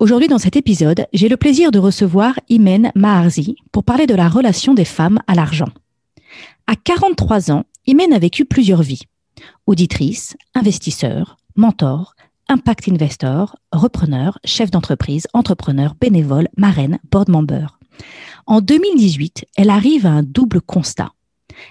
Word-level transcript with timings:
Aujourd'hui, 0.00 0.28
dans 0.28 0.38
cet 0.38 0.56
épisode, 0.56 1.06
j'ai 1.12 1.28
le 1.28 1.36
plaisir 1.36 1.70
de 1.70 1.78
recevoir 1.78 2.40
Imen 2.48 2.90
Maharzi 2.94 3.56
pour 3.70 3.84
parler 3.84 4.06
de 4.06 4.14
la 4.14 4.30
relation 4.30 4.72
des 4.72 4.86
femmes 4.86 5.18
à 5.26 5.34
l'argent. 5.34 5.68
À 6.66 6.74
43 6.74 7.50
ans, 7.50 7.64
Imen 7.86 8.14
a 8.14 8.18
vécu 8.18 8.46
plusieurs 8.46 8.80
vies. 8.80 9.02
Auditrice, 9.66 10.38
investisseur, 10.54 11.36
mentor, 11.54 12.14
impact 12.48 12.88
investor, 12.88 13.56
repreneur, 13.72 14.38
chef 14.42 14.70
d'entreprise, 14.70 15.26
entrepreneur, 15.34 15.94
bénévole, 16.00 16.48
marraine, 16.56 16.98
board 17.10 17.28
member. 17.28 17.66
En 18.46 18.62
2018, 18.62 19.44
elle 19.58 19.68
arrive 19.68 20.06
à 20.06 20.12
un 20.12 20.22
double 20.22 20.62
constat. 20.62 21.12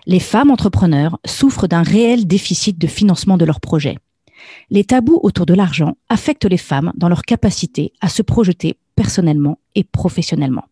Les 0.05 0.19
femmes 0.19 0.51
entrepreneurs 0.51 1.17
souffrent 1.25 1.67
d'un 1.67 1.81
réel 1.81 2.27
déficit 2.27 2.77
de 2.77 2.85
financement 2.85 3.37
de 3.37 3.45
leurs 3.45 3.59
projets 3.59 3.97
les 4.69 4.83
tabous 4.83 5.19
autour 5.23 5.45
de 5.45 5.53
l'argent 5.53 5.97
affectent 6.09 6.45
les 6.45 6.57
femmes 6.57 6.91
dans 6.95 7.09
leur 7.09 7.23
capacité 7.23 7.93
à 8.01 8.09
se 8.09 8.21
projeter 8.21 8.77
personnellement 8.95 9.59
et 9.75 9.83
professionnellement. 9.83 10.65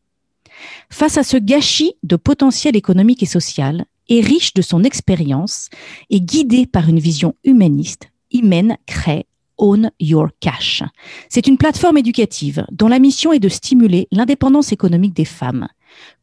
Face 0.90 1.18
à 1.18 1.24
ce 1.24 1.38
gâchis 1.38 1.94
de 2.04 2.16
potentiel 2.16 2.76
économique 2.76 3.24
et 3.24 3.28
social, 3.28 3.86
et 4.10 4.22
riche 4.22 4.54
de 4.54 4.62
son 4.62 4.84
expérience 4.84 5.70
et 6.10 6.22
guidée 6.22 6.66
par 6.66 6.90
une 6.90 7.00
vision 7.00 7.36
humaniste, 7.44 8.10
Imen 8.32 8.78
crée 8.86 9.26
Own 9.58 9.92
Your 10.00 10.30
Cash. 10.40 10.84
C'est 11.30 11.48
une 11.48 11.58
plateforme 11.58 11.98
éducative 11.98 12.66
dont 12.72 12.88
la 12.88 13.00
mission 13.00 13.34
est 13.34 13.40
de 13.40 13.50
stimuler 13.50 14.08
l'indépendance 14.12 14.72
économique 14.72 15.16
des 15.16 15.26
femmes, 15.26 15.68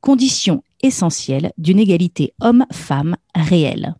condition 0.01 0.63
essentielle 0.83 1.53
d'une 1.59 1.79
égalité 1.79 2.33
homme-femme 2.41 3.17
réelle. 3.35 3.95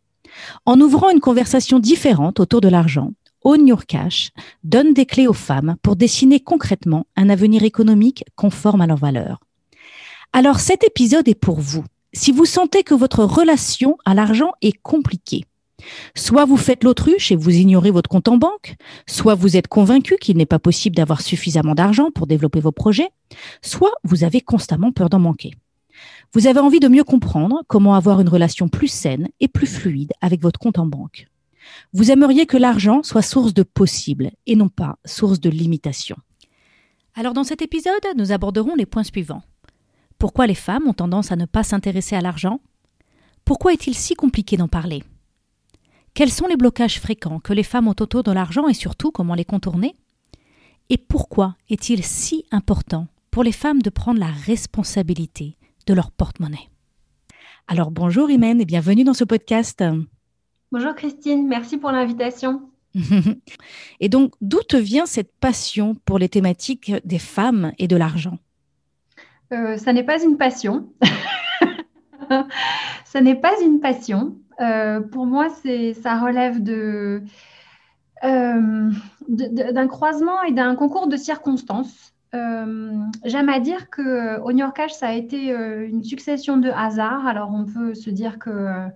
En 0.67 0.81
ouvrant 0.81 1.11
une 1.11 1.21
conversation 1.21 1.79
différente 1.79 2.41
autour 2.41 2.61
de 2.61 2.69
l'argent, 2.69 3.13
Own 3.45 3.67
Your 3.67 3.85
Cash 3.87 4.31
donne 4.65 4.95
des 4.95 5.07
clés 5.07 5.27
aux 5.27 5.35
femmes 5.35 5.77
pour 5.83 5.97
dessiner 5.97 6.41
concrètement 6.41 7.07
un 7.17 7.29
avenir 7.29 7.63
économique 7.63 8.25
conforme 8.37 8.81
à 8.81 8.87
leurs 8.87 8.97
valeurs. 8.97 9.41
Alors 10.33 10.61
cet 10.61 10.83
épisode 10.83 11.29
est 11.29 11.35
pour 11.35 11.61
vous. 11.61 11.85
Si 12.15 12.33
vous 12.33 12.47
sentez 12.47 12.83
que 12.83 12.95
votre 12.95 13.23
relation 13.23 13.99
à 14.05 14.15
l'argent 14.15 14.53
est 14.63 14.73
compliquée, 14.73 15.45
soit 16.15 16.45
vous 16.45 16.57
faites 16.57 16.85
l'autruche 16.85 17.33
et 17.33 17.37
vous 17.37 17.51
ignorez 17.51 17.91
votre 17.91 18.09
compte 18.09 18.29
en 18.29 18.39
banque, 18.39 18.77
soit 19.07 19.35
vous 19.35 19.57
êtes 19.57 19.69
convaincu 19.69 20.17
qu'il 20.17 20.37
n'est 20.37 20.47
pas 20.47 20.59
possible 20.59 20.97
d'avoir 20.97 21.21
suffisamment 21.21 21.75
d'argent 21.75 22.11
pour 22.11 22.27
développer 22.27 22.61
vos 22.61 22.73
projets, 22.73 23.11
soit 23.63 23.93
vous 24.05 24.25
avez 24.25 24.41
constamment 24.41 24.93
peur 24.93 25.11
d'en 25.11 25.19
manquer. 25.19 25.53
Vous 26.33 26.47
avez 26.47 26.61
envie 26.61 26.81
de 26.81 26.89
mieux 26.89 27.05
comprendre 27.05 27.63
comment 27.69 27.95
avoir 27.95 28.21
une 28.21 28.29
relation 28.29 28.69
plus 28.69 28.89
saine 28.89 29.29
et 29.41 29.49
plus 29.49 29.67
fluide 29.67 30.13
avec 30.21 30.41
votre 30.41 30.59
compte 30.59 30.79
en 30.79 30.87
banque. 30.87 31.27
Vous 31.93 32.11
aimeriez 32.11 32.47
que 32.47 32.57
l'argent 32.57 33.03
soit 33.03 33.23
source 33.23 33.55
de 33.55 33.63
possible 33.63 34.31
et 34.47 34.57
non 34.57 34.69
pas 34.69 34.99
source 35.05 35.41
de 35.41 35.51
limitation. 35.51 36.17
Alors 37.15 37.33
dans 37.33 37.45
cet 37.45 37.63
épisode, 37.63 37.95
nous 38.17 38.33
aborderons 38.33 38.75
les 38.75 38.87
points 38.87 39.05
suivants. 39.05 39.43
Pourquoi 40.19 40.47
les 40.47 40.55
femmes 40.55 40.89
ont 40.89 40.95
tendance 40.95 41.33
à 41.33 41.37
ne 41.37 41.47
pas 41.47 41.63
s'intéresser 41.63 42.17
à 42.17 42.21
l'argent? 42.21 42.61
Pourquoi 43.45 43.73
est-il 43.73 43.95
si 43.95 44.15
compliqué 44.15 44.57
d'en 44.57 44.69
parler? 44.69 45.03
Quels 46.15 46.31
sont 46.31 46.47
les 46.47 46.57
blocages 46.57 47.01
fréquents 47.01 47.41
que 47.41 47.53
les 47.53 47.63
femmes 47.63 47.89
ont 47.89 47.97
autour 48.01 48.23
de 48.23 48.33
l'argent 48.33 48.69
et 48.69 48.75
surtout 48.75 49.11
comment 49.11 49.35
les 49.35 49.45
contourner? 49.45 49.97
Et 50.89 50.99
pourquoi 50.99 51.57
est-il 51.69 52.05
si 52.05 52.45
important 52.51 53.07
pour 53.31 53.43
les 53.43 53.53
femmes 53.53 53.83
de 53.83 53.91
prendre 53.91 54.21
la 54.21 54.31
responsabilité 54.31 55.57
de 55.87 55.95
leur 55.95 56.11
porte-monnaie? 56.11 56.69
Alors 57.67 57.91
bonjour 57.91 58.31
Imen 58.31 58.61
et 58.61 58.65
bienvenue 58.65 59.05
dans 59.05 59.15
ce 59.15 59.25
podcast. 59.25 59.83
Bonjour 60.77 60.97
Christine, 60.97 61.47
merci 61.47 61.79
pour 61.79 61.93
l'invitation. 61.93 62.63
et 64.01 64.09
donc, 64.09 64.33
d'où 64.41 64.59
te 64.69 64.77
vient 64.77 65.07
cette 65.07 65.33
passion 65.33 65.95
pour 66.05 66.19
les 66.19 66.29
thématiques 66.29 66.93
des 67.05 67.21
femmes 67.21 67.71
et 67.79 67.87
de 67.87 67.95
l'argent? 67.95 68.39
Euh, 69.53 69.77
Ça 69.77 69.93
n'est 69.93 70.03
pas 70.03 70.21
une 70.21 70.37
passion. 70.37 70.89
ça 73.05 73.21
n'est 73.21 73.37
pas 73.37 73.53
une 73.63 73.79
passion. 73.79 74.35
Euh, 74.61 75.01
pour 75.01 75.27
moi, 75.27 75.47
ça 75.49 76.19
relève 76.19 76.61
euh, 76.69 77.21
de, 78.25 79.71
d'un 79.71 79.87
croisement 79.87 80.43
et 80.43 80.51
d'un 80.51 80.75
concours 80.75 81.07
de 81.07 81.17
circonstances. 81.17 82.13
J'aime 82.33 83.49
à 83.49 83.61
dire 83.61 83.91
que 83.91 84.41
au 84.41 84.51
New 84.51 84.59
York, 84.59 84.91
ça 84.91 85.07
a 85.07 85.13
été 85.13 85.51
une 85.51 86.03
succession 86.03 86.57
de 86.57 86.69
hasards. 86.69 87.29
Alors, 87.29 87.53
on 87.55 87.65
peut 87.65 87.95
se 87.95 88.11
dire 88.11 88.41
que 88.41 88.89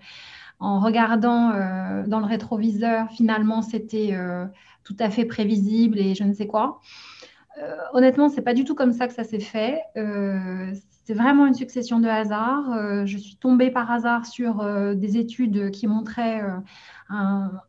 en 0.61 0.81
regardant 0.81 1.51
euh, 1.53 2.05
dans 2.07 2.21
le 2.21 2.27
rétroviseur, 2.27 3.11
finalement, 3.11 3.63
c'était 3.63 4.11
euh, 4.13 4.47
tout 4.85 4.97
à 4.99 5.11
fait 5.11 5.25
prévisible 5.25 5.99
et 5.99 6.15
je 6.15 6.25
ne 6.25 6.33
sais 6.33 6.47
quoi. 6.47 6.81
Euh, 7.63 7.77
honnêtement, 7.93 8.29
c'est 8.29 8.43
pas 8.43 8.55
du 8.55 8.65
tout 8.65 8.75
comme 8.75 8.93
ça 8.93 9.07
que 9.07 9.15
ça 9.15 9.25
s'est 9.25 9.41
fait. 9.41 9.81
C'est 11.09 11.15
vraiment 11.15 11.47
une 11.47 11.55
succession 11.55 12.01
de 12.01 12.07
hasards. 12.07 13.07
je 13.07 13.17
suis 13.17 13.37
tombée 13.37 13.71
par 13.71 13.91
hasard 13.91 14.27
sur 14.27 14.63
des 14.95 15.17
études 15.17 15.71
qui 15.71 15.87
montraient 15.87 16.43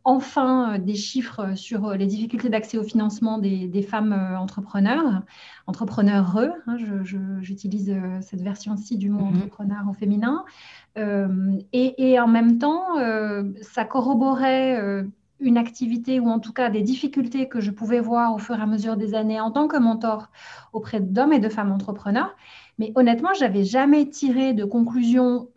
enfin 0.03 0.77
des 0.77 0.95
chiffres 0.95 1.55
sur 1.55 1.93
les 1.93 2.05
difficultés 2.05 2.49
d'accès 2.49 2.77
au 2.77 2.83
financement 2.83 3.37
des, 3.37 3.81
femmes 3.81 4.35
entrepreneurs, 4.37 5.21
entrepreneurs 5.67 6.37
hein, 6.67 6.77
J'utilise 7.39 7.95
cette 8.19 8.41
version-ci 8.41 8.97
du 8.97 9.09
mot 9.09 9.21
mm-hmm. 9.21 9.37
entrepreneur 9.37 9.85
au 9.89 9.93
féminin. 9.93 10.43
Euh, 10.97 11.59
et, 11.71 12.19
en 12.19 12.27
même 12.27 12.57
temps, 12.57 12.97
euh, 12.97 13.43
ça 13.61 13.85
corroborait 13.85 14.79
euh, 14.79 15.03
une 15.39 15.57
activité 15.57 16.19
ou 16.19 16.27
en 16.29 16.39
tout 16.39 16.51
cas 16.51 16.69
des 16.69 16.81
difficultés 16.81 17.47
que 17.47 17.61
je 17.61 17.71
pouvais 17.71 17.99
voir 17.99 18.33
au 18.33 18.37
fur 18.37 18.57
et 18.57 18.61
à 18.61 18.65
mesure 18.65 18.97
des 18.97 19.15
années 19.15 19.39
en 19.39 19.51
tant 19.51 19.67
que 19.67 19.77
mentor 19.77 20.29
auprès 20.73 20.99
d'hommes 20.99 21.33
et 21.33 21.39
de 21.39 21.49
femmes 21.49 21.71
entrepreneurs. 21.71 22.35
Mais 22.79 22.91
honnêtement, 22.95 23.33
je 23.35 23.41
n'avais 23.41 23.63
jamais 23.63 24.09
tiré 24.09 24.53
de 24.53 24.65
conclusion 24.65 25.49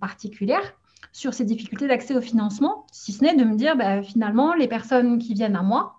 particulière 0.00 0.74
sur 1.12 1.34
ces 1.34 1.44
difficultés 1.44 1.88
d'accès 1.88 2.14
au 2.14 2.20
financement, 2.20 2.86
si 2.92 3.12
ce 3.12 3.24
n'est 3.24 3.34
de 3.34 3.44
me 3.44 3.56
dire 3.56 3.76
bah, 3.76 4.02
finalement, 4.02 4.54
les 4.54 4.68
personnes 4.68 5.18
qui 5.18 5.34
viennent 5.34 5.56
à 5.56 5.62
moi, 5.62 5.96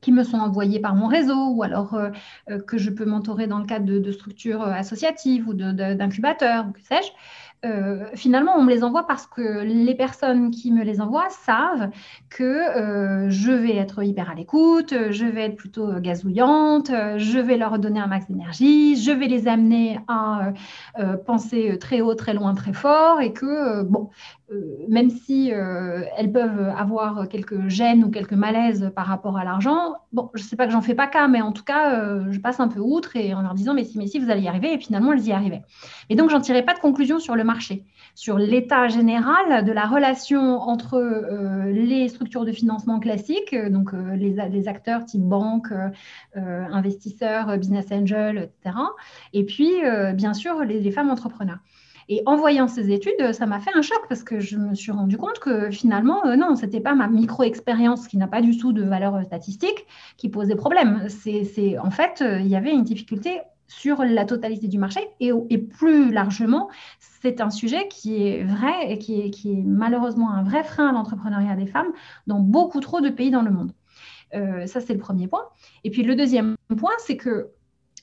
qui 0.00 0.12
me 0.12 0.24
sont 0.24 0.38
envoyées 0.38 0.80
par 0.80 0.94
mon 0.94 1.06
réseau 1.06 1.50
ou 1.50 1.62
alors 1.62 1.96
que 2.66 2.76
je 2.76 2.90
peux 2.90 3.06
mentorer 3.06 3.46
dans 3.46 3.58
le 3.58 3.64
cadre 3.64 3.86
de, 3.86 4.12
structures 4.12 4.62
associatives 4.62 5.48
ou 5.48 5.54
d'incubateurs, 5.54 6.66
que 6.72 6.80
sais-je, 6.82 7.10
euh, 7.64 8.04
finalement, 8.14 8.52
on 8.56 8.62
me 8.62 8.70
les 8.70 8.84
envoie 8.84 9.06
parce 9.06 9.26
que 9.26 9.62
les 9.62 9.94
personnes 9.94 10.50
qui 10.50 10.72
me 10.72 10.84
les 10.84 11.00
envoient 11.00 11.30
savent 11.30 11.90
que 12.30 12.42
euh, 12.42 13.30
je 13.30 13.52
vais 13.52 13.76
être 13.76 14.02
hyper 14.02 14.30
à 14.30 14.34
l'écoute, 14.34 14.94
je 15.10 15.24
vais 15.24 15.42
être 15.42 15.56
plutôt 15.56 16.00
gazouillante, 16.00 16.90
je 17.16 17.38
vais 17.38 17.56
leur 17.56 17.78
donner 17.78 18.00
un 18.00 18.06
max 18.06 18.26
d'énergie, 18.28 18.96
je 18.96 19.10
vais 19.10 19.26
les 19.26 19.48
amener 19.48 19.98
à 20.08 20.52
euh, 20.98 21.16
penser 21.16 21.78
très 21.78 22.00
haut, 22.00 22.14
très 22.14 22.34
loin, 22.34 22.54
très 22.54 22.72
fort 22.72 23.20
et 23.20 23.32
que, 23.32 23.82
bon, 23.82 24.10
même 24.88 25.10
si 25.10 25.50
elles 25.50 26.30
peuvent 26.30 26.72
avoir 26.76 27.28
quelques 27.28 27.68
gênes 27.68 28.04
ou 28.04 28.10
quelques 28.10 28.34
malaises 28.34 28.92
par 28.94 29.06
rapport 29.06 29.38
à 29.38 29.44
l'argent, 29.44 29.94
bon, 30.12 30.30
je 30.34 30.42
ne 30.42 30.46
sais 30.46 30.54
pas 30.54 30.66
que 30.66 30.72
j'en 30.72 30.82
fais 30.82 30.94
pas 30.94 31.06
cas, 31.06 31.28
mais 31.28 31.40
en 31.40 31.50
tout 31.50 31.64
cas, 31.64 32.20
je 32.30 32.38
passe 32.38 32.60
un 32.60 32.68
peu 32.68 32.78
outre 32.78 33.16
et 33.16 33.34
en 33.34 33.40
leur 33.40 33.54
disant, 33.54 33.74
mais 33.74 33.84
si, 33.84 33.98
mais 33.98 34.06
si, 34.06 34.18
vous 34.18 34.30
allez 34.30 34.42
y 34.42 34.48
arriver, 34.48 34.74
et 34.74 34.78
finalement, 34.78 35.12
elles 35.12 35.26
y 35.26 35.32
arrivaient. 35.32 35.62
Et 36.10 36.14
donc, 36.14 36.30
j'en 36.30 36.40
tirais 36.40 36.62
pas 36.62 36.74
de 36.74 36.78
conclusion 36.78 37.18
sur 37.18 37.34
le 37.34 37.42
marché 37.42 37.53
sur 38.14 38.38
l'état 38.38 38.88
général 38.88 39.64
de 39.64 39.72
la 39.72 39.86
relation 39.86 40.60
entre 40.60 40.94
euh, 40.94 41.72
les 41.72 42.08
structures 42.08 42.44
de 42.44 42.52
financement 42.52 43.00
classiques, 43.00 43.54
donc 43.70 43.92
euh, 43.92 44.14
les, 44.14 44.68
acteurs 44.68 45.04
type 45.04 45.22
banque, 45.22 45.72
euh, 45.72 46.64
investisseurs, 46.70 47.58
business 47.58 47.86
angels, 47.90 48.38
etc. 48.38 48.76
Et 49.32 49.44
puis, 49.44 49.70
bien 50.14 50.32
sûr, 50.32 50.64
les, 50.64 50.90
femmes 50.90 51.10
entrepreneurs. 51.10 51.58
Et 52.08 52.22
en 52.26 52.36
voyant 52.36 52.68
ces 52.68 52.92
études, 52.92 53.32
ça 53.32 53.46
m'a 53.46 53.60
fait 53.60 53.70
un 53.74 53.82
choc 53.82 54.00
parce 54.08 54.22
que 54.22 54.38
je 54.38 54.56
me 54.56 54.74
suis 54.74 54.92
rendu 54.92 55.16
compte 55.16 55.38
que 55.38 55.70
finalement, 55.70 56.22
non, 56.36 56.54
ce 56.54 56.66
n'était 56.66 56.80
pas 56.80 56.94
ma 56.94 57.08
micro-expérience 57.08 58.06
qui 58.08 58.18
n'a 58.18 58.28
pas 58.28 58.42
du 58.42 58.58
tout 58.58 58.72
de 58.72 58.82
valeur 58.82 59.22
statistique 59.24 59.86
qui 60.16 60.28
posait 60.28 60.54
problème. 60.54 61.06
C'est 61.08 61.78
en 61.78 61.90
fait, 61.90 62.22
il 62.22 62.46
y 62.46 62.56
avait 62.56 62.72
une 62.72 62.84
difficulté 62.84 63.40
sur 63.66 64.04
la 64.04 64.24
totalité 64.24 64.68
du 64.68 64.78
marché 64.78 65.00
et, 65.20 65.58
plus 65.58 66.12
largement, 66.12 66.68
c'est 67.24 67.40
un 67.40 67.48
sujet 67.48 67.88
qui 67.88 68.22
est 68.22 68.44
vrai 68.44 68.92
et 68.92 68.98
qui 68.98 69.22
est, 69.22 69.62
malheureusement 69.64 70.30
un 70.30 70.42
vrai 70.42 70.62
frein 70.62 70.88
à 70.88 70.92
l'entrepreneuriat 70.92 71.56
des 71.56 71.66
femmes 71.66 71.90
dans 72.26 72.38
beaucoup 72.38 72.80
trop 72.80 73.00
de 73.00 73.08
pays 73.08 73.30
dans 73.30 73.40
le 73.40 73.50
monde. 73.50 73.72
Euh, 74.34 74.66
ça, 74.66 74.82
c'est 74.82 74.92
le 74.92 74.98
premier 74.98 75.26
point. 75.26 75.44
Et 75.84 75.90
puis 75.90 76.02
le 76.02 76.16
deuxième 76.16 76.54
point, 76.76 76.92
c'est 76.98 77.16
que 77.16 77.48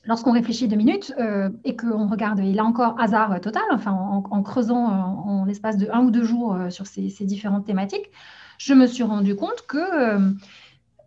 lorsqu'on 0.06 0.32
réfléchit 0.32 0.66
deux 0.66 0.76
minutes 0.76 1.14
euh, 1.20 1.50
et 1.62 1.76
qu'on 1.76 2.08
regarde, 2.08 2.40
et 2.40 2.52
là 2.52 2.64
encore, 2.64 2.98
hasard 2.98 3.40
total, 3.40 3.62
enfin, 3.70 3.92
en, 3.92 4.42
creusant 4.42 4.86
en, 4.86 5.44
l'espace 5.44 5.76
de 5.76 5.88
un 5.92 6.00
ou 6.00 6.10
deux 6.10 6.24
jours 6.24 6.58
sur 6.70 6.88
ces, 6.88 7.08
ces, 7.08 7.24
différentes 7.24 7.64
thématiques, 7.64 8.10
je 8.58 8.74
me 8.74 8.88
suis 8.88 9.04
rendu 9.04 9.36
compte 9.36 9.66
que 9.68 10.34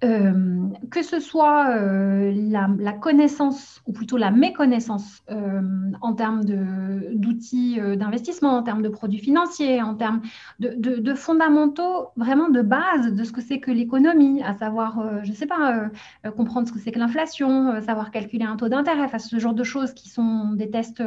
euh, 0.03 0.67
que 0.91 1.01
ce 1.01 1.19
soit 1.19 1.69
euh, 1.69 2.31
la, 2.35 2.93
connaissance, 2.93 3.81
ou 3.85 3.93
plutôt 3.93 4.17
la 4.17 4.29
méconnaissance 4.29 5.23
euh, 5.31 5.61
en 6.01 6.13
termes 6.13 6.43
d'outils 6.43 7.79
d'investissement, 7.97 8.57
en 8.57 8.63
termes 8.63 8.81
de 8.81 8.89
produits 8.89 9.19
financiers, 9.19 9.81
en 9.81 9.95
termes 9.95 10.21
de, 10.59 11.13
fondamentaux 11.13 12.09
vraiment 12.17 12.49
de 12.49 12.61
base 12.61 13.13
de 13.13 13.23
ce 13.23 13.31
que 13.31 13.41
c'est 13.41 13.59
que 13.59 13.71
l'économie, 13.71 14.43
à 14.43 14.53
savoir, 14.53 15.23
je 15.23 15.29
ne 15.29 15.35
sais 15.35 15.47
pas, 15.47 15.89
comprendre 16.35 16.67
ce 16.67 16.73
que 16.73 16.79
c'est 16.79 16.91
que 16.91 16.99
l'inflation, 16.99 17.81
savoir 17.81 18.11
calculer 18.11 18.45
un 18.45 18.57
taux 18.57 18.69
d'intérêt, 18.69 19.03
enfin, 19.03 19.19
ce 19.19 19.39
genre 19.39 19.53
de 19.53 19.63
choses 19.63 19.93
qui 19.93 20.09
sont 20.09 20.51
des 20.53 20.69
tests 20.69 21.03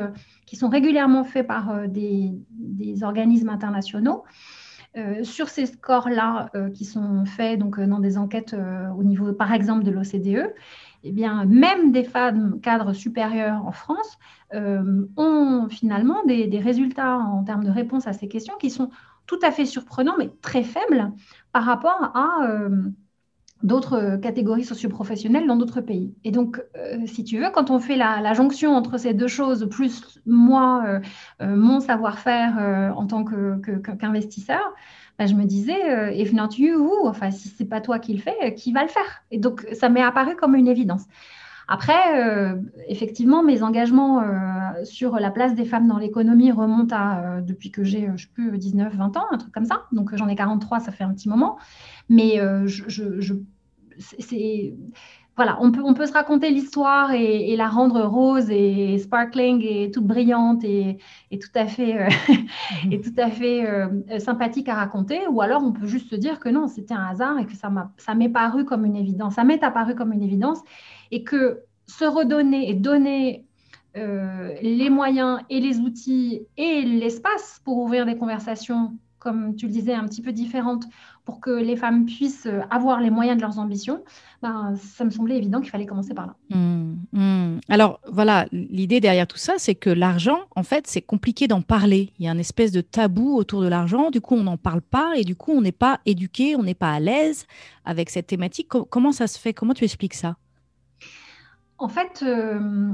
qui 0.47 0.57
sont 0.57 0.69
régulièrement 0.69 1.25
faits 1.25 1.47
par 1.47 1.87
des 1.87 3.03
organismes 3.03 3.51
internationaux. 3.51 4.25
Euh, 4.99 5.23
sur 5.23 5.49
ces 5.49 5.67
scores-là 5.67 6.51
euh, 6.55 6.71
qui 6.71 6.85
sont 6.85 7.25
faits 7.25 7.59
donc, 7.59 7.79
euh, 7.79 7.87
dans 7.87 8.01
des 8.01 8.19
enquêtes 8.19 8.57
au 8.97 9.05
niveau, 9.05 9.33
par 9.33 9.53
exemple, 9.53 9.85
de 9.85 9.91
l'OCDE, 9.91 10.53
eh 11.05 11.13
bien, 11.13 11.45
même 11.45 11.93
des 11.93 12.03
femmes 12.03 12.61
cadres 12.61 12.93
supérieurs 12.93 13.65
en 13.65 13.73
France 13.73 14.19
ont 15.17 15.69
finalement 15.71 16.25
des, 16.25 16.59
résultats 16.59 17.19
en 17.19 17.45
termes 17.45 17.65
de 17.65 17.71
réponse 17.71 18.07
à 18.07 18.13
ces 18.13 18.29
questions 18.29 18.55
qui 18.59 18.71
sont 18.71 18.91
tout 19.27 19.39
à 19.43 19.51
fait 19.51 19.67
surprenants, 19.67 20.17
mais 20.19 20.31
très 20.41 20.63
faibles 20.63 21.13
par 21.53 21.65
rapport 21.65 22.11
à 22.15 22.49
d'autres 23.63 24.17
catégories 24.17 24.65
socioprofessionnelles 24.65 25.47
dans 25.47 25.57
d'autres 25.57 25.81
pays. 25.81 26.15
Et 26.25 26.31
donc, 26.31 26.63
si 27.07 27.25
tu 27.25 27.39
veux, 27.39 27.51
quand 27.53 27.71
on 27.71 27.81
fait 27.81 27.97
la, 27.97 28.33
jonction 28.35 28.75
entre 28.75 28.99
ces 28.99 29.15
deux 29.15 29.29
choses, 29.29 29.69
plus 29.69 30.21
moi, 30.27 31.01
mon 31.41 31.81
savoir-faire 31.81 32.93
en 32.97 33.07
tant 33.07 33.25
qu'investisseur, 33.25 34.75
bah, 35.19 35.27
je 35.27 35.35
me 35.35 35.45
disais, 35.45 36.15
if 36.17 36.33
not 36.33 36.51
you, 36.57 36.89
enfin, 37.05 37.31
si 37.33 37.49
c'est 37.49 37.65
pas 37.65 37.81
toi 37.81 37.99
qui 37.99 38.15
le 38.15 38.21
fais, 38.21 38.55
qui 38.55 38.73
va 38.73 38.83
le 38.83 38.89
faire? 38.89 39.25
Et 39.33 39.39
donc, 39.39 39.67
ça 39.73 39.89
m'est 39.89 40.03
apparu 40.03 40.37
comme 40.37 40.55
une 40.55 40.69
évidence. 40.69 41.05
Après, 41.69 42.57
effectivement, 42.89 43.43
mes 43.43 43.63
engagements 43.63 44.23
sur 44.85 45.17
la 45.17 45.31
place 45.31 45.55
des 45.55 45.67
femmes 45.67 45.87
dans 45.87 45.99
l'économie 45.99 46.51
remontent 46.51 46.97
à 46.97 47.41
depuis 47.43 47.71
que 47.71 47.85
j'ai, 47.85 48.11
je 48.17 48.23
sais 48.23 48.33
plus, 48.33 48.57
19, 48.57 48.95
20 48.95 49.17
ans, 49.19 49.27
un 49.31 49.37
truc 49.37 49.53
comme 49.53 49.67
ça. 49.67 49.83
Donc, 49.93 50.17
j'en 50.17 50.29
ai 50.29 50.35
43, 50.35 50.81
ça 50.81 50.93
fait 50.93 51.05
un 51.05 51.13
petit 51.13 51.29
moment. 51.29 51.59
Mais 52.09 52.41
je, 52.65 53.35
c'est 53.99 54.75
on 55.61 55.95
peut, 55.95 56.07
se 56.07 56.13
raconter 56.13 56.51
l'histoire 56.51 57.13
et, 57.13 57.55
la 57.57 57.69
rendre 57.69 58.03
rose 58.03 58.51
et 58.51 58.99
sparkling 58.99 59.63
et 59.63 59.91
toute 59.91 60.07
brillante 60.07 60.65
et, 60.65 60.99
tout 61.31 61.49
à 61.55 61.67
fait, 61.67 62.01
euh, 62.01 62.09
fait 63.31 63.67
euh, 63.67 64.19
sympathique 64.19 64.69
à 64.69 64.75
raconter. 64.75 65.27
Ou 65.29 65.41
alors 65.41 65.63
on 65.63 65.73
peut 65.73 65.87
juste 65.87 66.11
se 66.11 66.17
dire 66.17 66.41
que 66.41 66.49
non, 66.49 66.67
c'était 66.67 66.95
un 66.95 67.07
hasard 67.07 67.39
et 67.39 67.47
que 67.47 67.55
ça 67.55 68.15
m'est 68.15 68.29
paru 68.29 68.65
comme 68.65 68.85
une 68.85 68.97
évidence. 68.97 69.35
Ça 69.35 69.45
m'est 69.45 69.63
apparu 69.63 69.95
comme 69.95 70.13
une 70.13 70.23
évidence 70.23 70.61
et 71.11 71.25
que 71.25 71.61
se 71.87 72.05
redonner 72.05 72.69
et 72.69 72.75
donner 72.75 73.47
euh, 73.97 74.55
les 74.61 74.91
moyens 74.91 75.41
et 75.49 75.61
les 75.61 75.79
outils 75.81 76.43
et 76.57 76.83
l'espace 76.83 77.61
pour 77.65 77.79
ouvrir 77.79 78.05
des 78.07 78.17
conversations, 78.17 78.93
comme 79.19 79.57
tu 79.57 79.67
le 79.67 79.73
disais, 79.73 79.95
un 79.95 80.05
petit 80.05 80.23
peu 80.23 80.31
différentes 80.31 80.85
pour 81.29 81.41
que 81.41 81.51
les 81.51 81.77
femmes 81.77 82.07
puissent 82.07 82.49
avoir 82.71 83.03
les 83.03 83.11
moyens 83.11 83.37
de 83.37 83.43
leurs 83.43 83.59
ambitions, 83.59 84.03
ben, 84.41 84.75
ça 84.77 85.05
me 85.05 85.11
semblait 85.11 85.37
évident 85.37 85.61
qu'il 85.61 85.69
fallait 85.69 85.85
commencer 85.85 86.15
par 86.15 86.29
là. 86.29 86.35
Mmh, 86.57 86.95
mmh. 87.13 87.61
Alors 87.69 88.01
voilà, 88.11 88.47
l'idée 88.51 88.99
derrière 88.99 89.27
tout 89.27 89.37
ça, 89.37 89.53
c'est 89.59 89.75
que 89.75 89.91
l'argent, 89.91 90.39
en 90.57 90.63
fait, 90.63 90.87
c'est 90.87 91.03
compliqué 91.03 91.47
d'en 91.47 91.61
parler. 91.61 92.15
Il 92.19 92.25
y 92.25 92.31
a 92.31 92.33
une 92.33 92.41
espèce 92.41 92.73
de 92.73 92.81
tabou 92.81 93.37
autour 93.37 93.61
de 93.61 93.69
l'argent, 93.69 94.11
du 94.11 94.23
coup, 94.23 94.37
on 94.37 94.45
n'en 94.45 94.57
parle 94.57 94.81
pas 94.81 95.19
et 95.19 95.25
du 95.25 95.37
coup, 95.37 95.53
on 95.53 95.61
n'est 95.61 95.71
pas 95.71 96.01
éduqué, 96.07 96.57
on 96.57 96.63
n'est 96.63 96.73
pas 96.73 96.95
à 96.95 96.99
l'aise 96.99 97.47
avec 97.85 98.09
cette 98.09 98.29
thématique. 98.29 98.69
comment 98.69 99.13
ça 99.13 99.27
se 99.27 99.39
fait? 99.39 99.53
Comment 99.53 99.75
tu 99.75 99.85
expliques 99.85 100.15
ça? 100.15 100.37
En 101.77 101.89
fait, 101.89 102.25
euh, 102.27 102.89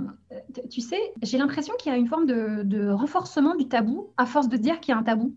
tu 0.72 0.80
sais, 0.80 0.98
j'ai 1.22 1.38
l'impression 1.38 1.72
qu'il 1.78 1.92
y 1.92 1.94
a 1.94 1.98
une 1.98 2.08
forme 2.08 2.26
de 2.26 2.90
renforcement 2.90 3.54
du 3.54 3.68
tabou 3.68 4.08
à 4.16 4.26
force 4.26 4.48
de 4.48 4.56
dire 4.56 4.80
qu'il 4.80 4.92
y 4.92 4.96
a 4.96 4.98
un 4.98 5.04
tabou. 5.04 5.36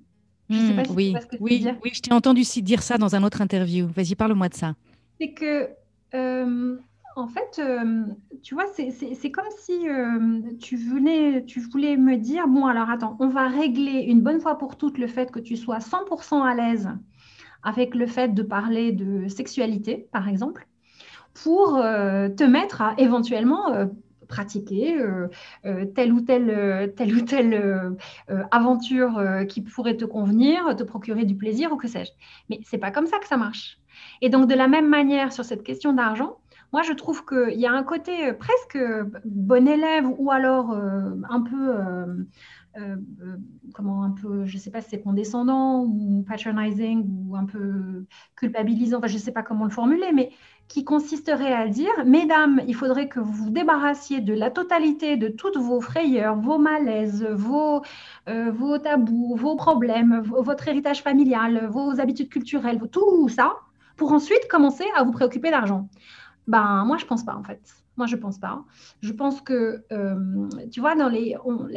Je 0.50 0.58
sais 0.58 0.74
pas 0.76 0.86
si 0.86 0.92
oui, 0.92 1.16
ce 1.20 1.26
que 1.26 1.36
oui, 1.42 1.60
dire. 1.60 1.76
oui, 1.84 1.92
je 1.94 2.02
t'ai 2.02 2.14
entendu 2.14 2.44
dire 2.62 2.82
ça 2.82 2.98
dans 2.98 3.16
un 3.16 3.24
autre 3.24 3.42
interview. 3.42 3.88
Vas-y, 3.88 4.16
parle-moi 4.16 4.50
de 4.50 4.54
ça. 4.54 4.76
C'est 5.20 5.34
que, 5.34 5.70
euh, 6.14 6.78
en 7.16 7.28
fait, 7.28 7.60
euh, 7.60 8.06
tu 8.44 8.54
vois, 8.54 8.66
c'est 8.76 9.32
comme 9.32 9.46
si 9.60 9.90
euh, 9.90 10.42
tu, 10.60 10.78
venais, 10.78 11.44
tu 11.46 11.60
voulais 11.60 11.98
me 11.98 12.16
dire, 12.16 12.48
bon, 12.48 12.66
alors 12.66 12.90
attends, 12.90 13.18
on 13.20 13.28
va 13.28 13.48
régler 13.48 14.06
une 14.08 14.22
bonne 14.22 14.40
fois 14.40 14.58
pour 14.58 14.78
toutes 14.78 14.98
le 14.98 15.08
fait 15.08 15.32
que 15.32 15.40
tu 15.40 15.58
sois 15.58 15.80
100% 15.80 16.42
à 16.44 16.54
l'aise 16.56 16.90
avec 17.64 17.96
le 17.96 18.08
fait 18.08 18.34
de 18.34 18.44
parler 18.44 18.94
de 18.94 19.28
sexualité, 19.28 20.08
par 20.14 20.30
exemple, 20.30 20.68
pour 21.34 21.74
te 21.74 22.44
mettre 22.44 22.82
à 22.82 22.94
éventuellement 22.98 23.90
pratiquer 24.28 25.00
euh, 25.00 25.28
euh, 25.66 25.86
telle 25.86 26.14
ou 26.14 26.22
telle, 26.22 26.50
euh, 26.50 26.88
telle, 26.88 27.16
ou 27.16 27.22
telle 27.22 27.98
aventure 28.52 29.22
qui 29.48 29.62
pourrait 29.62 29.98
te 29.98 30.06
convenir, 30.06 30.76
te 30.76 30.84
procurer 30.84 31.26
du 31.26 31.36
plaisir 31.36 31.72
ou 31.72 31.78
que 31.78 31.88
sais-je. 31.88 32.12
Mais 32.50 32.60
c'est 32.64 32.78
pas 32.78 32.92
comme 32.92 33.08
ça 33.08 33.20
que 33.20 33.28
ça 33.28 33.38
marche. 33.38 33.80
Et 34.22 34.30
donc, 34.30 34.48
de 34.48 34.56
la 34.56 34.68
même 34.68 34.88
manière, 34.88 35.32
sur 35.32 35.46
cette 35.46 35.64
question 35.64 35.94
d'argent, 35.94 36.38
moi, 36.74 36.82
je 36.82 36.94
trouve 36.94 37.26
qu'il 37.26 37.60
y 37.60 37.66
a 37.66 37.72
un 37.72 37.84
côté 37.84 38.34
presque 38.34 38.78
bon 39.26 39.68
élève 39.68 40.06
ou 40.18 40.32
alors 40.32 40.72
un 40.72 41.42
peu, 41.42 41.74
comment, 43.78 44.04
un 44.04 44.10
peu, 44.12 44.46
je 44.46 44.56
ne 44.56 44.60
sais 44.62 44.72
pas 44.72 44.82
si 44.82 44.90
c'est 44.90 45.02
condescendant 45.02 45.84
ou 45.84 46.24
patronizing 46.28 47.06
ou 47.08 47.36
un 47.36 47.46
peu 47.46 48.06
culpabilisant, 48.36 48.98
enfin, 48.98 49.08
je 49.08 49.14
ne 49.14 49.20
sais 49.20 49.32
pas 49.32 49.44
comment 49.44 49.66
le 49.66 49.70
formuler, 49.70 50.12
mais 50.14 50.32
qui 50.68 50.84
consisterait 50.84 51.54
à 51.54 51.68
dire, 51.68 51.92
Mesdames, 52.06 52.62
il 52.68 52.76
faudrait 52.76 53.08
que 53.08 53.20
vous 53.20 53.32
vous 53.32 53.50
débarrassiez 53.52 54.20
de 54.20 54.34
la 54.34 54.50
totalité 54.52 55.16
de 55.16 55.28
toutes 55.30 55.58
vos 55.58 55.80
frayeurs, 55.80 56.36
vos 56.36 56.58
malaises, 56.58 57.24
vos, 57.32 57.84
euh, 58.28 58.78
tabous, 58.80 59.36
vos 59.36 59.56
problèmes, 59.56 60.22
votre 60.22 60.68
héritage 60.68 61.04
familial, 61.04 61.68
vos 61.70 62.00
habitudes 62.00 62.30
culturelles, 62.30 62.82
tout 62.92 63.30
ça, 63.30 63.58
pour 63.96 64.12
ensuite 64.12 64.48
commencer 64.50 64.86
à 64.96 65.04
vous 65.04 65.12
préoccuper 65.12 65.52
d'argent. 65.52 65.88
Ben, 66.48 66.84
moi, 66.86 66.98
je 66.98 67.06
pense 67.06 67.24
pas, 67.24 67.36
en 67.36 67.44
fait. 67.44 67.62
Moi, 67.98 68.06
je 68.06 68.16
pense 68.16 68.38
pas. 68.38 68.64
Je 69.02 69.12
pense 69.12 69.42
que, 69.42 69.84
euh, 69.92 70.48
tu 70.72 70.80
vois, 70.80 70.96
dans 70.96 71.10
les, 71.10 71.36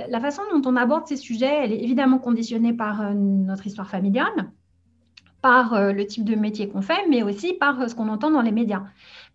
la 0.09 0.21
façon 0.21 0.43
dont 0.53 0.71
on 0.71 0.77
aborde 0.77 1.07
ces 1.07 1.17
sujets, 1.17 1.65
elle 1.65 1.73
est 1.73 1.83
évidemment 1.83 2.19
conditionnée 2.19 2.75
par 2.75 3.01
euh, 3.01 3.15
notre 3.15 3.67
histoire 3.67 3.89
familiale 3.89 4.51
par 5.43 5.73
euh, 5.73 5.93
le 5.93 6.05
type 6.05 6.27
de 6.27 6.35
métier 6.35 6.69
qu'on 6.69 6.83
fait, 6.83 7.07
mais 7.09 7.23
aussi 7.23 7.55
par 7.55 7.89
ce 7.89 7.95
qu'on 7.95 8.11
entend 8.11 8.31
dans 8.31 8.43
les 8.43 8.53
médias. 8.53 8.83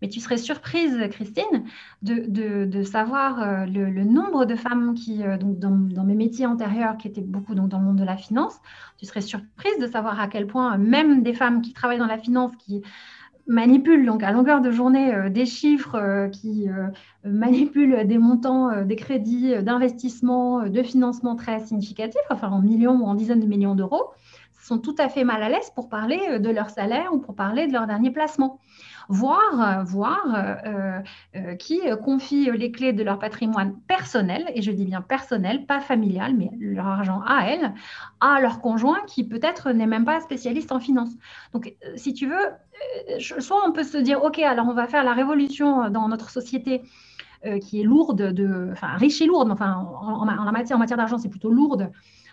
Mais 0.00 0.08
tu 0.08 0.20
serais 0.20 0.36
surprise, 0.36 0.96
Christine, 1.10 1.64
de, 2.02 2.82
savoir 2.84 3.42
euh, 3.42 3.66
le, 3.66 4.04
nombre 4.04 4.44
de 4.44 4.54
femmes 4.54 4.94
qui, 4.94 5.24
donc 5.40 5.58
dans, 5.58 6.04
mes 6.04 6.14
métiers 6.14 6.46
antérieurs, 6.46 6.96
qui 6.96 7.08
étaient 7.08 7.22
beaucoup 7.22 7.56
donc, 7.56 7.70
dans 7.70 7.80
le 7.80 7.86
monde 7.86 7.98
de 7.98 8.04
la 8.04 8.16
finance, 8.16 8.60
tu 8.98 9.06
serais 9.06 9.20
surprise 9.20 9.80
de 9.80 9.88
savoir 9.88 10.20
à 10.20 10.28
quel 10.28 10.46
point 10.46 10.78
même 10.78 11.24
des 11.24 11.34
femmes 11.34 11.60
qui 11.60 11.72
travaillent 11.72 11.98
dans 11.98 12.06
la 12.06 12.18
finance, 12.18 12.52
qui 12.56 12.82
manipulent 13.46 14.04
donc 14.06 14.22
à 14.22 14.32
longueur 14.32 14.60
de 14.60 14.70
journée 14.70 15.30
des 15.30 15.46
chiffres, 15.46 16.28
qui 16.32 16.66
manipulent 17.24 18.06
des 18.06 18.18
montants, 18.18 18.84
des 18.84 18.96
crédits 18.96 19.62
d'investissement, 19.62 20.68
de 20.68 20.82
financement 20.82 21.36
très 21.36 21.60
significatifs, 21.60 22.20
enfin 22.30 22.48
en 22.48 22.60
millions 22.60 22.96
ou 23.00 23.04
en 23.04 23.14
dizaines 23.14 23.40
de 23.40 23.46
millions 23.46 23.74
d'euros, 23.74 24.10
sont 24.66 24.78
tout 24.78 24.96
à 24.98 25.08
fait 25.08 25.24
mal 25.24 25.42
à 25.42 25.48
l'aise 25.48 25.70
pour 25.74 25.88
parler 25.88 26.20
euh, 26.28 26.38
de 26.38 26.50
leur 26.50 26.70
salaire 26.70 27.14
ou 27.14 27.18
pour 27.18 27.34
parler 27.34 27.66
de 27.66 27.72
leur 27.72 27.86
dernier 27.86 28.10
placement. 28.10 28.58
Voire, 29.08 29.84
voir 29.84 30.26
euh, 30.34 31.00
euh, 31.36 31.54
qui 31.54 31.80
confient 32.02 32.50
les 32.52 32.70
clés 32.72 32.92
de 32.92 33.02
leur 33.02 33.18
patrimoine 33.18 33.74
personnel, 33.86 34.50
et 34.54 34.62
je 34.62 34.72
dis 34.72 34.84
bien 34.84 35.00
personnel, 35.00 35.66
pas 35.66 35.80
familial, 35.80 36.34
mais 36.34 36.50
leur 36.58 36.86
argent 36.86 37.22
à 37.26 37.46
elles, 37.46 37.72
à 38.20 38.40
leur 38.40 38.60
conjoint 38.60 38.98
qui 39.06 39.24
peut-être 39.24 39.70
n'est 39.70 39.86
même 39.86 40.04
pas 40.04 40.20
spécialiste 40.20 40.72
en 40.72 40.80
finance. 40.80 41.12
Donc, 41.52 41.74
si 41.94 42.14
tu 42.14 42.28
veux, 42.28 43.20
soit 43.40 43.62
on 43.66 43.72
peut 43.72 43.84
se 43.84 43.98
dire, 43.98 44.22
OK, 44.24 44.38
alors 44.40 44.66
on 44.68 44.74
va 44.74 44.86
faire 44.86 45.04
la 45.04 45.12
révolution 45.12 45.88
dans 45.90 46.08
notre 46.08 46.30
société 46.30 46.82
qui 47.60 47.80
est 47.80 47.84
lourde, 47.84 48.32
de, 48.32 48.70
enfin 48.72 48.96
riche 48.96 49.20
et 49.20 49.26
lourde, 49.26 49.50
enfin 49.52 49.74
en, 49.74 50.26
en 50.26 50.52
matière, 50.52 50.76
en 50.76 50.80
matière 50.80 50.96
d'argent, 50.96 51.18
c'est 51.18 51.28
plutôt 51.28 51.50
lourde 51.50 51.92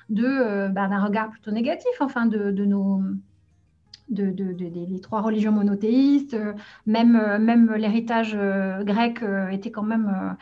de 0.09 0.25
euh, 0.25 0.69
bah, 0.69 0.87
d'un 0.87 1.03
regard 1.03 1.29
plutôt 1.29 1.51
négatif, 1.51 1.91
enfin 1.99 2.25
de, 2.25 2.51
nos 2.65 3.01
de, 4.13 4.29
des 4.29 4.99
trois 5.01 5.21
religions 5.21 5.51
monothéistes, 5.51 6.37
même, 6.85 7.37
même 7.39 7.73
l'héritage 7.73 8.33
euh, 8.35 8.83
grec 8.83 9.21
euh, 9.21 9.49
était 9.49 9.71
quand 9.71 9.83
même, 9.83 10.35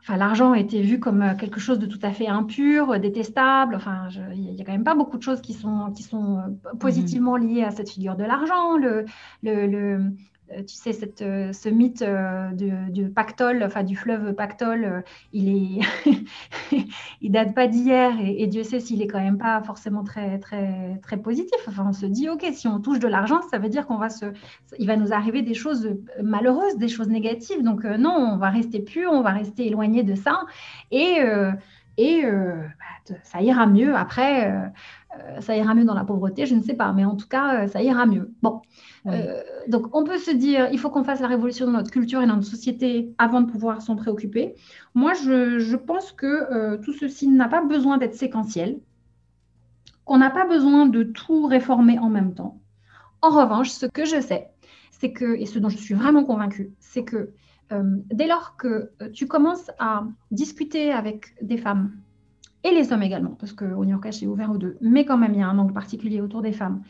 enfin 0.00 0.16
l'argent 0.16 0.54
était 0.54 0.82
vu 0.82 0.98
comme 0.98 1.36
quelque 1.38 1.60
chose 1.60 1.78
de 1.78 1.86
tout 1.86 1.98
à 2.02 2.10
fait 2.10 2.28
impur, 2.28 2.98
détestable. 2.98 3.74
Enfin, 3.74 4.08
il 4.34 4.54
n'y 4.54 4.60
a 4.60 4.64
quand 4.64 4.72
même 4.72 4.84
pas 4.84 4.94
beaucoup 4.94 5.18
de 5.18 5.22
choses 5.22 5.40
qui 5.40 5.52
sont, 5.52 5.92
qui 5.94 6.02
sont 6.02 6.58
positivement 6.80 7.36
liées 7.36 7.64
à 7.64 7.70
cette 7.70 7.90
figure 7.90 8.16
de 8.16 8.24
l'argent. 8.24 8.76
Le, 8.76 9.04
le, 9.42 10.12
tu 10.66 10.74
sais, 10.74 10.92
cette, 10.92 11.18
ce 11.18 11.68
mythe 11.68 12.04
du, 12.54 13.08
pactole, 13.10 13.62
enfin 13.62 13.82
du 13.82 13.96
fleuve 13.96 14.34
pactole, 14.34 15.04
il 15.32 15.48
est, 15.48 16.16
il 17.20 17.30
date 17.30 17.54
pas 17.54 17.66
d'hier 17.66 18.12
et, 18.22 18.46
Dieu 18.46 18.62
sait 18.62 18.80
s'il 18.80 19.02
est 19.02 19.06
quand 19.06 19.20
même 19.20 19.38
pas 19.38 19.62
forcément 19.62 20.04
très, 20.04 20.38
très, 20.38 20.98
très 21.02 21.16
positif. 21.18 21.58
Enfin, 21.68 21.86
on 21.88 21.92
se 21.92 22.06
dit, 22.06 22.28
ok, 22.28 22.46
si 22.52 22.66
on 22.66 22.80
touche 22.80 22.98
de 22.98 23.08
l'argent, 23.08 23.40
ça 23.50 23.58
veut 23.58 23.68
dire 23.68 23.86
qu'on 23.86 23.98
va 23.98 24.08
se, 24.08 24.26
il 24.78 24.86
va 24.86 24.96
nous 24.96 25.12
arriver 25.12 25.42
des 25.42 25.54
choses 25.54 25.90
malheureuses, 26.22 26.76
des 26.76 26.88
choses 26.88 27.08
négatives. 27.08 27.62
Donc 27.62 27.84
non, 27.84 28.14
on 28.34 28.36
va 28.36 28.50
rester 28.50 28.80
pur, 28.80 29.10
on 29.12 29.22
va 29.22 29.30
rester 29.30 29.66
éloigné 29.66 30.02
de 30.02 30.14
ça 30.14 30.44
et 30.90 31.18
et 31.98 32.22
bah, 32.22 33.16
ça 33.22 33.42
ira 33.42 33.66
mieux. 33.66 33.94
Après, 33.94 34.50
euh, 34.50 34.66
ça 35.40 35.56
ira 35.56 35.74
mieux 35.74 35.84
dans 35.84 35.94
la 35.94 36.04
pauvreté, 36.04 36.46
je 36.46 36.54
ne 36.54 36.62
sais 36.62 36.74
pas, 36.74 36.92
mais 36.92 37.04
en 37.04 37.16
tout 37.16 37.28
cas, 37.28 37.64
euh, 37.64 37.66
ça 37.66 37.82
ira 37.82 38.06
mieux. 38.06 38.32
Bon, 38.42 38.62
euh, 39.06 39.42
donc 39.68 39.94
on 39.94 40.04
peut 40.04 40.18
se 40.18 40.30
dire, 40.30 40.68
il 40.72 40.78
faut 40.78 40.90
qu'on 40.90 41.04
fasse 41.04 41.20
la 41.20 41.28
révolution 41.28 41.66
dans 41.66 41.72
notre 41.72 41.90
culture 41.90 42.22
et 42.22 42.26
dans 42.26 42.36
notre 42.36 42.48
société 42.48 43.14
avant 43.18 43.40
de 43.40 43.50
pouvoir 43.50 43.82
s'en 43.82 43.96
préoccuper. 43.96 44.54
Moi, 44.94 45.14
je, 45.14 45.76
pense 45.76 46.12
que 46.12 46.76
tout 46.76 46.92
ceci 46.92 47.28
n'a 47.28 47.48
pas 47.48 47.62
besoin 47.62 47.98
d'être 47.98 48.14
séquentiel, 48.14 48.78
qu'on 50.04 50.18
n'a 50.18 50.30
pas 50.30 50.46
besoin 50.46 50.86
de 50.86 51.02
tout 51.02 51.46
réformer 51.46 51.98
en 51.98 52.08
même 52.08 52.34
temps. 52.34 52.60
En 53.22 53.30
revanche, 53.30 53.70
ce 53.70 53.86
que 53.86 54.04
je 54.04 54.20
sais, 54.20 54.50
c'est 54.90 55.12
que, 55.12 55.36
et 55.36 55.46
ce 55.46 55.58
dont 55.58 55.68
je 55.68 55.76
suis 55.76 55.94
vraiment 55.94 56.24
convaincue, 56.24 56.72
c'est 56.80 57.04
que 57.04 57.30
dès 58.10 58.26
lors 58.26 58.56
que 58.56 58.90
tu 59.12 59.26
commences 59.26 59.70
à 59.78 60.04
discuter 60.30 60.92
avec 60.92 61.34
des 61.42 61.58
femmes 61.58 61.92
et 62.64 62.70
les 62.70 62.92
hommes 62.92 63.02
également, 63.02 63.36
parce 63.38 63.52
qu'au 63.52 63.84
New 63.84 63.90
York 63.90 64.06
est 64.06 64.26
ouvert 64.26 64.50
aux 64.50 64.58
deux, 64.58 64.76
mais 64.80 65.04
quand 65.04 65.16
même 65.16 65.32
il 65.34 65.40
y 65.40 65.42
a 65.42 65.48
un 65.48 65.58
angle 65.58 65.72
particulier 65.72 66.20
autour 66.20 66.42
des 66.42 66.52
femmes, 66.52 66.82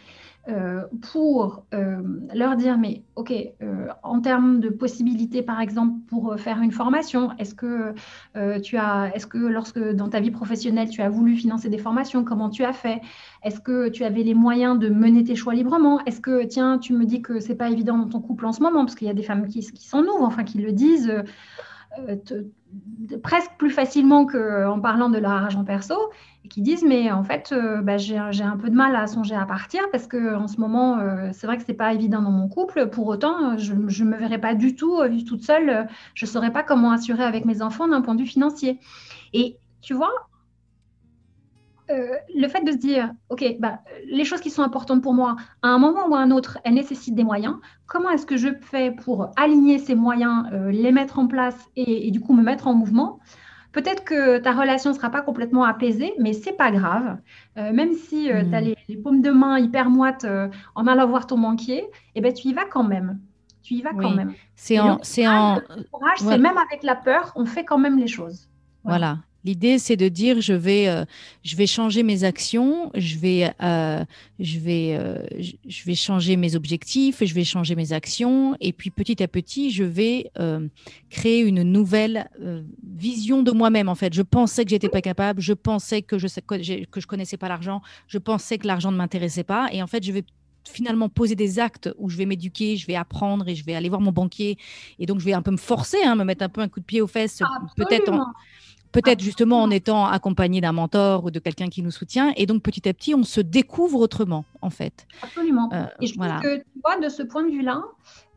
euh, 0.49 0.85
pour 1.13 1.65
euh, 1.75 2.01
leur 2.35 2.57
dire, 2.57 2.79
mais 2.79 3.03
ok, 3.17 3.35
euh, 3.63 3.89
en 4.03 4.21
termes 4.21 4.61
de 4.61 4.71
possibilités, 4.71 5.43
par 5.43 5.61
exemple, 5.61 5.99
pour 6.09 6.37
faire 6.39 6.63
une 6.63 6.73
formation, 6.73 7.33
est-ce 7.39 7.55
que 7.55 7.93
tu 8.63 8.79
as, 8.79 9.11
est-ce 9.15 9.27
que 9.27 9.37
lorsque 9.37 9.79
dans 9.79 10.09
ta 10.09 10.21
vie 10.21 10.31
professionnelle, 10.31 10.89
tu 10.89 11.03
as 11.03 11.11
voulu 11.11 11.37
financer 11.37 11.69
des 11.69 11.77
formations, 11.77 12.25
comment 12.25 12.49
tu 12.49 12.65
as 12.65 12.73
fait? 12.73 13.03
Est-ce 13.43 13.61
que 13.61 13.91
tu 13.91 14.05
avais 14.05 14.23
les 14.23 14.35
moyens 14.35 14.79
de 14.79 14.89
mener 14.89 15.23
tes 15.23 15.35
choix 15.35 15.55
librement? 15.55 16.01
Est-ce 16.07 16.21
que, 16.21 16.45
tiens, 16.45 16.79
tu 16.79 16.95
me 16.95 17.05
dis 17.05 17.21
que 17.21 17.41
c'est 17.41 17.57
pas 17.57 17.69
évident 17.69 17.99
dans 17.99 18.09
ton 18.09 18.21
couple 18.21 18.47
en 18.47 18.53
ce 18.53 18.63
moment, 18.63 18.87
parce 18.87 18.95
qu'il 18.95 19.07
y 19.07 19.11
a 19.11 19.15
des 19.15 19.23
femmes 19.23 19.47
qui, 19.49 19.61
qui 19.61 19.87
s'en 19.87 20.03
ouvrent, 20.05 20.23
enfin, 20.23 20.45
qui 20.45 20.59
le 20.59 20.73
disent 20.73 21.13
presque 23.23 23.50
plus 23.59 23.71
facilement 23.71 24.26
qu'en 24.26 24.81
parlant 24.81 25.09
de 25.09 25.19
leur 25.19 25.31
argent 25.31 25.64
perso 25.64 25.95
et 26.45 26.49
qui 26.49 26.61
disent 26.61 26.85
mais 26.85 27.11
en 27.11 27.25
fait 27.25 27.50
euh, 27.52 27.81
bah, 27.81 27.97
j'ai 27.97 28.17
un 28.17 28.57
peu 28.57 28.69
de 28.69 28.75
mal 28.75 28.95
à 28.95 29.07
songer 29.07 29.35
à 29.35 29.47
partir 29.47 29.83
parce 29.90 30.07
que 30.07 30.35
en 30.35 30.47
ce 30.49 30.61
moment 30.61 30.99
euh, 30.99 31.31
c'est 31.33 31.47
vrai 31.47 31.57
que 31.57 31.62
c'est 31.67 31.75
pas 31.75 31.95
évident 31.95 32.23
dans 32.23 32.31
mon 32.31 32.49
couple. 32.49 32.88
Pour 32.90 33.07
autant 33.07 33.57
je 33.57 33.75
ne 33.75 34.11
me 34.11 34.17
verrai 34.17 34.38
pas 34.38 34.55
du 34.55 34.75
tout 34.75 35.00
vivre 35.09 35.26
toute 35.26 35.43
seule. 35.43 35.88
Je 36.14 36.26
saurais 36.26 36.52
pas 36.52 36.62
comment 36.62 36.93
assurer 36.93 37.25
avec 37.25 37.45
mes 37.45 37.62
enfants 37.62 37.88
d'un 37.88 38.02
point 38.02 38.14
de 38.14 38.21
vue 38.21 38.28
financier. 38.28 38.78
Et 39.33 39.57
tu 39.81 39.95
vois 39.95 40.12
euh, 41.90 42.14
le 42.35 42.49
fait 42.49 42.62
de 42.64 42.73
se 42.73 42.76
dire, 42.76 43.12
OK, 43.30 43.45
bah, 43.61 43.80
les 44.11 44.25
choses 44.25 44.40
qui 44.40 44.50
sont 44.50 44.62
importantes 44.62 45.02
pour 45.02 45.14
moi, 45.14 45.37
à 45.62 45.68
un 45.68 45.78
moment 45.78 46.09
ou 46.09 46.14
à 46.14 46.18
un 46.18 46.30
autre, 46.30 46.59
elles 46.64 46.75
nécessitent 46.75 47.14
des 47.14 47.25
moyens. 47.25 47.57
Comment 47.87 48.11
est-ce 48.11 48.26
que 48.26 48.37
je 48.37 48.49
fais 48.61 48.90
pour 48.90 49.30
aligner 49.37 49.78
ces 49.78 49.95
moyens, 49.95 50.47
euh, 50.52 50.71
les 50.71 50.92
mettre 50.92 51.18
en 51.18 51.26
place 51.26 51.57
et, 51.76 52.11
du 52.11 52.21
coup 52.21 52.35
me 52.35 52.42
mettre 52.42 52.66
en 52.66 52.75
mouvement? 52.75 53.21
Peut-être 53.73 54.04
que 54.04 54.38
ta 54.38 54.52
relation 54.52 54.90
ne 54.90 54.97
sera 54.97 55.11
pas 55.11 55.23
complètement 55.23 55.64
apaisée, 55.64 56.12
mais 56.18 56.33
c'est 56.33 56.52
pas 56.52 56.71
grave. 56.71 57.18
Euh, 57.57 57.73
même 57.73 57.92
si 57.92 58.25
tu 58.25 58.33
as 58.33 58.42
hmm. 58.42 58.75
les, 58.88 58.97
paumes 58.97 59.23
de 59.23 59.30
main 59.30 59.59
hyper 59.59 59.88
moites 59.88 60.26
en 60.75 60.87
allant 60.87 61.07
voir 61.07 61.26
ton 61.26 61.38
banquier, 61.38 61.85
eh 62.14 62.21
ben, 62.21 62.33
tu 62.33 62.49
y 62.49 62.52
vas 62.54 62.64
quand 62.64 62.85
même. 62.85 63.18
Tu 63.62 63.75
y 63.75 63.83
vas 63.83 63.92
quand 63.92 64.14
même. 64.14 64.33
C'est 64.57 64.78
en, 64.78 64.99
c'est 65.02 65.28
en... 65.28 65.61
courage, 65.92 66.18
c'est 66.18 66.38
même 66.38 66.57
avec 66.57 66.83
la 66.83 66.97
peur, 66.97 67.33
on 67.37 67.45
fait 67.45 67.64
quand 67.64 67.78
même 67.78 67.99
les 67.99 68.09
choses. 68.09 68.49
voilà. 68.85 69.18
L'idée, 69.45 69.78
c'est 69.78 69.97
de 69.97 70.09
dire 70.09 70.40
je 70.40 70.52
vais, 70.52 70.88
euh, 70.88 71.04
je 71.45 71.54
vais 71.57 71.66
changer 71.66 72.02
mes 72.02 72.25
actions, 72.25 72.90
je 72.95 73.18
vais, 73.18 73.52
euh, 73.62 74.04
je, 74.40 74.59
vais, 74.59 74.97
euh, 74.99 75.23
je 75.66 75.85
vais 75.85 75.95
changer 75.95 76.37
mes 76.37 76.57
objectifs, 76.57 77.25
je 77.25 77.35
vais 77.35 77.45
changer 77.45 77.76
mes 77.76 77.92
actions, 77.92 78.57
et 78.61 78.73
puis 78.73 78.90
petit 78.90 79.23
à 79.23 79.28
petit, 79.28 79.71
je 79.71 79.85
vais 79.85 80.30
créer 81.09 81.40
une 81.40 81.62
nouvelle 81.62 82.28
vision 82.85 83.42
de 83.42 83.52
moi-même. 83.52 83.88
En 83.88 83.95
fait, 83.95 84.12
je 84.12 84.23
pensais 84.23 84.64
que 84.64 84.71
j'étais 84.71 84.88
pas 84.88 85.02
capable, 85.02 85.40
je 85.40 85.52
pensais 85.52 86.02
que 86.02 86.18
je 86.18 86.26
que 86.85 87.00
je 87.00 87.07
connaissais 87.07 87.37
pas 87.37 87.49
l'argent, 87.49 87.80
je 88.09 88.18
pensais 88.18 88.59
que 88.59 88.66
l'argent 88.66 88.90
ne 88.90 88.97
m'intéressait 88.97 89.45
pas, 89.45 89.68
et 89.73 89.83
en 89.83 89.87
fait, 89.87 90.04
je 90.04 90.12
vais 90.12 90.25
finalement 90.68 91.09
poser 91.09 91.35
des 91.35 91.59
actes 91.59 91.90
où 91.99 92.09
je 92.09 92.16
vais 92.16 92.26
m'éduquer, 92.26 92.76
je 92.76 92.87
vais 92.87 92.97
apprendre 92.97 93.49
et 93.49 93.54
je 93.54 93.64
vais 93.64 93.75
aller 93.75 93.88
voir 93.88 94.00
mon 94.00 94.12
banquier. 94.12 94.59
Et 94.99 95.07
donc, 95.07 95.18
je 95.21 95.25
vais 95.25 95.33
un 95.33 95.42
peu 95.42 95.50
me 95.50 95.57
forcer, 95.57 96.02
hein, 96.04 96.14
me 96.14 96.25
mettre 96.25 96.45
un 96.45 96.49
peu 96.49 96.61
un 96.61 96.68
coup 96.68 96.80
de 96.80 96.85
pied 96.85 97.00
aux 97.00 97.07
fesses, 97.07 97.42
peut-être 97.76 98.12
en, 98.12 98.26
Peut-être 99.00 99.21
justement 99.21 99.62
en 99.62 99.71
étant 99.71 100.07
accompagné 100.07 100.61
d'un 100.61 100.73
mentor 100.73 101.25
ou 101.25 101.31
de 101.31 101.38
quelqu'un 101.38 101.69
qui 101.69 101.83
nous 101.83 101.90
soutient. 101.90 102.33
Et 102.37 102.47
donc 102.47 102.62
petit 102.62 102.88
à 102.88 102.93
petit, 102.93 103.14
on 103.14 103.23
se 103.23 103.40
découvre 103.40 104.00
autrement, 104.00 104.45
en 104.62 104.71
fait. 104.71 105.07
Absolument. 105.23 105.71
Euh, 105.73 105.85
et 106.00 106.07
je 106.07 106.14
trouve 106.14 106.40
que, 106.40 106.57
tu 106.57 106.64
vois, 106.85 106.99
de 106.99 107.09
ce 107.09 107.23
point 107.23 107.45
de 107.45 107.50
vue-là, 107.50 107.83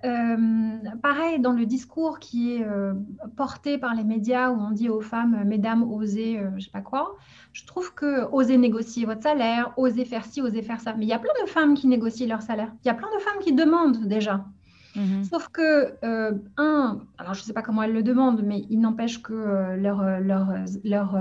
euh, 0.03 0.77
pareil, 1.01 1.39
dans 1.39 1.53
le 1.53 1.65
discours 1.65 2.20
qui 2.20 2.56
est 2.56 2.63
euh, 2.63 2.94
porté 3.36 3.77
par 3.77 3.96
les 3.96 4.03
médias 4.03 4.50
où 4.50 4.60
on 4.60 4.72
dit 4.72 4.89
aux 4.89 5.01
femmes, 5.01 5.44
mesdames, 5.46 5.84
osez, 5.84 6.39
je 6.39 6.60
je 6.60 6.65
sais 6.65 6.72
pas 6.72 6.82
quoi, 6.82 7.18
je 7.53 7.65
trouve 7.65 7.94
que 7.94 8.27
osez 8.32 8.58
négocier 8.58 9.06
votre 9.06 9.24
salaire, 9.24 9.74
osez 9.77 10.06
faire 10.06 10.25
ci, 10.25 10.41
osez 10.41 10.62
faire 10.62 10.80
ça. 10.80 10.94
Mais 10.94 11.06
il 11.06 11.10
y 11.10 11.13
a 11.13 11.20
plein 11.20 11.34
de 11.44 11.50
femmes 11.50 11.74
qui 11.74 11.88
négocient 11.88 12.27
leur 12.27 12.41
salaire. 12.41 12.72
Il 12.84 12.88
y 12.88 12.91
a 12.91 12.96
plein 12.96 13.10
de 13.15 13.22
femmes 13.22 13.39
qui 13.41 13.53
demandent 13.53 14.08
déjà. 14.08 14.46
Mhm. 14.95 15.24
Sauf 15.24 15.48
que, 15.50 15.93
euh, 16.03 16.33
un, 16.57 17.00
alors 17.17 17.33
je 17.33 17.41
ne 17.41 17.45
sais 17.45 17.53
pas 17.53 17.62
comment 17.62 17.83
elles 17.83 17.93
le 17.93 18.03
demandent, 18.03 18.41
mais 18.43 18.65
il 18.69 18.79
n'empêche 18.79 19.21
que 19.21 19.33
euh, 19.33 19.75
leur, 19.77 20.01
euh, 20.01 20.19
leur, 20.19 20.48
leur, 20.83 21.17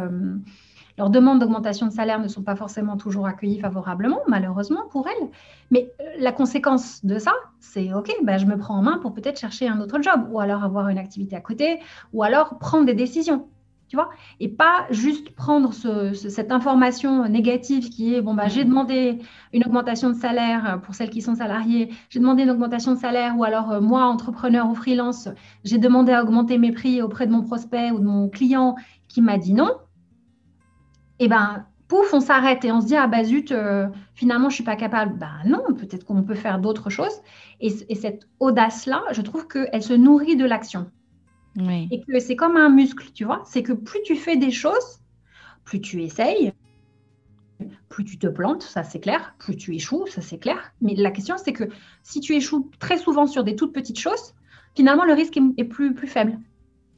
leurs 0.99 1.11
demandes 1.11 1.39
d'augmentation 1.39 1.87
de 1.87 1.93
salaire 1.93 2.21
ne 2.21 2.29
sont 2.29 2.43
pas 2.43 2.57
forcément 2.57 2.97
toujours 2.97 3.27
accueillies 3.27 3.61
favorablement, 3.61 4.21
malheureusement 4.29 4.89
pour 4.91 5.07
elles. 5.09 5.29
Mais 5.71 5.93
la 6.19 6.33
conséquence 6.33 7.05
de 7.05 7.19
ça, 7.19 7.33
c'est 7.61 7.95
OK, 7.95 8.15
ben, 8.23 8.39
je 8.39 8.47
me 8.47 8.57
prends 8.57 8.77
en 8.77 8.83
main 8.83 8.99
pour 8.99 9.15
peut-être 9.15 9.39
chercher 9.39 9.69
un 9.69 9.81
autre 9.81 10.03
job, 10.03 10.29
ou 10.31 10.41
alors 10.41 10.65
avoir 10.65 10.89
une 10.89 10.99
activité 10.99 11.37
à 11.37 11.41
côté, 11.41 11.79
ou 12.13 12.23
alors 12.23 12.59
prendre 12.59 12.87
des 12.87 12.95
décisions 12.95 13.49
tu 13.91 13.97
vois, 13.97 14.11
et 14.39 14.49
pas 14.49 14.87
juste 14.91 15.35
prendre 15.35 15.73
cette 16.15 16.53
information 16.53 17.29
négative 17.29 17.91
qui 17.91 18.15
est 18.15 18.23
bon 18.23 18.35
bah 18.35 18.47
j'ai 18.47 18.63
demandé 18.63 19.19
une 19.53 19.65
augmentation 19.65 20.11
de 20.11 20.15
salaire 20.15 20.81
pour 20.85 20.95
celles 20.95 21.11
qui 21.11 21.21
sont 21.21 21.35
salariées, 21.35 21.91
j'ai 22.09 22.21
demandé 22.21 22.45
une 22.45 22.51
augmentation 22.51 22.95
de 22.95 22.99
salaire 22.99 23.37
ou 23.37 23.43
alors 23.43 23.73
euh, 23.73 23.81
moi 23.81 24.05
entrepreneur 24.05 24.71
ou 24.71 24.77
freelance, 24.77 25.29
j'ai 25.65 25.79
demandé 25.79 26.13
à 26.13 26.23
augmenter 26.23 26.57
mes 26.57 26.71
prix 26.71 27.03
auprès 27.03 27.27
de 27.27 27.33
mon 27.33 27.43
prospect 27.43 27.91
ou 27.91 27.99
de 27.99 28.05
mon 28.05 28.29
client 28.29 28.77
qui 29.09 29.23
m'a 29.23 29.39
dit 29.39 29.55
non. 29.55 29.73
Et 31.19 31.25
eh 31.25 31.29
ben 31.29 31.67
pouf, 31.89 32.15
on 32.15 32.21
s'arrête 32.21 32.65
et 32.65 32.71
on 32.71 32.81
se 32.81 32.87
dit 32.87 32.97
ah 32.97 33.09
bah 33.09 33.25
zut, 33.25 33.51
euh, 33.51 33.89
finalement 34.15 34.51
je 34.51 34.55
suis 34.55 34.65
pas 34.65 34.77
capable. 34.77 35.19
Ben 35.19 35.33
non, 35.47 35.65
peut-être 35.77 36.05
qu'on 36.05 36.23
peut 36.23 36.37
faire 36.37 36.61
d'autres 36.61 36.91
choses. 36.91 37.21
Et, 37.61 37.75
et 37.89 37.97
cette 37.97 38.29
audace 38.39 38.87
là, 38.87 39.03
je 39.11 39.21
trouve 39.21 39.49
qu'elle 39.49 39.83
se 39.83 39.95
nourrit 39.95 40.37
de 40.37 40.45
l'action. 40.45 40.93
Et 41.91 42.01
que 42.01 42.19
c'est 42.21 42.37
comme 42.37 42.57
un 42.57 42.69
muscle, 42.69 43.11
tu 43.13 43.25
vois. 43.25 43.43
C'est 43.45 43.63
que 43.63 43.73
plus 43.73 44.01
tu 44.05 44.17
fais 44.17 44.37
des 44.37 44.51
choses, 44.51 45.01
plus 45.65 45.81
tu 45.81 46.03
essayes, 46.03 46.53
plus 47.89 48.05
tu 48.05 48.19
te 48.19 48.27
plantes, 48.27 48.63
ça 48.63 48.83
c'est 48.83 49.01
clair, 49.01 49.35
plus 49.39 49.57
tu 49.57 49.75
échoues, 49.75 50.07
ça 50.07 50.21
c'est 50.21 50.39
clair. 50.39 50.73
Mais 50.81 50.95
la 50.95 51.11
question 51.11 51.37
c'est 51.37 51.53
que 51.53 51.65
si 52.03 52.21
tu 52.21 52.35
échoues 52.35 52.71
très 52.79 52.99
souvent 52.99 53.27
sur 53.27 53.45
des 53.45 53.57
toutes 53.57 53.73
petites 53.73 53.99
choses, 53.99 54.35
finalement 54.75 55.05
le 55.05 55.13
risque 55.13 55.39
est, 55.57 55.65
plus, 55.65 55.95
plus 55.95 56.09
faible. 56.09 56.39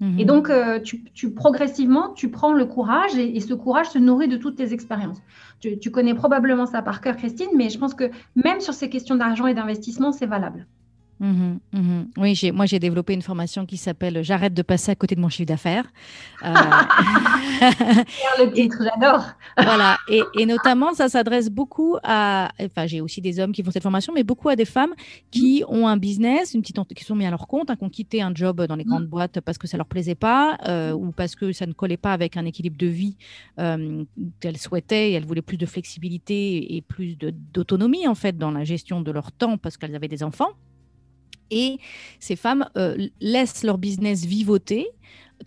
Mhm. 0.00 0.18
Et 0.18 0.25
donc, 0.25 0.50
euh, 0.50 0.80
tu, 0.80 1.30
progressivement, 1.30 2.12
tu 2.12 2.28
prends 2.28 2.52
le 2.52 2.66
courage 2.66 3.16
et, 3.16 3.38
ce 3.38 3.54
courage 3.54 3.88
se 3.90 3.99
nourrit 3.99 4.26
de 4.26 4.37
toutes 4.37 4.56
tes 4.56 4.73
expériences. 4.73 5.23
Tu, 5.61 5.78
tu 5.78 5.92
connais 5.92 6.14
probablement 6.14 6.66
ça 6.66 6.82
par 6.82 7.00
cœur, 7.00 7.16
Christine, 7.16 7.50
mais 7.54 7.71
je 7.71 7.78
pense 7.78 7.94
que 7.94 8.11
même 8.35 8.61
sur 8.61 8.75
ces 8.75 8.90
questions 8.90 9.14
d'argent 9.14 9.47
et 9.47 9.54
d'investissement, 9.54 10.11
c'est 10.11 10.26
valable. 10.26 10.66
Mhm, 11.22 11.60
mhm. 11.72 12.08
Oui, 12.16 12.50
moi 12.52 12.66
j'ai 12.66 12.80
développé 12.80 13.14
une 13.14 13.22
formation 13.22 13.64
qui 13.64 13.76
s'appelle 13.76 14.24
J'arrête 14.24 14.54
de 14.54 14.62
passer 14.62 14.90
à 14.90 14.96
côté 14.96 15.14
de 15.14 15.20
mon 15.20 15.28
chiffre 15.28 15.46
d'affaires. 15.48 15.86
Euh... 16.42 16.52
le 18.44 18.50
titre, 18.52 18.78
j'adore. 18.80 19.24
voilà, 19.56 19.96
et, 20.08 20.46
notamment 20.46 20.92
ça 20.94 21.08
s'adresse 21.08 21.48
beaucoup 21.48 21.96
à, 22.02 22.50
enfin 22.60 22.86
j'ai 22.86 23.00
aussi 23.00 23.20
des 23.20 23.38
hommes 23.38 23.52
qui 23.52 23.62
font 23.62 23.70
cette 23.70 23.84
formation, 23.84 24.12
mais 24.12 24.24
beaucoup 24.24 24.48
à 24.48 24.56
des 24.56 24.64
femmes 24.64 24.92
qui 25.30 25.62
ont 25.68 25.86
un 25.86 25.96
business, 25.96 26.54
une 26.54 26.62
petite 26.62 26.78
qui 26.94 27.04
sont 27.04 27.14
mis 27.14 27.26
à 27.26 27.30
leur 27.30 27.46
compte, 27.46 27.70
hein, 27.70 27.76
qui 27.76 27.84
ont 27.84 27.88
quitté 27.88 28.22
un 28.22 28.34
job 28.34 28.62
dans 28.66 28.74
les 28.74 28.84
grandes 28.84 29.06
boîtes 29.06 29.40
parce 29.40 29.58
que 29.58 29.68
ça 29.68 29.76
leur 29.76 29.86
plaisait 29.86 30.16
pas 30.16 30.58
euh, 30.66 30.92
ou 30.92 31.12
parce 31.12 31.36
que 31.36 31.52
ça 31.52 31.66
ne 31.66 31.72
collait 31.72 31.96
pas 31.96 32.12
avec 32.12 32.36
un 32.36 32.44
équilibre 32.44 32.76
de 32.76 32.86
vie 32.86 33.16
euh, 33.60 34.04
qu'elles 34.40 34.58
souhaitaient. 34.58 35.10
Et 35.10 35.12
elles 35.12 35.26
voulaient 35.26 35.42
plus 35.42 35.58
de 35.58 35.66
flexibilité 35.66 36.74
et 36.76 36.82
plus 36.82 37.16
d'autonomie 37.16 38.08
en 38.08 38.14
fait 38.14 38.36
dans 38.36 38.50
la 38.50 38.64
gestion 38.64 39.00
de 39.00 39.10
leur 39.10 39.30
temps 39.30 39.58
parce 39.58 39.76
qu'elles 39.76 39.94
avaient 39.94 40.08
des 40.08 40.22
enfants. 40.22 40.50
Et 41.52 41.78
ces 42.18 42.35
femmes 42.35 42.68
euh, 42.76 42.97
laissent 43.21 43.62
leur 43.62 43.76
business 43.78 44.25
vivoter 44.25 44.88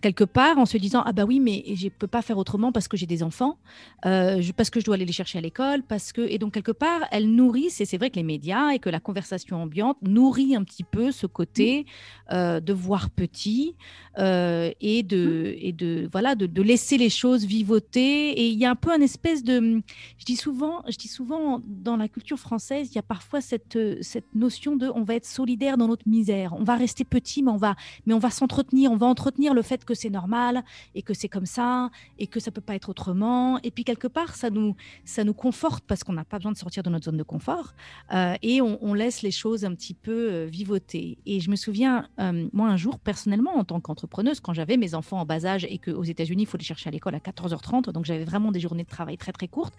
quelque 0.00 0.24
part 0.24 0.58
en 0.58 0.66
se 0.66 0.76
disant 0.76 1.02
ah 1.04 1.12
bah 1.12 1.24
oui 1.24 1.40
mais 1.40 1.64
je 1.74 1.88
peux 1.88 2.06
pas 2.06 2.22
faire 2.22 2.38
autrement 2.38 2.72
parce 2.72 2.88
que 2.88 2.96
j'ai 2.96 3.06
des 3.06 3.22
enfants, 3.22 3.58
euh, 4.04 4.42
parce 4.56 4.70
que 4.70 4.80
je 4.80 4.84
dois 4.84 4.94
aller 4.94 5.04
les 5.04 5.12
chercher 5.12 5.38
à 5.38 5.40
l'école, 5.40 5.82
parce 5.82 6.12
que 6.12 6.20
et 6.20 6.38
donc 6.38 6.54
quelque 6.54 6.72
part 6.72 7.00
elles 7.10 7.30
nourrissent 7.30 7.80
et 7.80 7.84
c'est 7.84 7.98
vrai 7.98 8.10
que 8.10 8.16
les 8.16 8.22
médias 8.22 8.70
et 8.70 8.78
que 8.78 8.90
la 8.90 9.00
conversation 9.00 9.62
ambiante 9.62 9.98
nourrit 10.02 10.54
un 10.54 10.64
petit 10.64 10.84
peu 10.84 11.10
ce 11.12 11.26
côté 11.26 11.86
euh, 12.32 12.60
de 12.60 12.72
voir 12.72 13.10
petit 13.10 13.74
euh, 14.18 14.70
et 14.80 15.02
de 15.02 15.54
et 15.58 15.72
de 15.72 16.08
voilà 16.10 16.34
de, 16.34 16.46
de, 16.46 16.62
laisser 16.62 16.98
les 16.98 17.10
choses 17.10 17.44
vivoter. 17.44 18.30
Et 18.30 18.48
il 18.48 18.58
y 18.58 18.64
a 18.64 18.70
un 18.70 18.76
peu 18.76 18.92
un 18.92 19.00
espèce 19.00 19.42
de 19.44 19.82
je 20.18 20.24
dis 20.24 20.36
souvent 20.36 20.82
je 20.88 20.96
dis 20.96 21.08
souvent 21.08 21.60
dans 21.66 21.96
la 21.96 22.08
culture 22.08 22.38
française 22.38 22.88
il 22.90 22.96
y 22.96 22.98
a 22.98 23.02
parfois 23.02 23.40
cette 23.40 23.78
cette 24.02 24.34
notion 24.34 24.76
de 24.76 24.88
on 24.94 25.02
va 25.02 25.14
être 25.14 25.26
solidaire 25.26 25.76
dans 25.76 25.88
notre 25.88 26.08
misère, 26.08 26.54
on 26.58 26.64
va 26.64 26.76
rester 26.76 27.04
petit 27.04 27.42
mais 27.42 27.50
on 27.50 27.56
va 27.56 27.76
mais 28.06 28.14
on 28.14 28.18
va 28.18 28.30
s'entretenir, 28.30 28.90
on 28.92 28.96
va 28.96 29.06
entretenir 29.06 29.54
le 29.54 29.62
fait 29.62 29.84
que 29.86 29.94
c'est 29.94 30.10
normal 30.10 30.64
et 30.94 31.02
que 31.02 31.14
c'est 31.14 31.28
comme 31.28 31.46
ça 31.46 31.90
et 32.18 32.26
que 32.26 32.40
ça 32.40 32.50
peut 32.50 32.60
pas 32.60 32.74
être 32.74 32.90
autrement. 32.90 33.58
Et 33.62 33.70
puis 33.70 33.84
quelque 33.84 34.08
part, 34.08 34.34
ça 34.34 34.50
nous, 34.50 34.76
ça 35.04 35.24
nous 35.24 35.32
conforte 35.32 35.84
parce 35.86 36.04
qu'on 36.04 36.12
n'a 36.12 36.24
pas 36.24 36.36
besoin 36.38 36.52
de 36.52 36.58
sortir 36.58 36.82
de 36.82 36.90
notre 36.90 37.06
zone 37.06 37.16
de 37.16 37.22
confort 37.22 37.72
euh, 38.12 38.34
et 38.42 38.60
on, 38.60 38.94
laisse 38.96 39.20
les 39.22 39.30
choses 39.30 39.64
un 39.64 39.74
petit 39.74 39.94
peu 39.94 40.32
euh, 40.32 40.46
vivoter. 40.46 41.18
Et 41.26 41.40
je 41.40 41.50
me 41.50 41.56
souviens, 41.56 42.08
euh, 42.18 42.48
moi 42.52 42.68
un 42.68 42.76
jour 42.76 42.98
personnellement 42.98 43.56
en 43.56 43.64
tant 43.64 43.80
qu'entrepreneuse, 43.80 44.40
quand 44.40 44.54
j'avais 44.54 44.76
mes 44.76 44.94
enfants 44.94 45.20
en 45.20 45.26
bas 45.26 45.44
âge 45.44 45.66
et 45.68 45.78
qu'aux 45.78 46.02
États-Unis, 46.02 46.44
il 46.44 46.46
faut 46.46 46.56
les 46.56 46.64
chercher 46.64 46.88
à 46.88 46.90
l'école 46.90 47.14
à 47.14 47.18
14h30, 47.18 47.92
donc 47.92 48.04
j'avais 48.04 48.24
vraiment 48.24 48.52
des 48.52 48.60
journées 48.60 48.84
de 48.84 48.88
travail 48.88 49.16
très 49.18 49.32
très 49.32 49.48
courtes. 49.48 49.74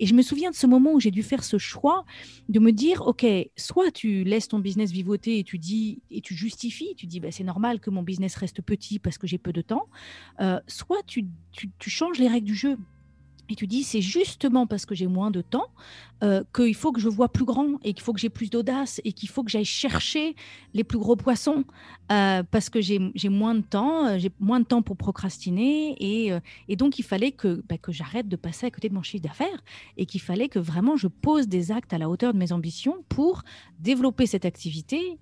Et 0.00 0.06
je 0.06 0.14
me 0.14 0.22
souviens 0.22 0.50
de 0.50 0.56
ce 0.56 0.66
moment 0.66 0.92
où 0.92 1.00
j'ai 1.00 1.10
dû 1.10 1.22
faire 1.22 1.44
ce 1.44 1.58
choix 1.58 2.04
de 2.48 2.58
me 2.58 2.72
dire, 2.72 3.02
ok, 3.06 3.26
soit 3.56 3.90
tu 3.90 4.24
laisses 4.24 4.48
ton 4.48 4.58
business 4.58 4.90
vivoter 4.90 5.38
et 5.38 5.44
tu 5.44 5.58
dis 5.58 6.02
et 6.10 6.20
tu 6.20 6.34
justifies, 6.34 6.94
tu 6.96 7.06
dis, 7.06 7.20
bah, 7.20 7.30
c'est 7.30 7.44
normal 7.44 7.80
que 7.80 7.90
mon 7.90 8.02
business 8.02 8.34
reste 8.36 8.62
petit 8.62 8.98
parce 8.98 9.18
que 9.18 9.26
j'ai 9.26 9.38
peu 9.44 9.52
de 9.52 9.60
temps, 9.60 9.86
euh, 10.40 10.58
soit 10.66 11.02
tu, 11.06 11.26
changes 11.80 12.18
les 12.18 12.26
règles 12.28 12.46
du 12.46 12.56
jeu. 12.56 12.76
Et 13.50 13.56
tu 13.56 13.66
dis, 13.66 13.82
c'est 13.82 14.00
justement 14.00 14.66
parce 14.66 14.86
que 14.86 14.94
j'ai 14.94 15.06
moins 15.06 15.30
de 15.30 15.42
temps 15.42 15.68
euh, 16.22 16.42
qu'il 16.54 16.74
faut 16.74 16.92
que 16.92 17.00
je 17.00 17.10
vois 17.10 17.28
plus 17.28 17.44
grand 17.44 17.74
et 17.84 17.92
qu'il 17.92 18.02
faut 18.02 18.14
que 18.14 18.18
j'ai 18.18 18.30
plus 18.30 18.48
d'audace 18.48 19.02
et 19.04 19.12
qu'il 19.12 19.28
faut 19.28 19.44
que 19.44 19.50
j'aille 19.50 19.66
chercher 19.66 20.34
les 20.72 20.82
plus 20.82 20.96
gros 20.96 21.14
poissons 21.14 21.64
euh, 22.10 22.42
parce 22.50 22.70
que 22.70 22.80
j'ai 22.80 23.28
moins 23.28 23.54
de 23.54 23.60
temps, 23.60 24.18
j'ai 24.18 24.32
moins 24.40 24.60
de 24.60 24.64
temps 24.64 24.80
pour 24.80 24.96
procrastiner 24.96 25.94
et, 26.00 26.76
donc 26.76 26.98
il 26.98 27.02
fallait 27.02 27.36
bah, 27.68 27.76
que 27.76 27.92
j'arrête 27.92 28.28
de 28.28 28.36
passer 28.36 28.64
à 28.64 28.70
côté 28.70 28.88
de 28.88 28.94
mon 28.94 29.02
chiffre 29.02 29.22
d'affaires 29.22 29.62
et 29.98 30.06
qu'il 30.06 30.22
fallait 30.22 30.48
que 30.48 30.58
vraiment 30.58 30.96
je 30.96 31.08
pose 31.08 31.46
des 31.46 31.70
actes 31.70 31.92
à 31.92 31.98
la 31.98 32.08
hauteur 32.08 32.32
de 32.32 32.38
mes 32.38 32.50
ambitions 32.50 33.04
pour 33.10 33.42
développer 33.78 34.24
cette 34.24 34.46
activité 34.46 35.18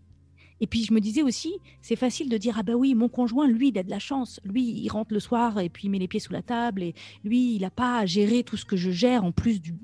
et 0.63 0.69
puis 0.69 0.85
je 0.85 0.95
me 0.95 1.01
disais 1.01 1.23
aussi, 1.23 1.57
c'est 1.81 1.97
facile 1.97 2.29
de 2.29 2.39
dire 2.39 2.55
ah 2.57 2.63
ben 2.63 2.75
oui, 2.75 2.95
mon 2.95 3.09
conjoint, 3.09 3.49
lui, 3.49 3.71
il 3.71 3.79
a 3.79 3.83
de 3.83 3.91
la 3.91 3.99
chance. 3.99 4.39
Lui, 4.45 4.63
il 4.63 4.89
rentre 4.91 5.13
le 5.13 5.19
soir 5.19 5.59
et 5.59 5.69
puis 5.69 5.89
il 5.89 5.91
met 5.91 5.99
les 5.99 6.07
pieds 6.07 6.21
sous 6.21 6.33
la 6.33 6.41
table 6.41 6.85
et 6.85 6.95
lui, 7.25 7.57
il 7.57 7.63
n'a 7.63 7.71
pas 7.71 7.99
à 7.99 8.07
gérer 8.07 8.45
tout 8.45 8.57
ce 8.57 8.65
que 8.65 8.77
je 8.77 8.93
gère 8.93 9.25
en 9.25 9.33
plus 9.33 9.61
du, 9.61 9.75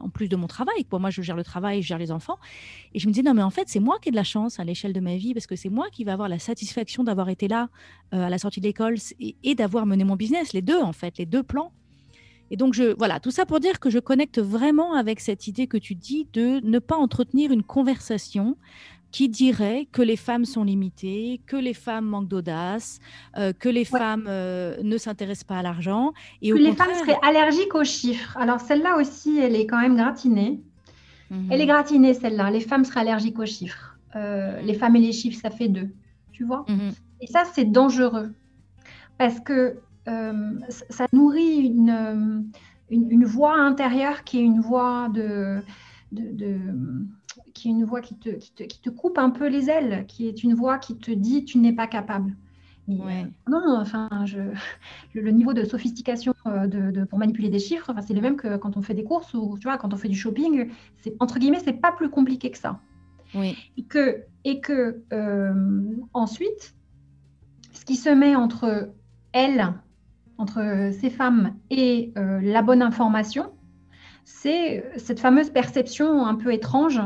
en 0.00 0.08
plus 0.08 0.30
de 0.30 0.36
mon 0.36 0.46
travail. 0.46 0.84
Pour 0.84 0.98
moi, 0.98 1.10
je 1.10 1.20
gère 1.20 1.36
le 1.36 1.44
travail, 1.44 1.82
je 1.82 1.88
gère 1.88 1.98
les 1.98 2.10
enfants. 2.10 2.38
Et 2.94 2.98
je 2.98 3.06
me 3.06 3.12
disais 3.12 3.22
non 3.22 3.34
mais 3.34 3.42
en 3.42 3.50
fait, 3.50 3.68
c'est 3.68 3.80
moi 3.80 3.98
qui 4.00 4.08
ai 4.08 4.10
de 4.10 4.16
la 4.16 4.24
chance 4.24 4.58
à 4.58 4.64
l'échelle 4.64 4.94
de 4.94 5.00
ma 5.00 5.16
vie 5.16 5.34
parce 5.34 5.46
que 5.46 5.56
c'est 5.56 5.68
moi 5.68 5.88
qui 5.92 6.04
va 6.04 6.14
avoir 6.14 6.30
la 6.30 6.38
satisfaction 6.38 7.04
d'avoir 7.04 7.28
été 7.28 7.46
là 7.46 7.68
euh, 8.14 8.24
à 8.24 8.30
la 8.30 8.38
sortie 8.38 8.60
de 8.60 8.66
l'école 8.66 8.96
et, 9.20 9.54
d'avoir 9.54 9.84
mené 9.84 10.04
mon 10.04 10.16
business, 10.16 10.54
les 10.54 10.62
deux 10.62 10.80
en 10.80 10.94
fait, 10.94 11.18
les 11.18 11.26
deux 11.26 11.42
plans. 11.42 11.70
Et 12.50 12.56
donc, 12.56 12.72
je, 12.72 12.96
voilà, 12.96 13.20
tout 13.20 13.30
ça 13.30 13.44
pour 13.44 13.60
dire 13.60 13.78
que 13.78 13.90
je 13.90 13.98
connecte 13.98 14.40
vraiment 14.40 14.94
avec 14.94 15.20
cette 15.20 15.48
idée 15.48 15.66
que 15.66 15.76
tu 15.76 15.94
dis 15.94 16.26
de 16.32 16.60
ne 16.64 16.78
pas 16.78 16.96
entretenir 16.96 17.52
une 17.52 17.62
conversation 17.62 18.56
qui 19.10 19.28
dirait 19.28 19.88
que 19.90 20.02
les 20.02 20.16
femmes 20.16 20.44
sont 20.44 20.64
limitées, 20.64 21.40
que 21.46 21.56
les 21.56 21.74
femmes 21.74 22.04
manquent 22.04 22.28
d'audace, 22.28 23.00
euh, 23.36 23.52
que 23.52 23.68
les 23.68 23.84
femmes 23.84 24.26
euh, 24.28 24.76
ne 24.82 24.98
s'intéressent 24.98 25.44
pas 25.44 25.58
à 25.58 25.62
l'argent. 25.62 26.12
Et 26.42 26.50
que 26.50 26.56
les 26.56 26.74
femmes 26.74 26.94
seraient 26.94 27.18
allergiques 27.22 27.74
aux 27.74 27.84
chiffres. 27.84 28.36
Alors 28.36 28.60
celle-là 28.60 28.96
aussi, 28.96 29.38
elle 29.38 29.56
est 29.56 29.66
quand 29.66 29.80
même 29.80 29.96
gratinée. 29.96 30.60
Mhm. 31.30 31.48
Elle 31.50 31.60
est 31.60 31.66
gratinée, 31.66 32.14
celle-là. 32.14 32.50
Les 32.50 32.60
femmes 32.60 32.84
seraient 32.84 33.00
allergiques 33.00 33.38
aux 33.38 33.46
chiffres. 33.46 33.96
Euh, 34.16 34.60
les 34.62 34.74
femmes 34.74 34.96
et 34.96 35.00
les 35.00 35.12
chiffres, 35.12 35.38
ça 35.40 35.50
fait 35.50 35.68
deux. 35.68 35.88
Tu 36.32 36.44
vois? 36.44 36.64
Mhm. 36.68 36.92
Et 37.20 37.26
ça, 37.26 37.44
c'est 37.52 37.64
dangereux. 37.64 38.32
Parce 39.16 39.40
que 39.40 39.78
ça 40.88 41.06
nourrit 41.12 41.66
une, 41.66 42.48
une, 42.88 43.24
voix 43.26 43.56
intérieure 43.56 44.24
qui 44.24 44.38
est 44.38 44.42
une 44.42 44.60
voix 44.60 45.10
de, 45.12 45.60
de 46.12 46.56
qui 47.58 47.68
est 47.68 47.72
une 47.72 47.84
voix 47.84 48.00
qui 48.00 48.14
te, 48.14 48.30
qui 48.30 48.80
te, 48.80 48.88
coupe 48.88 49.18
un 49.18 49.30
peu 49.30 49.48
les 49.48 49.68
ailes, 49.68 50.04
qui 50.06 50.28
est 50.28 50.44
une 50.44 50.54
voix 50.54 50.78
qui 50.78 50.96
te 50.96 51.10
dit 51.10 51.44
tu 51.44 51.58
n'es 51.58 51.72
pas 51.72 51.88
capable. 51.88 52.36
Euh, 52.88 53.24
non, 53.48 53.76
enfin, 53.78 54.08
je, 54.24 54.38
le, 55.14 55.30
niveau 55.30 55.52
de 55.52 55.64
sophistication 55.64 56.34
euh, 56.46 56.66
de, 56.66 57.04
pour 57.04 57.18
manipuler 57.18 57.50
des 57.50 57.58
chiffres, 57.58 57.90
enfin, 57.90 58.00
c'est 58.00 58.14
le 58.14 58.20
même 58.20 58.36
que 58.36 58.56
quand 58.56 58.76
on 58.76 58.82
fait 58.82 58.94
des 58.94 59.04
courses 59.04 59.34
ou 59.34 59.58
tu 59.58 59.64
vois, 59.64 59.76
quand 59.76 59.92
on 59.92 59.96
fait 59.96 60.08
du 60.08 60.16
shopping. 60.16 60.70
C'est 61.02 61.14
entre 61.20 61.38
guillemets, 61.38 61.60
c'est 61.62 61.80
pas 61.80 61.92
plus 61.92 62.08
compliqué 62.08 62.50
que 62.50 62.58
ça. 62.58 62.80
Oui. 63.34 63.56
Et 63.76 63.82
que, 63.82 64.22
et 64.44 64.60
que 64.60 65.02
euh, 65.12 65.96
ensuite, 66.14 66.76
ce 67.72 67.84
qui 67.84 67.96
se 67.96 68.08
met 68.08 68.36
entre 68.36 68.90
elles, 69.32 69.74
entre 70.38 70.90
ces 70.98 71.10
femmes 71.10 71.56
et 71.68 72.12
la 72.14 72.62
bonne 72.62 72.80
information, 72.80 73.50
c'est 74.30 74.84
cette 74.98 75.20
fameuse 75.20 75.48
perception 75.48 76.26
un 76.26 76.34
peu 76.34 76.52
étrange 76.52 77.00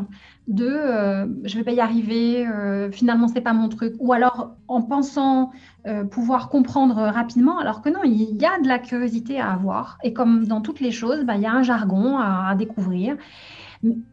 de 0.48 0.66
euh, 0.66 1.26
je 1.44 1.56
vais 1.56 1.62
pas 1.62 1.70
y 1.70 1.78
arriver, 1.78 2.44
euh, 2.44 2.90
finalement 2.90 3.28
c'est 3.28 3.40
pas 3.40 3.52
mon 3.52 3.68
truc, 3.68 3.94
ou 4.00 4.12
alors 4.12 4.56
en 4.66 4.82
pensant 4.82 5.52
euh, 5.86 6.02
pouvoir 6.02 6.48
comprendre 6.48 6.96
rapidement, 6.96 7.60
alors 7.60 7.80
que 7.80 7.90
non, 7.90 8.00
il 8.02 8.42
y 8.42 8.44
a 8.44 8.58
de 8.58 8.66
la 8.66 8.80
curiosité 8.80 9.38
à 9.38 9.52
avoir, 9.52 9.98
et 10.02 10.12
comme 10.12 10.46
dans 10.46 10.60
toutes 10.60 10.80
les 10.80 10.90
choses, 10.90 11.24
bah, 11.24 11.36
il 11.36 11.42
y 11.42 11.46
a 11.46 11.52
un 11.52 11.62
jargon 11.62 12.18
à, 12.18 12.56
découvrir, 12.56 13.16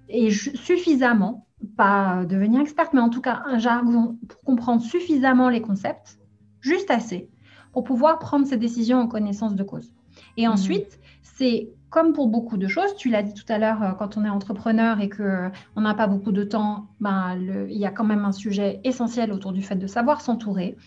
et 0.07 0.29
suffisamment, 0.29 1.47
pas 1.75 2.25
devenir 2.25 2.61
experte, 2.61 2.93
mais 2.93 3.01
en 3.01 3.09
tout 3.09 3.21
cas 3.21 3.41
un 3.47 3.57
jargon 3.57 4.19
pour 4.27 4.39
comprendre 4.41 4.83
suffisamment 4.83 5.49
les 5.49 5.61
concepts, 5.61 6.19
juste 6.61 6.91
assez, 6.91 7.27
pour 7.73 7.83
pouvoir 7.83 8.19
prendre 8.19 8.45
ses 8.45 8.57
décisions 8.57 8.99
en 8.99 9.07
connaissance 9.07 9.55
de 9.55 9.63
cause. 9.63 9.91
Et 10.37 10.47
mmh. 10.47 10.51
ensuite, 10.51 10.99
c'est 11.23 11.71
comme 11.89 12.13
pour 12.13 12.27
beaucoup 12.27 12.57
de 12.57 12.67
choses, 12.67 12.95
tu 12.97 13.09
l'as 13.09 13.23
dit 13.23 13.33
tout 13.33 13.51
à 13.51 13.57
l'heure, 13.57 13.81
euh, 13.81 13.91
quand 13.93 14.17
on 14.17 14.23
est 14.23 14.29
entrepreneur 14.29 14.99
et 15.01 15.09
qu'on 15.09 15.23
euh, 15.23 15.49
n'a 15.77 15.93
pas 15.95 16.07
beaucoup 16.07 16.31
de 16.31 16.43
temps, 16.43 16.87
ben, 16.99 17.35
il 17.69 17.77
y 17.77 17.85
a 17.85 17.89
quand 17.89 18.03
même 18.03 18.25
un 18.25 18.31
sujet 18.31 18.79
essentiel 18.83 19.31
autour 19.31 19.53
du 19.53 19.63
fait 19.63 19.75
de 19.75 19.87
savoir 19.87 20.21
s'entourer. 20.21 20.77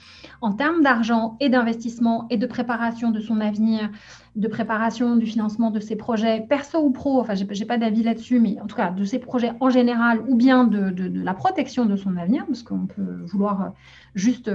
En 0.41 0.53
termes 0.53 0.83
d'argent 0.83 1.37
et 1.41 1.49
d'investissement 1.49 2.27
et 2.31 2.37
de 2.37 2.47
préparation 2.47 3.11
de 3.11 3.21
son 3.21 3.41
avenir, 3.41 3.91
de 4.37 4.47
préparation 4.47 5.17
du 5.17 5.27
financement 5.27 5.71
de 5.71 5.81
ses 5.81 5.97
projets, 5.97 6.41
perso 6.49 6.79
ou 6.79 6.91
pro, 6.91 7.21
enfin, 7.21 7.35
je 7.35 7.45
n'ai 7.45 7.67
pas 7.67 7.79
d'avis 7.79 8.05
là-dessus, 8.05 8.39
mais 8.39 8.61
en 8.61 8.67
tout 8.67 8.77
cas, 8.77 8.91
de 8.91 9.05
ses 9.05 9.19
projets 9.19 9.53
en 9.61 9.71
général 9.71 10.21
ou 10.29 10.37
bien 10.37 10.65
de, 10.65 10.93
la 11.23 11.35
protection 11.35 11.85
de 11.85 11.97
son 11.97 12.17
avenir, 12.17 12.47
parce 12.47 12.63
qu'on 12.63 12.87
peut 12.87 13.25
vouloir 13.27 13.63
euh, 13.63 13.69
juste 14.15 14.51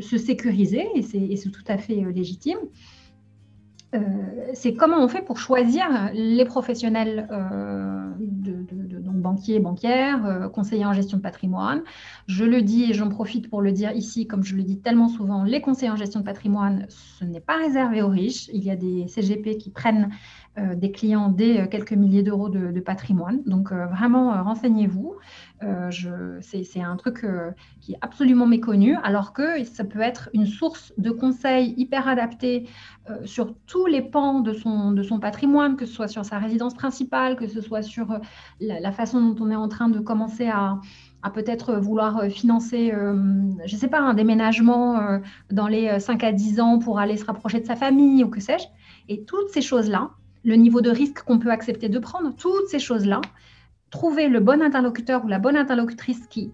se 0.00 0.18
sécuriser 0.18 0.88
et 0.94 1.02
c'est 1.02 1.50
tout 1.50 1.64
à 1.68 1.78
fait 1.78 1.94
légitime. 2.12 2.58
Euh, 3.94 3.98
c'est 4.54 4.72
comment 4.72 5.04
on 5.04 5.08
fait 5.08 5.20
pour 5.20 5.38
choisir 5.38 5.84
les 6.14 6.46
professionnels 6.46 7.28
euh, 7.30 8.10
de, 8.18 8.98
donc 8.98 9.16
banquiers, 9.16 9.60
banquières, 9.60 10.24
euh, 10.24 10.48
conseillers 10.48 10.86
en 10.86 10.94
gestion 10.94 11.18
de 11.18 11.22
patrimoine. 11.22 11.82
Je 12.26 12.44
le 12.44 12.62
dis 12.62 12.84
et 12.84 12.94
j'en 12.94 13.10
profite 13.10 13.50
pour 13.50 13.60
le 13.60 13.70
dire 13.70 13.92
ici, 13.92 14.26
comme 14.26 14.44
je 14.44 14.56
le 14.56 14.62
dis 14.62 14.80
tellement 14.80 15.08
souvent, 15.08 15.44
les 15.44 15.60
conseillers 15.60 15.90
en 15.90 15.96
gestion 15.96 16.20
de 16.20 16.24
patrimoine, 16.24 16.86
ce 16.88 17.24
n'est 17.24 17.40
pas 17.40 17.58
réservé 17.58 18.00
aux 18.00 18.08
riches. 18.08 18.48
Il 18.54 18.64
y 18.64 18.70
a 18.70 18.76
des 18.76 19.08
CGP 19.08 19.58
qui 19.58 19.70
prennent 19.70 20.10
des 20.56 20.92
clients 20.92 21.30
dès 21.30 21.66
quelques 21.68 21.92
milliers 21.92 22.22
d'euros 22.22 22.48
de, 22.48 22.80
patrimoine. 22.80 23.42
Donc 23.46 23.72
vraiment, 23.72 24.42
renseignez-vous. 24.42 25.14
c'est 26.40 26.82
un 26.82 26.96
truc 26.96 27.24
qui 27.80 27.92
est 27.92 27.98
absolument 28.02 28.46
méconnu, 28.46 28.96
alors 29.02 29.32
que 29.32 29.64
ça 29.64 29.84
peut 29.84 30.00
être 30.00 30.28
une 30.34 30.46
source 30.46 30.92
de 30.98 31.10
conseils 31.10 31.74
hyper 31.76 32.08
adaptés 32.08 32.68
euh, 33.10 33.26
sur 33.26 33.54
tous 33.66 33.86
les 33.86 34.00
pans 34.00 34.40
de 34.40 34.52
son, 34.52 35.18
patrimoine, 35.20 35.76
que 35.76 35.86
ce 35.86 35.92
soit 35.92 36.06
sur 36.06 36.24
sa 36.24 36.38
résidence 36.38 36.74
principale, 36.74 37.34
que 37.34 37.48
ce 37.48 37.60
soit 37.60 37.82
sur 37.82 38.12
euh, 38.12 38.18
la, 38.60 38.92
façon 38.92 39.20
dont 39.20 39.44
on 39.44 39.50
est 39.50 39.56
en 39.56 39.66
train 39.66 39.88
de 39.88 39.98
commencer 39.98 40.48
à, 40.48 40.78
peut-être 41.34 41.74
vouloir 41.74 42.24
financer, 42.26 42.92
euh, 42.92 43.14
je 43.64 43.74
ne 43.74 43.80
sais 43.80 43.88
pas, 43.88 44.00
un 44.00 44.14
déménagement 44.14 45.20
dans 45.50 45.68
les 45.68 45.98
5 46.00 46.22
à 46.24 46.32
10 46.32 46.60
ans 46.60 46.78
pour 46.78 46.98
aller 46.98 47.16
se 47.16 47.24
rapprocher 47.24 47.60
de 47.60 47.66
sa 47.66 47.76
famille 47.76 48.22
ou 48.24 48.28
que 48.28 48.40
sais-je. 48.40 48.66
Et 49.08 49.24
toutes 49.24 49.48
ces 49.50 49.62
choses-là, 49.62 50.10
le 50.44 50.56
niveau 50.56 50.80
de 50.80 50.90
risque 50.90 51.22
qu'on 51.22 51.38
peut 51.38 51.50
accepter 51.50 51.88
de 51.88 51.98
prendre, 51.98 52.34
toutes 52.34 52.68
ces 52.68 52.78
choses-là, 52.78 53.20
trouver 53.90 54.28
le 54.28 54.40
bon 54.40 54.62
interlocuteur 54.62 55.24
ou 55.24 55.28
la 55.28 55.38
bonne 55.38 55.56
interlocutrice 55.56 56.26
qui 56.26 56.52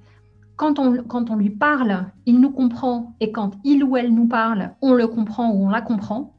quand 0.59 0.81
on, 0.81 1.05
quand 1.05 1.31
on 1.31 1.37
lui 1.37 1.51
parle, 1.51 2.07
il 2.27 2.41
nous 2.41 2.51
comprend, 2.51 3.15
et 3.21 3.31
quand 3.31 3.53
il 3.63 3.85
ou 3.85 3.97
elle 3.97 4.13
nous 4.13 4.27
parle, 4.27 4.73
on 4.83 4.93
le 4.93 5.07
comprend 5.07 5.53
ou 5.53 5.67
on 5.67 5.71
la 5.71 5.81
comprend, 5.81 6.35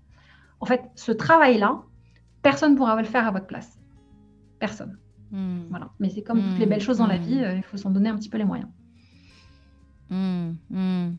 en 0.60 0.66
fait, 0.66 0.84
ce 0.96 1.14
travail-là, 1.14 1.84
personne 2.42 2.74
ne 2.74 2.78
pourra 2.78 2.98
le 2.98 3.08
faire 3.08 3.26
à 3.26 3.32
votre 3.32 3.48
place. 3.48 3.80
Personne. 4.60 4.98
Hmm. 5.32 5.62
Voilà. 5.70 5.92
Mais 6.00 6.10
c'est 6.10 6.22
comme 6.22 6.42
toutes 6.42 6.60
les 6.60 6.66
belles 6.66 6.82
choses 6.82 6.98
dans 6.98 7.08
la 7.08 7.18
hmm. 7.18 7.22
vie, 7.22 7.44
euh, 7.44 7.56
il 7.56 7.64
faut 7.64 7.78
s'en 7.78 7.92
donner 7.92 8.10
un 8.10 8.18
petit 8.18 8.28
peu 8.28 8.38
les 8.38 8.44
moyens. 8.44 8.70
Mmh, 10.10 10.54
mmh. 10.72 11.12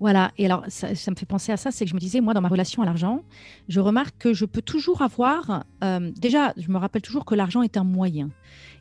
Voilà, 0.00 0.30
et 0.38 0.46
alors 0.46 0.64
ça, 0.68 0.88
me 0.88 1.16
fait 1.16 1.26
penser 1.26 1.50
à 1.50 1.56
ça, 1.56 1.70
c'est 1.70 1.84
que 1.84 1.90
je 1.90 1.94
me 1.94 2.00
disais, 2.00 2.20
moi, 2.20 2.34
dans 2.34 2.40
ma 2.40 2.48
relation 2.48 2.82
à 2.82 2.86
l'argent, 2.86 3.22
je 3.68 3.80
remarque 3.80 4.16
que 4.18 4.32
je 4.32 4.44
peux 4.44 4.62
toujours 4.62 5.02
avoir, 5.02 5.64
euh, 5.82 6.12
déjà, 6.16 6.54
je 6.56 6.70
me 6.70 6.78
rappelle 6.78 7.02
toujours 7.02 7.24
que 7.24 7.34
l'argent 7.34 7.62
est 7.62 7.76
un 7.76 7.84
moyen. 7.84 8.30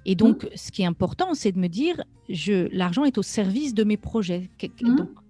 Et 0.06 0.16
donc, 0.16 0.44
mmh. 0.44 0.50
ce 0.56 0.72
qui 0.72 0.84
est 0.84 0.86
important, 0.86 1.34
c'est 1.34 1.52
de 1.52 1.60
me 1.60 1.68
dire, 1.68 2.04
l'argent 2.72 3.04
est 3.04 3.18
au 3.18 3.24
service 3.24 3.74
de 3.74 3.84
mes 3.84 3.98
projets. 3.98 4.50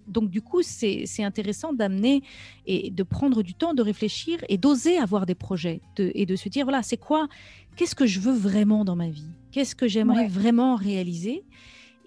Donc, 0.06 0.30
du 0.30 0.40
coup, 0.42 0.62
c'est 0.62 1.04
intéressant 1.22 1.72
d'amener 1.72 2.22
et 2.66 2.90
de 2.90 3.02
prendre 3.02 3.42
du 3.42 3.54
temps 3.54 3.74
de 3.74 3.82
réfléchir 3.82 4.38
et 4.48 4.56
d'oser 4.58 4.98
avoir 4.98 5.26
des 5.26 5.34
projets 5.34 5.80
et 5.98 6.26
de 6.26 6.36
se 6.36 6.48
dire, 6.48 6.64
voilà, 6.64 6.82
c'est 6.82 6.96
quoi, 6.96 7.28
qu'est-ce 7.76 7.94
que 7.94 8.06
je 8.06 8.20
veux 8.20 8.34
vraiment 8.34 8.84
dans 8.84 8.96
ma 8.96 9.08
vie? 9.08 9.30
Qu'est-ce 9.52 9.74
que 9.74 9.88
j'aimerais 9.88 10.28
vraiment 10.28 10.76
réaliser? 10.76 11.44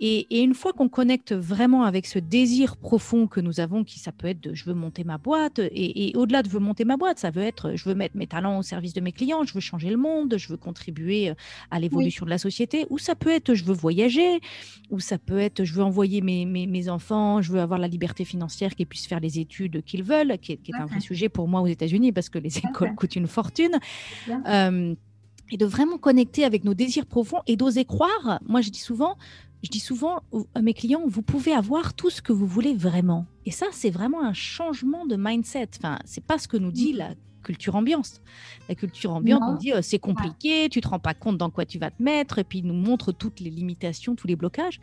Et, 0.03 0.41
une 0.43 0.55
fois 0.55 0.73
qu'on 0.73 0.89
connecte 0.89 1.31
vraiment 1.31 1.83
avec 1.83 2.07
ce 2.07 2.17
désir 2.17 2.75
profond 2.75 3.27
que 3.27 3.39
nous 3.39 3.59
avons, 3.59 3.83
qui 3.83 3.99
ça 3.99 4.11
peut 4.11 4.25
être 4.25 4.41
de 4.41 4.55
je 4.55 4.65
veux 4.65 4.73
monter 4.73 5.03
ma 5.03 5.19
boîte, 5.19 5.59
et, 5.59 6.11
au-delà 6.15 6.41
de 6.41 6.49
je 6.49 6.53
veux 6.53 6.59
monter 6.59 6.85
ma 6.85 6.97
boîte, 6.97 7.19
ça 7.19 7.29
veut 7.29 7.43
être 7.43 7.75
je 7.75 7.87
veux 7.87 7.93
mettre 7.93 8.17
mes 8.17 8.25
talents 8.25 8.57
au 8.57 8.63
service 8.63 8.93
de 8.93 9.01
mes 9.01 9.11
clients, 9.11 9.43
je 9.43 9.53
veux 9.53 9.59
changer 9.59 9.91
le 9.91 9.97
monde, 9.97 10.35
je 10.37 10.49
veux 10.49 10.57
contribuer 10.57 11.29
euh, 11.29 11.35
à 11.69 11.79
l'évolution 11.79 12.25
de 12.25 12.31
la 12.31 12.39
société, 12.39 12.87
ou 12.89 12.97
ça 12.97 13.13
peut 13.13 13.29
être 13.29 13.53
je 13.53 13.63
veux 13.63 13.75
voyager, 13.75 14.41
ou 14.89 14.99
ça 14.99 15.19
peut 15.19 15.37
être 15.37 15.63
je 15.63 15.73
veux 15.75 15.83
envoyer 15.83 16.21
mes, 16.21 16.45
mes, 16.45 16.89
enfants, 16.89 17.43
je 17.43 17.51
veux 17.51 17.59
avoir 17.59 17.79
la 17.79 17.87
liberté 17.87 18.25
financière 18.25 18.73
qu'ils 18.73 18.87
puissent 18.87 19.07
faire 19.07 19.19
les 19.19 19.37
études 19.37 19.83
qu'ils 19.83 20.03
veulent, 20.03 20.39
qui 20.41 20.53
est, 20.53 20.59
un 20.73 20.85
vrai 20.85 20.99
sujet 20.99 21.29
pour 21.29 21.47
moi 21.47 21.61
aux 21.61 21.67
États-Unis 21.67 22.11
parce 22.11 22.29
que 22.29 22.39
les 22.39 22.57
écoles 22.57 22.95
coûtent 22.95 23.15
une 23.15 23.27
fortune. 23.27 23.77
Et 25.53 25.57
de 25.57 25.65
vraiment 25.65 25.97
connecter 25.97 26.45
avec 26.45 26.63
nos 26.63 26.73
désirs 26.73 27.05
profonds 27.05 27.41
et 27.45 27.57
d'oser 27.57 27.83
croire. 27.83 28.39
Moi, 28.47 28.61
je 28.61 28.69
dis 28.69 28.79
souvent, 28.79 29.17
je 29.63 29.69
dis 29.69 29.79
souvent 29.79 30.21
à 30.55 30.61
mes 30.61 30.73
clients, 30.73 31.03
vous 31.05 31.21
pouvez 31.21 31.53
avoir 31.53 31.93
tout 31.93 32.09
ce 32.09 32.21
que 32.21 32.33
vous 32.33 32.47
voulez 32.47 32.75
vraiment. 32.75 33.25
Et 33.45 33.51
ça, 33.51 33.67
c'est 33.71 33.89
vraiment 33.89 34.23
un 34.23 34.33
changement 34.33 35.05
de 35.05 35.15
mindset. 35.15 35.69
Enfin, 35.77 35.99
c'est 36.05 36.23
pas 36.23 36.37
ce 36.37 36.47
que 36.47 36.57
nous 36.57 36.71
dit 36.71 36.93
mm. 36.93 36.97
la 36.97 37.09
culture 37.43 37.75
ambiance. 37.75 38.21
La 38.69 38.75
culture 38.75 39.13
ambiante 39.13 39.41
nous 39.47 39.57
dit 39.57 39.73
euh, 39.73 39.81
c'est 39.81 39.99
compliqué, 39.99 40.69
tu 40.69 40.79
te 40.79 40.87
rends 40.87 40.99
pas 40.99 41.13
compte 41.13 41.37
dans 41.37 41.49
quoi 41.49 41.65
tu 41.65 41.79
vas 41.79 41.89
te 41.91 42.01
mettre, 42.01 42.39
et 42.39 42.43
puis 42.43 42.61
nous 42.61 42.73
montre 42.73 43.11
toutes 43.11 43.39
les 43.39 43.49
limitations, 43.49 44.15
tous 44.15 44.27
les 44.27 44.35
blocages. 44.35 44.79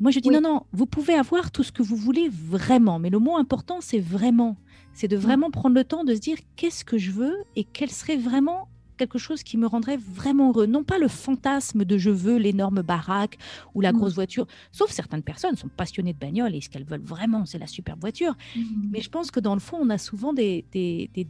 Moi, 0.00 0.10
je 0.10 0.20
dis 0.20 0.30
non, 0.30 0.40
non, 0.40 0.66
vous 0.72 0.86
pouvez 0.86 1.14
avoir 1.14 1.50
tout 1.50 1.62
ce 1.62 1.72
que 1.72 1.82
vous 1.82 1.96
voulez 1.96 2.28
vraiment, 2.28 2.98
mais 2.98 3.10
le 3.10 3.18
mot 3.18 3.36
important, 3.36 3.80
c'est 3.80 4.00
vraiment. 4.00 4.56
C'est 4.92 5.08
de 5.08 5.16
mm. 5.16 5.20
vraiment 5.20 5.50
prendre 5.50 5.74
le 5.74 5.84
temps 5.84 6.04
de 6.04 6.14
se 6.14 6.20
dire 6.20 6.38
qu'est-ce 6.56 6.84
que 6.84 6.98
je 6.98 7.10
veux 7.10 7.36
et 7.54 7.64
quel 7.64 7.90
serait 7.90 8.16
vraiment 8.16 8.68
quelque 8.96 9.18
chose 9.18 9.42
qui 9.42 9.56
me 9.56 9.66
rendrait 9.66 9.96
vraiment 9.96 10.48
heureux. 10.48 10.66
Non 10.66 10.84
pas 10.84 10.98
le 10.98 11.08
fantasme 11.08 11.84
de 11.84 11.98
je 11.98 12.10
veux 12.10 12.36
l'énorme 12.36 12.82
baraque 12.82 13.38
ou 13.74 13.80
la 13.80 13.92
mmh. 13.92 13.96
grosse 13.96 14.14
voiture, 14.14 14.46
sauf 14.72 14.90
certaines 14.90 15.22
personnes 15.22 15.56
sont 15.56 15.68
passionnées 15.68 16.12
de 16.12 16.18
bagnole 16.18 16.54
et 16.54 16.60
ce 16.60 16.68
qu'elles 16.68 16.84
veulent 16.84 17.00
vraiment, 17.00 17.46
c'est 17.46 17.58
la 17.58 17.66
superbe 17.66 18.00
voiture. 18.00 18.36
Mmh. 18.54 18.60
Mais 18.90 19.00
je 19.00 19.10
pense 19.10 19.30
que 19.30 19.40
dans 19.40 19.54
le 19.54 19.60
fond, 19.60 19.78
on 19.80 19.90
a 19.90 19.98
souvent 19.98 20.32
des, 20.32 20.64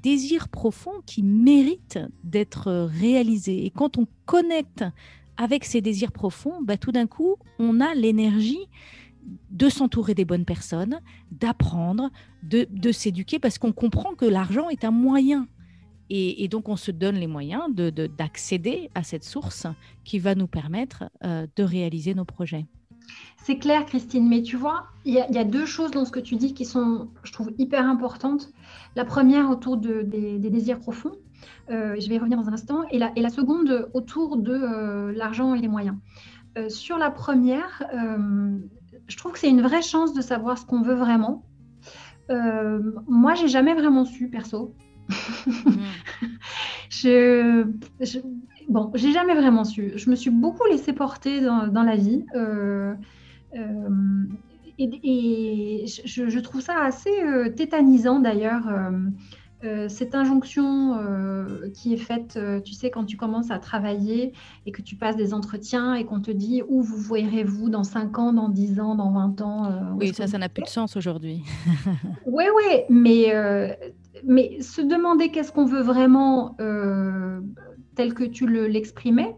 désirs 0.03 0.49
profonds 0.49 1.03
qui 1.07 1.23
méritent 1.23 1.99
d'être 2.25 2.89
réalisés. 3.01 3.67
Et 3.67 3.71
quand 3.71 3.99
on 3.99 4.07
connecte 4.25 4.85
avec 5.37 5.65
ces 5.65 5.81
désirs 5.81 6.13
profonds, 6.13 6.63
bah, 6.63 6.77
tout 6.77 6.93
d'un 6.93 7.07
coup, 7.07 7.37
on 7.59 7.81
a 7.81 7.95
l'énergie 7.95 8.69
de 9.51 9.69
s'entourer 9.69 10.15
des 10.15 10.25
bonnes 10.25 10.45
personnes, 10.45 11.01
d'apprendre, 11.33 12.11
de, 12.43 12.67
de 12.71 12.93
s'éduquer, 12.93 13.39
parce 13.39 13.59
qu'on 13.59 13.73
comprend 13.73 14.15
que 14.15 14.25
l'argent 14.25 14.69
est 14.69 14.85
un 14.85 14.91
moyen 14.91 15.49
et, 16.09 16.49
donc, 16.49 16.69
on 16.69 16.77
se 16.77 16.91
donne 16.91 17.17
les 17.17 17.27
moyens 17.27 17.65
d'accéder 17.75 18.91
de, 18.95 18.99
à 18.99 19.03
cette 19.03 19.25
source 19.25 19.67
qui 20.05 20.19
va 20.19 20.35
nous 20.35 20.47
permettre 20.47 21.05
euh, 21.25 21.47
de 21.57 21.63
réaliser 21.63 22.15
nos 22.15 22.25
projets. 22.25 22.67
C'est 23.43 23.59
clair, 23.59 23.87
Christine, 23.87 24.29
mais 24.29 24.43
tu 24.43 24.57
vois, 24.57 24.87
il 25.05 25.15
y, 25.15 25.39
a 25.39 25.45
deux 25.45 25.67
choses 25.67 25.93
dans 25.93 26.05
ce 26.05 26.11
que 26.11 26.19
tu 26.19 26.35
dis 26.35 26.55
qui 26.55 26.65
sont, 26.65 27.09
je 27.23 27.33
trouve, 27.33 27.53
hyper 27.59 27.87
importantes. 27.87 28.53
La 28.97 29.05
première 29.05 29.51
autour 29.51 29.77
de, 29.77 30.03
des, 30.03 30.39
désirs 30.39 30.81
profonds, 30.81 31.13
euh, 31.71 31.95
je 32.01 32.09
vais 32.09 32.17
y 32.17 32.19
revenir 32.19 32.39
dans 32.39 32.49
un 32.49 32.53
instant, 32.53 32.83
et 32.91 32.99
la, 32.99 33.13
et 33.15 33.21
la 33.21 33.31
seconde 33.31 33.89
autour 33.95 34.37
de 34.37 34.53
euh, 34.53 35.13
l'argent 35.13 35.55
et 35.55 35.61
les 35.61 35.69
moyens. 35.69 35.97
sur 36.69 36.99
la 36.99 37.11
première, 37.11 37.85
je 39.07 39.17
trouve 39.17 39.33
que 39.33 39.39
c'est 39.39 39.51
une 39.51 39.63
vraie 39.63 39.83
chance 39.83 40.13
de 40.15 40.23
savoir 40.23 40.59
ce 40.59 40.65
qu'on 40.67 40.83
veut 40.83 40.95
vraiment. 40.95 41.45
moi, 42.29 43.35
j'ai 43.35 43.49
jamais 43.49 43.75
vraiment 43.75 44.05
su, 44.05 44.29
perso, 44.29 44.75
je, 46.91 47.67
bon, 48.69 48.91
j'ai 48.95 49.13
jamais 49.13 49.35
vraiment 49.35 49.65
su. 49.65 49.93
Je 49.97 50.11
me 50.11 50.17
suis 50.17 50.31
beaucoup 50.31 50.65
laissée 50.71 50.93
porter 50.93 51.41
dans, 51.41 51.83
la 51.83 51.97
vie. 51.97 52.25
Euh, 52.35 52.95
euh, 53.55 53.89
et, 54.79 55.85
je, 55.87 56.39
trouve 56.41 56.61
ça 56.61 56.83
assez 56.83 57.23
euh, 57.23 57.51
tétanisant 57.51 58.21
d'ailleurs. 58.21 58.69
cette 59.89 60.15
injonction 60.15 60.97
qui 61.75 61.93
est 61.93 61.97
faite, 61.97 62.39
tu 62.65 62.73
sais, 62.73 62.91
quand 62.91 63.05
tu 63.05 63.17
commences 63.17 63.51
à 63.51 63.59
travailler 63.59 64.33
et 64.65 64.71
que 64.71 64.81
tu 64.81 64.95
passes 64.95 65.17
des 65.17 65.35
entretiens 65.35 65.95
et 65.95 66.05
qu'on 66.05 66.21
te 66.21 66.31
dit 66.31 66.63
où 66.69 66.83
vous 66.83 66.99
voyez-vous 66.99 67.69
dans 67.69 67.83
5 67.83 68.19
ans, 68.19 68.33
dans 68.33 68.49
10 68.49 68.79
ans, 68.81 68.95
dans 68.95 69.11
20 69.11 69.41
ans. 69.41 69.97
oui, 69.99 70.15
ça, 70.15 70.29
ça 70.29 70.39
n'a 70.39 70.49
plus 70.49 70.63
de 70.63 70.69
sens 70.69 70.97
aujourd'hui. 70.97 71.43
oui, 72.27 72.45
oui, 72.55 72.83
mais 72.91 73.33
mais 74.25 74.61
se 74.61 74.81
demander 74.81 75.31
qu'est-ce 75.31 75.53
qu'on 75.53 75.65
veut 75.65 75.83
vraiment 75.83 76.57
euh, 76.61 77.41
tel 77.95 78.15
que 78.15 78.25
tu 78.25 78.47
l'exprimais, 78.47 79.37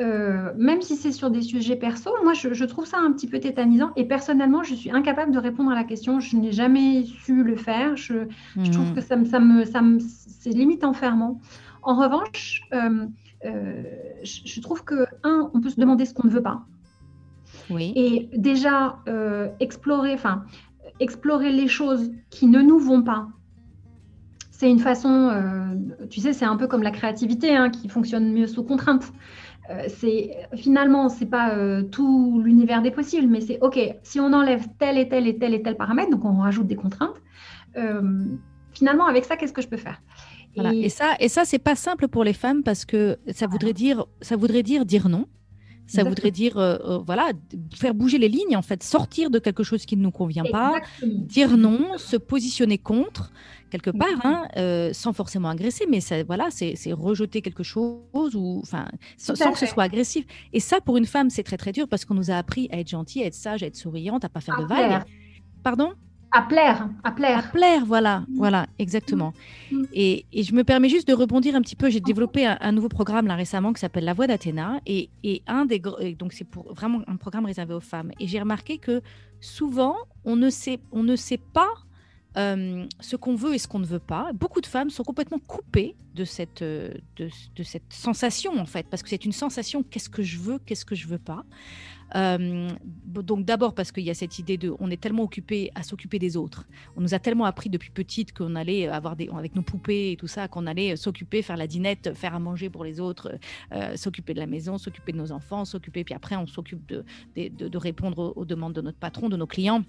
euh, 0.00 0.52
même 0.56 0.82
si 0.82 0.96
c'est 0.96 1.12
sur 1.12 1.30
des 1.30 1.42
sujets 1.42 1.76
perso, 1.76 2.10
moi 2.22 2.32
je, 2.34 2.64
trouve 2.64 2.86
ça 2.86 2.98
un 2.98 3.12
petit 3.12 3.28
peu 3.28 3.38
tétanisant 3.38 3.92
et 3.96 4.04
personnellement 4.06 4.62
je 4.62 4.74
suis 4.74 4.90
incapable 4.90 5.32
de 5.32 5.38
répondre 5.38 5.70
à 5.70 5.74
la 5.74 5.84
question. 5.84 6.20
Je 6.20 6.36
n'ai 6.36 6.52
jamais 6.52 7.04
su 7.04 7.44
le 7.44 7.56
faire. 7.56 7.96
Je, 7.96 8.26
trouve 8.72 8.90
hmm. 8.90 8.94
que 8.94 9.00
ça 9.00 9.16
me, 9.16 9.24
ça 9.24 9.40
me, 9.40 9.64
ça 9.64 9.82
me 9.82 9.98
c'est 10.00 10.50
limite 10.50 10.84
enfermant. 10.84 11.40
En 11.82 11.96
revanche, 11.96 12.62
euh, 12.72 13.06
je, 14.22 14.60
trouve 14.60 14.84
que 14.84 15.06
un, 15.22 15.50
on 15.54 15.60
peut 15.60 15.70
se 15.70 15.78
demander 15.78 16.06
ce 16.06 16.14
qu'on 16.14 16.26
ne 16.26 16.32
veut 16.32 16.42
pas. 16.42 16.64
Oui. 17.70 17.92
Et 17.94 18.28
déjà 18.36 18.98
explorer, 19.60 20.14
enfin 20.14 20.44
explorer 21.00 21.50
les 21.50 21.68
choses 21.68 22.10
qui 22.30 22.46
ne 22.46 22.60
nous 22.60 22.78
vont 22.78 23.02
pas 23.02 23.28
c'est 24.56 24.70
une 24.70 24.78
façon, 24.78 25.30
euh, 25.32 26.06
tu 26.10 26.20
sais, 26.20 26.32
c'est 26.32 26.44
un 26.44 26.56
peu 26.56 26.68
comme 26.68 26.82
la 26.82 26.92
créativité 26.92 27.56
hein, 27.56 27.70
qui 27.70 27.88
fonctionne 27.88 28.32
mieux 28.32 28.46
sous 28.46 28.62
contrainte. 28.62 29.12
Euh, 29.68 29.86
c'est 29.88 30.30
finalement, 30.54 31.08
c'est 31.08 31.26
pas 31.26 31.56
euh, 31.56 31.82
tout 31.82 32.40
l'univers 32.40 32.80
des 32.80 32.92
possibles, 32.92 33.26
mais 33.26 33.40
c'est 33.40 33.58
ok. 33.62 33.80
Si 34.04 34.20
on 34.20 34.32
enlève 34.32 34.66
tel 34.78 34.96
et 34.96 35.08
tel 35.08 35.26
et 35.26 35.36
tel 35.36 35.54
et 35.54 35.62
tel 35.62 35.76
paramètre, 35.76 36.10
donc 36.10 36.24
on 36.24 36.38
rajoute 36.38 36.68
des 36.68 36.76
contraintes. 36.76 37.20
finalement, 38.72 39.06
avec 39.06 39.24
ça, 39.24 39.36
qu'est-ce 39.36 39.52
que 39.52 39.62
je 39.62 39.68
peux 39.68 39.76
faire? 39.76 40.00
Et... 40.56 40.88
ça, 40.88 41.16
et 41.18 41.28
ça, 41.28 41.44
c'est 41.44 41.58
pas 41.58 41.74
simple 41.74 42.06
pour 42.06 42.22
les 42.22 42.32
femmes 42.32 42.62
parce 42.62 42.84
que 42.84 43.18
ça 43.32 43.48
voudrait 43.48 43.72
dire, 43.72 44.06
ça 44.20 44.36
voudrait 44.36 44.62
dire 44.62 44.84
dire 44.86 45.08
non. 45.08 45.26
Ça 45.86 46.02
voudrait 46.02 46.30
dire, 46.30 46.54
voilà, 47.06 47.32
faire 47.74 47.92
bouger 47.92 48.16
les 48.16 48.30
lignes, 48.30 48.56
en 48.56 48.62
fait, 48.62 48.82
sortir 48.82 49.28
de 49.28 49.38
quelque 49.38 49.62
chose 49.62 49.84
qui 49.84 49.98
ne 49.98 50.02
nous 50.02 50.10
convient 50.10 50.46
pas, 50.50 50.80
dire 51.02 51.58
non, 51.58 51.98
se 51.98 52.16
positionner 52.16 52.78
contre 52.78 53.30
quelque 53.74 53.90
part, 53.90 54.24
hein, 54.24 54.46
euh, 54.56 54.92
sans 54.92 55.12
forcément 55.12 55.48
agresser, 55.48 55.86
mais 55.90 56.00
ça, 56.00 56.22
voilà, 56.22 56.48
c'est 56.50 56.92
rejeter 56.92 57.42
quelque 57.42 57.64
chose 57.64 58.34
ou, 58.34 58.60
enfin, 58.62 58.86
sans, 59.16 59.34
que 59.34 59.58
ce 59.58 59.66
soit 59.66 59.82
agressif. 59.82 60.24
Et 60.52 60.60
ça, 60.60 60.80
pour 60.80 60.96
une 60.96 61.06
femme, 61.06 61.28
c'est 61.28 61.42
très 61.42 61.56
très 61.56 61.72
dur 61.72 61.88
parce 61.88 62.04
qu'on 62.04 62.14
nous 62.14 62.30
a 62.30 62.34
appris 62.34 62.68
à 62.70 62.78
être 62.78 62.88
gentille, 62.88 63.24
à 63.24 63.26
être 63.26 63.34
sage, 63.34 63.64
à 63.64 63.66
être 63.66 63.76
souriante, 63.76 64.24
à 64.24 64.28
pas 64.28 64.40
faire 64.40 64.60
de 64.60 64.64
vagues. 64.64 65.02
Pardon? 65.64 65.92
À 66.30 66.42
plaire, 66.42 66.88
à 67.04 67.10
plaire. 67.12 67.38
À 67.38 67.42
plaire, 67.50 67.84
voilà, 67.84 68.20
mm. 68.20 68.36
voilà, 68.36 68.66
exactement. 68.78 69.32
Mm. 69.70 69.84
Et, 69.92 70.26
et, 70.32 70.42
je 70.42 70.54
me 70.54 70.62
permets 70.62 70.88
juste 70.88 71.08
de 71.08 71.14
rebondir 71.14 71.56
un 71.56 71.62
petit 71.62 71.76
peu. 71.76 71.90
J'ai 71.90 72.00
développé 72.00 72.46
un, 72.46 72.72
nouveau 72.72 72.88
programme 72.88 73.26
là 73.26 73.34
récemment 73.34 73.72
qui 73.72 73.80
s'appelle 73.80 74.04
La 74.04 74.14
Voix 74.14 74.26
d'Athéna. 74.26 74.80
Et, 74.86 75.10
et, 75.22 75.42
un 75.46 75.64
des 75.64 75.80
donc 75.80 76.32
c'est 76.32 76.44
pour 76.44 76.72
vraiment 76.74 77.02
un 77.06 77.16
programme 77.16 77.46
réservé 77.46 77.74
aux 77.74 77.80
femmes. 77.80 78.10
Et 78.20 78.26
j'ai 78.26 78.40
remarqué 78.40 78.78
que 78.78 79.00
souvent 79.40 79.96
on 80.24 80.36
ne 80.36 80.50
sait, 80.50 80.80
on 80.92 81.02
ne 81.02 81.16
sait 81.16 81.40
pas 81.52 81.70
euh, 82.36 82.86
ce 83.00 83.14
qu'on 83.16 83.36
veut 83.36 83.54
et 83.54 83.58
ce 83.58 83.68
qu'on 83.68 83.78
ne 83.78 83.86
veut 83.86 84.00
pas. 84.00 84.32
Beaucoup 84.34 84.60
de 84.60 84.66
femmes 84.66 84.90
sont 84.90 85.04
complètement 85.04 85.38
coupées 85.38 85.94
de 86.14 86.24
cette, 86.24 86.62
euh, 86.62 86.92
de, 87.16 87.28
cette 87.62 87.92
sensation, 87.92 88.58
en 88.58 88.66
fait, 88.66 88.86
parce 88.90 89.02
que 89.02 89.08
c'est 89.08 89.24
une 89.24 89.32
sensation 89.32 89.84
qu'est-ce 89.84 90.10
que 90.10 90.22
je 90.22 90.38
veux, 90.38 90.58
qu'est-ce 90.58 90.84
que 90.84 90.96
je 90.96 91.06
veux 91.06 91.18
pas. 91.18 91.44
Euh, 92.16 92.68
donc 93.06 93.44
d'abord 93.44 93.74
parce 93.74 93.90
qu'il 93.90 94.04
y 94.04 94.10
a 94.10 94.14
cette 94.14 94.38
idée 94.38 94.56
de, 94.56 94.72
on 94.78 94.90
est 94.90 95.00
tellement 95.00 95.22
occupé 95.22 95.70
à 95.74 95.82
s'occuper 95.82 96.18
des 96.18 96.36
autres. 96.36 96.66
On 96.96 97.00
nous 97.00 97.14
a 97.14 97.18
tellement 97.18 97.46
appris 97.46 97.70
depuis 97.70 97.90
petite 97.90 98.32
qu'on 98.32 98.54
allait 98.56 98.86
avoir 98.88 99.16
des, 99.16 99.28
avec 99.36 99.56
nos 99.56 99.62
poupées 99.62 100.12
et 100.12 100.16
tout 100.16 100.26
ça, 100.26 100.46
qu'on 100.46 100.66
allait 100.66 100.94
s'occuper, 100.96 101.42
faire 101.42 101.56
la 101.56 101.66
dinette, 101.66 102.12
faire 102.14 102.34
à 102.34 102.38
manger 102.38 102.68
pour 102.68 102.84
les 102.84 103.00
autres, 103.00 103.38
s'occuper 103.96 104.34
de 104.34 104.38
la 104.38 104.46
maison, 104.46 104.76
s'occuper 104.76 105.12
de 105.12 105.16
nos 105.16 105.32
enfants, 105.32 105.64
s'occuper, 105.64 106.04
puis 106.04 106.14
après 106.14 106.36
on 106.36 106.46
s'occupe 106.46 106.86
de, 106.86 107.04
de, 107.36 107.78
répondre 107.78 108.34
aux 108.36 108.44
demandes 108.44 108.74
de 108.74 108.82
notre 108.82 108.98
patron, 108.98 109.28
de 109.28 109.36
nos 109.36 109.46
clients 109.46 109.82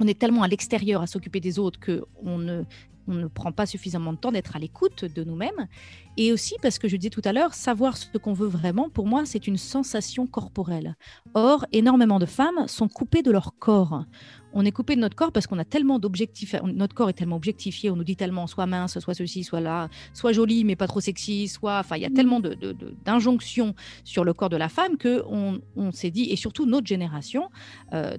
on 0.00 0.06
est 0.06 0.18
tellement 0.18 0.42
à 0.42 0.48
l'extérieur 0.48 1.02
à 1.02 1.06
s'occuper 1.06 1.40
des 1.40 1.58
autres 1.58 1.78
qu'on 1.80 2.38
ne, 2.38 2.64
on 3.08 3.14
ne 3.14 3.26
prend 3.26 3.52
pas 3.52 3.66
suffisamment 3.66 4.12
de 4.12 4.18
temps 4.18 4.32
d'être 4.32 4.54
à 4.54 4.58
l'écoute 4.58 5.04
de 5.04 5.24
nous-mêmes. 5.24 5.66
Et 6.16 6.32
aussi 6.32 6.56
parce 6.62 6.78
que 6.78 6.88
je 6.88 6.96
disais 6.96 7.10
tout 7.10 7.22
à 7.24 7.32
l'heure, 7.32 7.54
savoir 7.54 7.96
ce 7.96 8.18
qu'on 8.18 8.32
veut 8.32 8.48
vraiment, 8.48 8.88
pour 8.90 9.06
moi, 9.06 9.24
c'est 9.24 9.46
une 9.46 9.56
sensation 9.56 10.26
corporelle. 10.26 10.96
Or, 11.34 11.64
énormément 11.72 12.18
de 12.18 12.26
femmes 12.26 12.66
sont 12.66 12.88
coupées 12.88 13.22
de 13.22 13.30
leur 13.30 13.54
corps 13.58 14.04
on 14.52 14.64
est 14.64 14.72
coupé 14.72 14.96
de 14.96 15.00
notre 15.00 15.16
corps 15.16 15.32
parce 15.32 15.46
qu'on 15.46 15.58
a 15.58 15.64
tellement 15.64 15.98
d'objectifs, 15.98 16.54
notre 16.64 16.94
corps 16.94 17.08
est 17.08 17.14
tellement 17.14 17.36
objectifié, 17.36 17.90
on 17.90 17.96
nous 17.96 18.04
dit 18.04 18.16
tellement 18.16 18.46
soit 18.46 18.66
mince, 18.66 18.98
soit 18.98 19.14
ceci, 19.14 19.44
soit 19.44 19.60
là, 19.60 19.88
soit 20.14 20.32
joli 20.32 20.64
mais 20.64 20.76
pas 20.76 20.86
trop 20.86 21.00
sexy, 21.00 21.48
soit, 21.48 21.78
enfin 21.78 21.96
il 21.96 22.02
y 22.02 22.06
a 22.06 22.10
tellement 22.10 22.40
d'injonctions 22.40 23.74
sur 24.04 24.24
le 24.24 24.32
corps 24.32 24.48
de 24.48 24.56
la 24.56 24.68
femme 24.68 24.96
que 24.96 25.22
on, 25.28 25.60
s'est 25.92 26.10
dit, 26.10 26.30
et 26.30 26.36
surtout 26.36 26.66
notre 26.66 26.86
génération, 26.86 27.50
euh, 27.92 28.16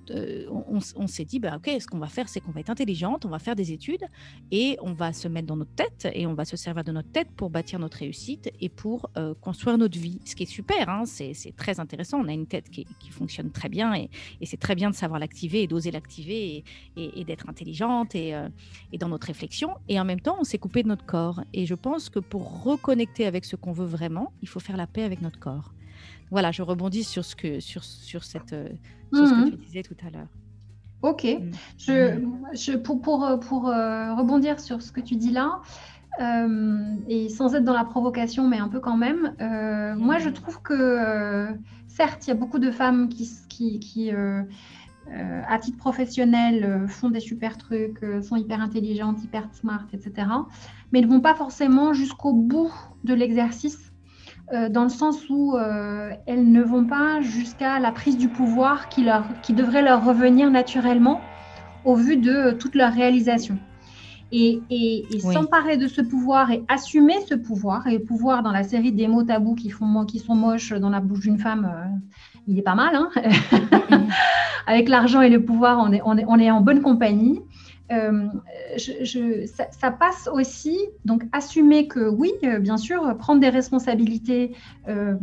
on, 0.49 1.07
s'est 1.07 1.25
dit, 1.25 1.39
bah, 1.39 1.57
ok, 1.57 1.69
ce 1.79 1.87
qu'on 1.87 1.99
va 1.99 2.07
faire, 2.07 2.29
c'est 2.29 2.39
qu'on 2.39 2.51
va 2.51 2.61
être 2.61 2.69
intelligente, 2.69 3.25
on 3.25 3.29
va 3.29 3.39
faire 3.39 3.55
des 3.55 3.71
études 3.71 4.03
et 4.51 4.77
on 4.81 4.93
va 4.93 5.13
se 5.13 5.27
mettre 5.27 5.47
dans 5.47 5.57
notre 5.57 5.73
tête 5.75 6.07
et 6.13 6.25
on 6.27 6.33
va 6.33 6.45
se 6.45 6.57
servir 6.57 6.83
de 6.83 6.91
notre 6.91 7.11
tête 7.11 7.29
pour 7.35 7.49
bâtir 7.49 7.79
notre 7.79 7.97
réussite 7.97 8.51
et 8.59 8.69
pour 8.69 9.09
euh, 9.17 9.33
construire 9.41 9.77
notre 9.77 9.97
vie, 9.97 10.19
ce 10.25 10.35
qui 10.35 10.43
est 10.43 10.45
super, 10.45 10.89
hein, 10.89 11.05
c'est 11.05 11.33
très 11.55 11.79
intéressant, 11.79 12.19
on 12.19 12.27
a 12.27 12.33
une 12.33 12.47
tête 12.47 12.69
qui, 12.69 12.85
fonctionne 13.11 13.49
très 13.51 13.69
bien 13.69 13.95
et, 13.95 14.09
et 14.39 14.45
c'est 14.45 14.57
très 14.57 14.75
bien 14.75 14.89
de 14.89 14.95
savoir 14.95 15.19
l'activer 15.19 15.63
et 15.63 15.67
d'oser 15.67 15.91
l'activer 15.91 16.63
et, 16.95 17.23
d'être 17.23 17.49
intelligente 17.49 18.15
euh, 18.15 18.49
et, 18.91 18.97
dans 18.97 19.09
notre 19.09 19.27
réflexion. 19.27 19.75
Et 19.87 19.99
en 19.99 20.05
même 20.05 20.21
temps, 20.21 20.37
on 20.39 20.43
s'est 20.43 20.57
coupé 20.57 20.83
de 20.83 20.87
notre 20.87 21.05
corps. 21.05 21.41
Et 21.53 21.65
je 21.65 21.75
pense 21.75 22.09
que 22.09 22.19
pour 22.19 22.63
reconnecter 22.63 23.25
avec 23.25 23.45
ce 23.45 23.55
qu'on 23.55 23.71
veut 23.71 23.85
vraiment, 23.85 24.31
il 24.41 24.47
faut 24.47 24.59
faire 24.59 24.77
la 24.77 24.87
paix 24.87 25.03
avec 25.03 25.21
notre 25.21 25.39
corps. 25.39 25.73
Voilà, 26.31 26.51
je 26.51 26.61
rebondis 26.61 27.03
sur 27.03 27.25
ce 27.25 27.35
que, 27.35 27.59
sur, 27.59 27.83
sur 27.83 28.23
cette, 28.23 28.53
euh, 28.53 28.69
ce 29.11 29.17
que 29.19 29.45
mhm. 29.45 29.51
tu 29.51 29.57
disais 29.57 29.83
tout 29.83 29.97
à 30.05 30.09
l'heure. 30.09 30.27
Ok. 31.01 31.23
Mm. 31.23 31.51
Je, 31.77 32.19
je, 32.53 32.77
pour, 32.77 33.01
pour, 33.01 33.39
pour 33.39 33.69
euh, 33.69 34.13
rebondir 34.15 34.59
sur 34.59 34.81
ce 34.81 34.91
que 34.91 35.01
tu 35.01 35.15
dis 35.15 35.31
là, 35.31 35.61
et 37.07 37.29
sans 37.29 37.55
être 37.55 37.63
dans 37.63 37.73
la 37.73 37.85
provocation, 37.85 38.45
mais 38.45 38.57
un 38.57 38.67
peu 38.67 38.81
quand 38.81 38.97
même, 38.97 39.33
moi 39.97 40.17
je 40.17 40.29
trouve 40.29 40.61
que 40.61 41.47
certes, 41.87 42.27
il 42.27 42.29
y 42.29 42.31
a 42.31 42.35
beaucoup 42.35 42.59
de 42.59 42.71
femmes 42.71 43.07
qui, 43.07 43.29
qui, 43.47 43.79
qui 43.79 44.11
euh, 45.11 45.41
à 45.47 45.57
titre 45.57 45.77
professionnel, 45.77 46.63
euh, 46.63 46.87
font 46.87 47.09
des 47.09 47.19
super 47.19 47.57
trucs, 47.57 48.03
euh, 48.03 48.21
sont 48.21 48.35
hyper 48.35 48.61
intelligentes, 48.61 49.23
hyper 49.23 49.47
smart, 49.53 49.85
etc. 49.91 50.27
Mais 50.91 51.01
ne 51.01 51.07
vont 51.07 51.19
pas 51.21 51.33
forcément 51.33 51.93
jusqu'au 51.93 52.31
bout 52.33 52.71
de 53.03 53.15
l'exercice, 53.15 53.88
dans 54.51 54.83
le 54.83 54.89
sens 54.89 55.29
où 55.29 55.55
elles 56.25 56.51
ne 56.51 56.61
vont 56.61 56.85
pas 56.85 57.21
jusqu'à 57.21 57.79
la 57.79 57.91
prise 57.91 58.17
du 58.17 58.29
pouvoir 58.29 58.89
qui, 58.89 59.03
leur, 59.03 59.23
qui 59.41 59.53
devrait 59.53 59.81
leur 59.81 60.03
revenir 60.03 60.49
naturellement 60.49 61.21
au 61.85 61.95
vu 61.95 62.17
de 62.17 62.51
toute 62.51 62.75
leur 62.75 62.93
réalisation. 62.93 63.57
Et, 64.31 64.61
s'emparer 65.19 65.77
de 65.77 65.87
ce 65.87 66.01
pouvoir 66.01 66.51
et 66.51 66.63
assumer 66.67 67.15
ce 67.27 67.33
pouvoir, 67.33 67.87
et 67.87 67.97
le 67.97 68.03
pouvoir 68.03 68.43
dans 68.43 68.51
la 68.51 68.63
série 68.63 68.91
des 68.91 69.07
mots 69.07 69.23
tabous 69.23 69.55
qui, 69.55 69.69
font, 69.69 70.05
qui 70.05 70.19
sont 70.19 70.35
moches 70.35 70.73
dans 70.73 70.89
la 70.89 70.99
bouche 70.99 71.21
d'une 71.21 71.39
femme, 71.39 71.71
il 72.47 72.57
est 72.57 72.63
pas 72.63 72.75
mal. 72.75 72.95
Hein 72.95 73.09
Avec 74.67 74.87
l'argent 74.87 75.21
et 75.21 75.29
le 75.29 75.43
pouvoir, 75.43 75.79
on 75.79 75.91
est, 75.91 76.01
on 76.05 76.17
est, 76.17 76.25
on 76.27 76.37
est 76.37 76.51
en 76.51 76.61
bonne 76.61 76.81
compagnie. 76.81 77.41
Euh, 77.91 78.27
ça, 79.71 79.91
passe 79.91 80.29
aussi, 80.31 80.77
donc 81.05 81.23
assumer 81.31 81.87
que 81.87 82.07
oui, 82.07 82.31
euh, 82.43 82.59
bien 82.59 82.77
sûr, 82.77 83.17
prendre 83.17 83.41
des 83.41 83.49
responsabilités 83.49 84.55
euh, 84.87 85.15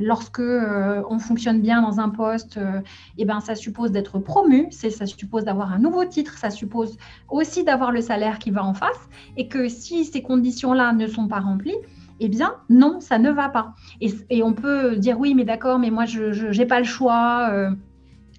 lorsque 0.00 0.40
on 0.40 1.18
fonctionne 1.18 1.60
bien 1.60 1.82
dans 1.82 2.00
un 2.00 2.08
poste, 2.08 2.56
et 2.56 3.18
eh 3.18 3.24
ben, 3.24 3.40
ça 3.40 3.54
suppose 3.54 3.92
d'être 3.92 4.18
promu, 4.18 4.68
ça 4.72 5.06
suppose 5.06 5.44
d'avoir 5.44 5.72
un 5.72 5.78
nouveau 5.78 6.04
titre, 6.04 6.36
ça 6.36 6.50
suppose 6.50 6.96
aussi 7.28 7.62
d'avoir 7.62 7.92
le 7.92 8.00
salaire 8.00 8.38
qui 8.38 8.50
va 8.50 8.64
en 8.64 8.74
face, 8.74 9.08
et 9.36 9.46
que 9.46 9.68
si 9.68 10.04
ces 10.04 10.22
conditions-là 10.22 10.92
ne 10.92 11.06
sont 11.06 11.28
pas 11.28 11.40
remplies, 11.40 11.76
eh 12.18 12.28
bien, 12.28 12.54
non, 12.70 13.00
ça 13.00 13.18
ne 13.18 13.30
va 13.30 13.48
pas. 13.50 13.74
Et, 14.00 14.42
on 14.42 14.52
peut 14.52 14.96
dire 14.96 15.20
oui, 15.20 15.34
mais 15.34 15.44
d'accord, 15.44 15.78
mais 15.78 15.90
moi, 15.90 16.06
je 16.06 16.56
n'ai 16.56 16.66
pas 16.66 16.78
le 16.80 16.86
choix. 16.86 17.70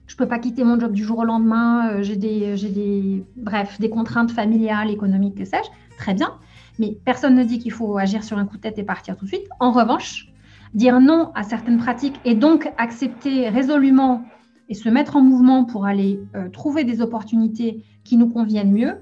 Euh, 0.08 0.10
je 0.10 0.16
peux 0.16 0.28
pas 0.28 0.40
quitter 0.40 0.64
mon 0.64 0.80
job 0.80 0.92
du 0.92 1.04
jour 1.04 1.20
au 1.20 1.26
lendemain. 1.26 1.92
Euh, 1.92 2.04
j'ai 2.04 2.16
des, 2.16 2.56
des, 2.56 3.24
bref, 3.36 3.80
des 3.80 3.90
contraintes 3.90 4.32
familiales, 4.32 4.90
économiques, 4.90 5.36
que 5.36 5.46
sais-je. 5.46 5.70
Très 5.98 6.14
bien. 6.14 6.34
Mais 6.80 6.98
personne 7.06 7.36
ne 7.36 7.44
dit 7.44 7.60
qu'il 7.60 7.72
faut 7.72 7.98
agir 7.98 8.24
sur 8.24 8.38
un 8.38 8.46
coup 8.46 8.58
de 8.58 8.62
tête 8.62 8.78
et 8.78 8.84
partir 8.84 9.18
tout 9.18 9.26
de 9.26 9.30
suite. 9.30 9.48
En 9.60 9.72
revanche, 9.72 10.32
dire 10.74 11.00
non 11.00 11.32
à 11.36 11.44
certaines 11.44 11.78
pratiques 11.78 12.20
et 12.26 12.36
donc 12.36 12.72
accepter 12.78 13.50
résolument 13.50 14.24
et 14.70 14.74
se 14.74 14.90
mettre 14.90 15.16
en 15.16 15.22
mouvement 15.22 15.64
pour 15.66 15.86
aller 15.86 16.20
euh, 16.36 16.50
trouver 16.50 16.84
des 16.84 17.02
opportunités 17.02 17.84
qui 18.04 18.18
nous 18.18 18.30
conviennent 18.30 18.74
mieux, 18.74 18.96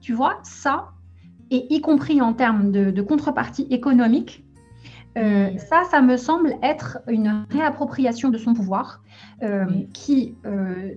tu 0.00 0.12
vois, 0.12 0.38
ça, 0.42 0.90
et 1.50 1.74
y 1.74 1.80
compris 1.80 2.20
en 2.20 2.34
termes 2.34 2.70
de, 2.70 3.02
contrepartie 3.02 3.66
économique, 3.70 4.44
euh, 5.18 5.50
ça, 5.58 5.82
ça 5.90 6.00
me 6.00 6.16
semble 6.16 6.54
être 6.62 6.98
une 7.08 7.44
réappropriation 7.50 8.28
de 8.28 8.38
son 8.38 8.54
pouvoir 8.54 9.02
euh, 9.42 9.66
qui, 9.92 10.36
euh, 10.46 10.92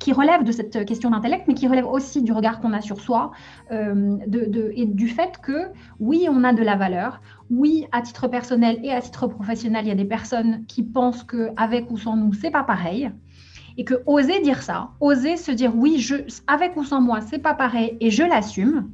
qui 0.00 0.12
relève 0.12 0.42
de 0.42 0.52
cette 0.52 0.84
question 0.86 1.10
d'intellect, 1.10 1.44
mais 1.46 1.54
qui 1.54 1.68
relève 1.68 1.86
aussi 1.86 2.22
du 2.22 2.32
regard 2.32 2.60
qu'on 2.60 2.72
a 2.72 2.80
sur 2.80 3.00
soi 3.00 3.32
de, 3.70 4.72
et 4.74 4.86
du 4.86 5.08
fait 5.08 5.38
que, 5.42 5.68
oui, 6.00 6.26
on 6.30 6.44
a 6.44 6.52
de 6.52 6.62
la 6.62 6.76
valeur. 6.76 7.20
Oui, 7.50 7.86
à 7.92 8.00
titre 8.00 8.28
personnel 8.28 8.78
et 8.82 8.92
à 8.92 9.00
titre 9.02 9.26
professionnel, 9.26 9.84
il 9.84 9.88
y 9.88 9.92
a 9.92 9.96
des 9.96 10.06
personnes 10.06 10.64
qui 10.66 10.82
pensent 10.82 11.24
qu'avec 11.24 11.90
ou 11.90 11.98
sans 11.98 12.16
nous, 12.16 12.32
c'est 12.32 12.50
pas 12.50 12.64
pareil. 12.64 13.10
Et 13.76 13.84
que 13.84 14.02
oser 14.06 14.40
dire 14.40 14.62
ça, 14.62 14.90
oser 15.00 15.36
se 15.36 15.50
dire 15.50 15.72
oui, 15.74 15.98
je, 15.98 16.16
avec 16.46 16.76
ou 16.76 16.84
sans 16.84 17.00
moi, 17.00 17.20
c'est 17.20 17.38
pas 17.38 17.54
pareil 17.54 17.96
et 18.00 18.10
je 18.10 18.22
l'assume, 18.22 18.90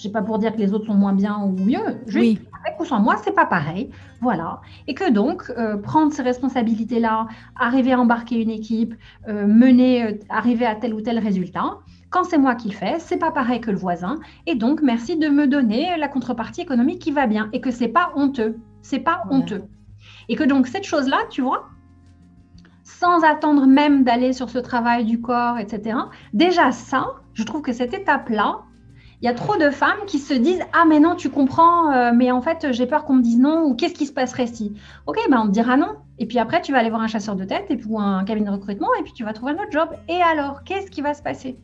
sais 0.00 0.10
pas 0.10 0.22
pour 0.22 0.38
dire 0.38 0.52
que 0.52 0.58
les 0.58 0.72
autres 0.72 0.86
sont 0.86 0.94
moins 0.94 1.12
bien 1.12 1.38
ou 1.38 1.50
mieux. 1.50 2.00
oui. 2.14 2.40
avec 2.64 2.80
ou 2.80 2.84
sans 2.84 3.00
moi, 3.00 3.16
c'est 3.22 3.34
pas 3.34 3.46
pareil. 3.46 3.90
Voilà. 4.20 4.60
Et 4.86 4.94
que 4.94 5.10
donc, 5.10 5.50
euh, 5.56 5.76
prendre 5.76 6.12
ces 6.12 6.22
responsabilités-là, 6.22 7.28
arriver 7.58 7.92
à 7.92 8.00
embarquer 8.00 8.40
une 8.40 8.50
équipe, 8.50 8.94
euh, 9.28 9.46
mener, 9.46 10.04
euh, 10.04 10.12
arriver 10.28 10.66
à 10.66 10.74
tel 10.74 10.94
ou 10.94 11.00
tel 11.00 11.18
résultat, 11.18 11.78
quand 12.10 12.24
c'est 12.24 12.38
moi 12.38 12.54
qui 12.54 12.68
le 12.68 12.74
fais, 12.74 12.98
c'est 12.98 13.18
pas 13.18 13.30
pareil 13.30 13.60
que 13.60 13.70
le 13.70 13.76
voisin. 13.76 14.16
Et 14.46 14.54
donc, 14.54 14.80
merci 14.82 15.16
de 15.16 15.28
me 15.28 15.46
donner 15.46 15.96
la 15.98 16.08
contrepartie 16.08 16.62
économique 16.62 17.00
qui 17.00 17.10
va 17.10 17.26
bien 17.26 17.48
et 17.52 17.60
que 17.60 17.70
c'est 17.70 17.88
pas 17.88 18.12
honteux. 18.14 18.58
C'est 18.82 19.00
pas 19.00 19.24
honteux. 19.30 19.64
Et 20.28 20.36
que 20.36 20.44
donc, 20.44 20.66
cette 20.66 20.84
chose-là, 20.84 21.18
tu 21.30 21.42
vois, 21.42 21.68
sans 22.84 23.22
attendre 23.22 23.66
même 23.66 24.02
d'aller 24.02 24.32
sur 24.32 24.48
ce 24.48 24.58
travail 24.58 25.04
du 25.04 25.20
corps, 25.20 25.58
etc. 25.58 25.98
Déjà 26.32 26.72
ça, 26.72 27.14
je 27.34 27.42
trouve 27.44 27.62
que 27.62 27.72
cette 27.72 27.94
étape-là, 27.94 28.62
il 29.20 29.24
y 29.24 29.28
a 29.28 29.34
trop 29.34 29.56
de 29.56 29.70
femmes 29.70 29.98
qui 30.06 30.18
se 30.18 30.34
disent 30.34 30.62
Ah, 30.72 30.84
mais 30.86 31.00
non, 31.00 31.16
tu 31.16 31.30
comprends, 31.30 31.92
euh, 31.92 32.12
mais 32.14 32.30
en 32.30 32.40
fait, 32.40 32.72
j'ai 32.72 32.86
peur 32.86 33.04
qu'on 33.04 33.14
me 33.14 33.22
dise 33.22 33.38
non, 33.38 33.64
ou 33.64 33.74
qu'est-ce 33.74 33.94
qui 33.94 34.06
se 34.06 34.12
passerait 34.12 34.46
si? 34.46 34.74
Ok, 35.06 35.18
ben 35.30 35.40
on 35.40 35.46
te 35.46 35.52
dira 35.52 35.76
non. 35.76 35.96
Et 36.18 36.26
puis 36.26 36.38
après, 36.38 36.60
tu 36.62 36.72
vas 36.72 36.78
aller 36.78 36.90
voir 36.90 37.02
un 37.02 37.08
chasseur 37.08 37.36
de 37.36 37.44
tête, 37.44 37.66
et 37.70 37.76
puis 37.76 37.88
un 37.96 38.24
cabinet 38.24 38.46
de 38.46 38.52
recrutement, 38.52 38.88
et 38.98 39.02
puis 39.02 39.12
tu 39.12 39.24
vas 39.24 39.32
trouver 39.32 39.52
un 39.52 39.56
autre 39.56 39.72
job. 39.72 39.88
Et 40.08 40.20
alors, 40.22 40.62
qu'est-ce 40.64 40.90
qui 40.90 41.00
va 41.00 41.14
se 41.14 41.22
passer? 41.22 41.58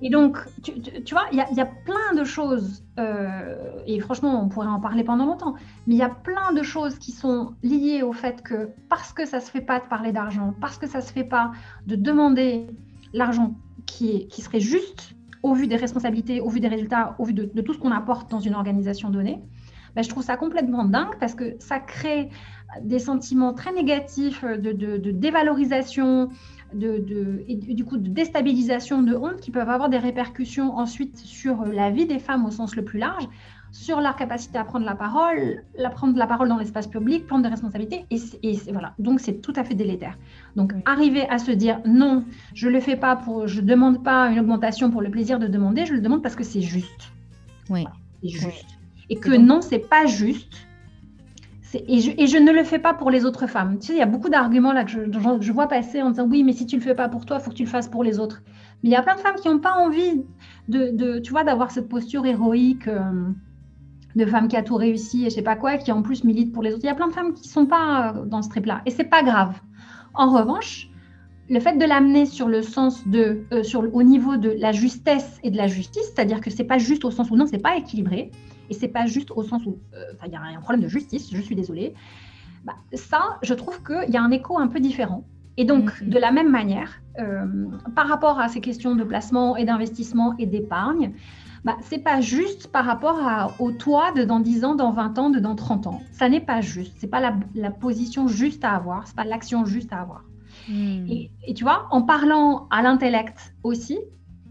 Et 0.00 0.10
donc, 0.10 0.38
tu, 0.62 1.14
vois, 1.14 1.24
il 1.32 1.36
y, 1.36 1.60
a 1.60 1.66
plein 1.66 2.14
de 2.16 2.24
choses, 2.24 2.84
euh, 2.98 3.82
et 3.86 4.00
franchement, 4.00 4.42
on 4.42 4.48
pourrait 4.48 4.68
en 4.68 4.80
parler 4.80 5.04
pendant 5.04 5.26
longtemps, 5.26 5.54
mais 5.86 5.94
il 5.94 5.98
y 5.98 6.02
a 6.02 6.08
plein 6.08 6.52
de 6.52 6.62
choses 6.62 6.98
qui 6.98 7.12
sont 7.12 7.54
liées 7.62 8.02
au 8.02 8.12
fait 8.12 8.42
que 8.42 8.70
parce 8.88 9.12
que 9.12 9.26
ça 9.26 9.38
ne 9.38 9.42
se 9.42 9.50
fait 9.50 9.60
pas 9.60 9.78
de 9.80 9.84
parler 9.84 10.12
d'argent, 10.12 10.54
parce 10.60 10.78
que 10.78 10.86
ça 10.86 10.98
ne 10.98 11.02
se 11.02 11.12
fait 11.12 11.24
pas 11.24 11.52
de 11.86 11.96
demander 11.96 12.66
l'argent 13.12 13.54
qui, 13.84 14.26
qui 14.28 14.40
serait 14.40 14.60
juste 14.60 15.14
au 15.42 15.54
vu 15.54 15.66
des 15.66 15.76
responsabilités, 15.76 16.40
au 16.40 16.48
vu 16.48 16.60
des 16.60 16.68
résultats, 16.68 17.16
au 17.18 17.24
vu 17.24 17.32
de, 17.32 17.60
tout 17.60 17.74
ce 17.74 17.78
qu'on 17.78 17.90
apporte 17.90 18.30
dans 18.30 18.40
une 18.40 18.54
organisation 18.54 19.10
donnée, 19.10 19.40
ben, 19.94 20.02
je 20.02 20.08
trouve 20.08 20.22
ça 20.22 20.36
complètement 20.36 20.84
dingue 20.84 21.18
parce 21.20 21.34
que 21.34 21.56
ça 21.58 21.78
crée 21.78 22.30
des 22.82 22.98
sentiments 22.98 23.52
très 23.52 23.72
négatifs 23.72 24.44
de, 24.44 25.10
dévalorisation, 25.10 26.30
de, 26.72 27.44
du 27.74 27.84
coup 27.84 27.98
de 27.98 28.08
déstabilisation, 28.08 29.02
de 29.02 29.14
honte 29.14 29.40
qui 29.40 29.50
peuvent 29.50 29.68
avoir 29.68 29.90
des 29.90 29.98
répercussions 29.98 30.76
ensuite 30.76 31.18
sur 31.18 31.66
la 31.66 31.90
vie 31.90 32.06
des 32.06 32.18
femmes 32.18 32.46
au 32.46 32.50
sens 32.50 32.74
le 32.76 32.84
plus 32.84 32.98
large 32.98 33.28
sur 33.72 34.02
leur 34.02 34.16
capacité 34.16 34.58
à 34.58 34.64
prendre 34.64 34.84
la 34.84 34.94
parole, 34.94 35.64
la 35.76 35.88
prendre 35.88 36.16
la 36.16 36.26
parole 36.26 36.48
dans 36.48 36.58
l'espace 36.58 36.86
public, 36.86 37.26
prendre 37.26 37.42
des 37.42 37.48
responsabilités. 37.48 38.04
Et, 38.10 38.54
voilà, 38.70 38.94
donc 38.98 39.18
c'est 39.18 39.40
tout 39.40 39.54
à 39.56 39.64
fait 39.64 39.74
délétère. 39.74 40.18
Donc 40.56 40.74
arriver 40.84 41.26
à 41.30 41.38
se 41.38 41.50
dire 41.50 41.80
non, 41.86 42.24
je 42.54 42.68
le 42.68 42.80
fais 42.80 42.96
pas 42.96 43.16
pour, 43.16 43.48
je 43.48 43.62
demande 43.62 44.04
pas 44.04 44.28
une 44.30 44.38
augmentation 44.38 44.90
pour 44.90 45.00
le 45.00 45.10
plaisir 45.10 45.38
de 45.38 45.46
demander, 45.46 45.86
je 45.86 45.94
le 45.94 46.00
demande 46.00 46.22
parce 46.22 46.36
que 46.36 46.44
c'est 46.44 46.60
juste. 46.60 47.12
Oui. 47.70 47.86
c'est 48.22 48.28
juste. 48.28 48.66
Et 49.08 49.16
que 49.16 49.34
non, 49.34 49.62
c'est 49.62 49.78
pas 49.78 50.04
juste. 50.04 50.66
Et 51.74 52.00
je, 52.00 52.10
et 52.18 52.26
je, 52.26 52.36
ne 52.36 52.52
le 52.52 52.64
fais 52.64 52.78
pas 52.78 52.92
pour 52.92 53.10
les 53.10 53.24
autres 53.24 53.46
femmes. 53.46 53.78
Tu 53.78 53.86
sais, 53.86 53.92
il 53.94 53.98
y 53.98 54.02
a 54.02 54.06
beaucoup 54.06 54.28
d'arguments 54.28 54.74
là 54.74 54.84
que 54.84 54.90
je, 54.90 55.00
je, 55.40 55.52
vois 55.52 55.68
passer 55.68 56.02
en 56.02 56.10
disant 56.10 56.26
oui, 56.28 56.44
mais 56.44 56.52
si 56.52 56.66
tu 56.66 56.76
le 56.76 56.82
fais 56.82 56.94
pas 56.94 57.08
pour 57.08 57.24
toi, 57.24 57.38
il 57.40 57.42
faut 57.42 57.50
que 57.50 57.56
tu 57.56 57.64
le 57.64 57.70
fasses 57.70 57.88
pour 57.88 58.04
les 58.04 58.18
autres. 58.18 58.42
Mais 58.82 58.90
il 58.90 58.92
y 58.92 58.96
a 58.96 59.02
plein 59.02 59.14
de 59.14 59.20
femmes 59.20 59.36
qui 59.36 59.48
n'ont 59.48 59.58
pas 59.58 59.78
envie 59.78 60.22
de, 60.68 60.90
de, 60.90 61.18
tu 61.20 61.30
vois, 61.30 61.44
d'avoir 61.44 61.70
cette 61.70 61.88
posture 61.88 62.26
héroïque. 62.26 62.88
Euh, 62.88 63.32
de 64.16 64.26
femmes 64.26 64.48
qui 64.48 64.56
a 64.56 64.62
tout 64.62 64.76
réussi 64.76 65.26
et 65.26 65.30
je 65.30 65.34
sais 65.36 65.42
pas 65.42 65.56
quoi, 65.56 65.76
qui 65.78 65.92
en 65.92 66.02
plus 66.02 66.24
militent 66.24 66.52
pour 66.52 66.62
les 66.62 66.72
autres. 66.72 66.82
Il 66.84 66.86
y 66.86 66.90
a 66.90 66.94
plein 66.94 67.08
de 67.08 67.12
femmes 67.12 67.34
qui 67.34 67.48
sont 67.48 67.66
pas 67.66 68.12
euh, 68.14 68.24
dans 68.24 68.42
ce 68.42 68.48
trip-là 68.48 68.82
et 68.86 68.90
c'est 68.90 69.04
pas 69.04 69.22
grave. 69.22 69.60
En 70.14 70.30
revanche, 70.30 70.88
le 71.48 71.60
fait 71.60 71.76
de 71.76 71.84
l'amener 71.84 72.26
sur 72.26 72.48
le 72.48 72.62
sens 72.62 73.06
de, 73.06 73.44
euh, 73.52 73.62
sur, 73.62 73.94
au 73.94 74.02
niveau 74.02 74.36
de 74.36 74.54
la 74.58 74.72
justesse 74.72 75.38
et 75.42 75.50
de 75.50 75.56
la 75.56 75.66
justice, 75.66 76.04
c'est-à-dire 76.14 76.40
que 76.40 76.50
c'est 76.50 76.64
pas 76.64 76.78
juste 76.78 77.04
au 77.04 77.10
sens 77.10 77.30
où 77.30 77.36
non, 77.36 77.46
c'est 77.46 77.58
pas 77.58 77.76
équilibré, 77.76 78.30
et 78.70 78.74
c'est 78.74 78.88
pas 78.88 79.06
juste 79.06 79.30
au 79.30 79.42
sens 79.42 79.64
où 79.66 79.78
euh, 79.94 80.04
il 80.26 80.32
y 80.32 80.36
a 80.36 80.40
un 80.40 80.60
problème 80.60 80.82
de 80.82 80.88
justice, 80.88 81.30
je 81.32 81.40
suis 81.40 81.54
désolée. 81.54 81.94
Bah, 82.64 82.74
ça, 82.94 83.38
je 83.42 83.54
trouve 83.54 83.82
qu'il 83.82 84.10
y 84.10 84.16
a 84.16 84.22
un 84.22 84.30
écho 84.30 84.58
un 84.58 84.68
peu 84.68 84.80
différent. 84.80 85.24
Et 85.58 85.64
donc, 85.64 85.90
mm-hmm. 85.90 86.08
de 86.08 86.18
la 86.18 86.32
même 86.32 86.50
manière, 86.50 87.02
euh, 87.18 87.44
par 87.94 88.08
rapport 88.08 88.40
à 88.40 88.48
ces 88.48 88.60
questions 88.60 88.94
de 88.94 89.04
placement 89.04 89.56
et 89.56 89.64
d'investissement 89.64 90.34
et 90.38 90.46
d'épargne, 90.46 91.12
bah, 91.64 91.76
c'est 91.82 92.02
pas 92.02 92.20
juste 92.20 92.68
par 92.68 92.84
rapport 92.84 93.18
à, 93.20 93.52
au 93.60 93.70
toi 93.70 94.12
de 94.12 94.24
dans 94.24 94.40
10 94.40 94.64
ans, 94.64 94.74
dans 94.74 94.90
20 94.90 95.18
ans, 95.18 95.30
de 95.30 95.38
dans 95.38 95.54
30 95.54 95.86
ans. 95.86 96.02
Ça 96.12 96.28
n'est 96.28 96.40
pas 96.40 96.60
juste. 96.60 96.94
C'est 96.98 97.06
pas 97.06 97.20
la, 97.20 97.36
la, 97.54 97.70
position 97.70 98.26
juste 98.26 98.64
à 98.64 98.72
avoir. 98.72 99.06
C'est 99.06 99.14
pas 99.14 99.24
l'action 99.24 99.64
juste 99.64 99.92
à 99.92 100.00
avoir. 100.00 100.24
Hmm. 100.68 101.06
Et, 101.08 101.54
tu 101.54 101.64
vois, 101.64 101.86
en 101.90 102.02
parlant 102.02 102.66
à 102.70 102.82
l'intellect 102.82 103.54
aussi, 103.62 103.98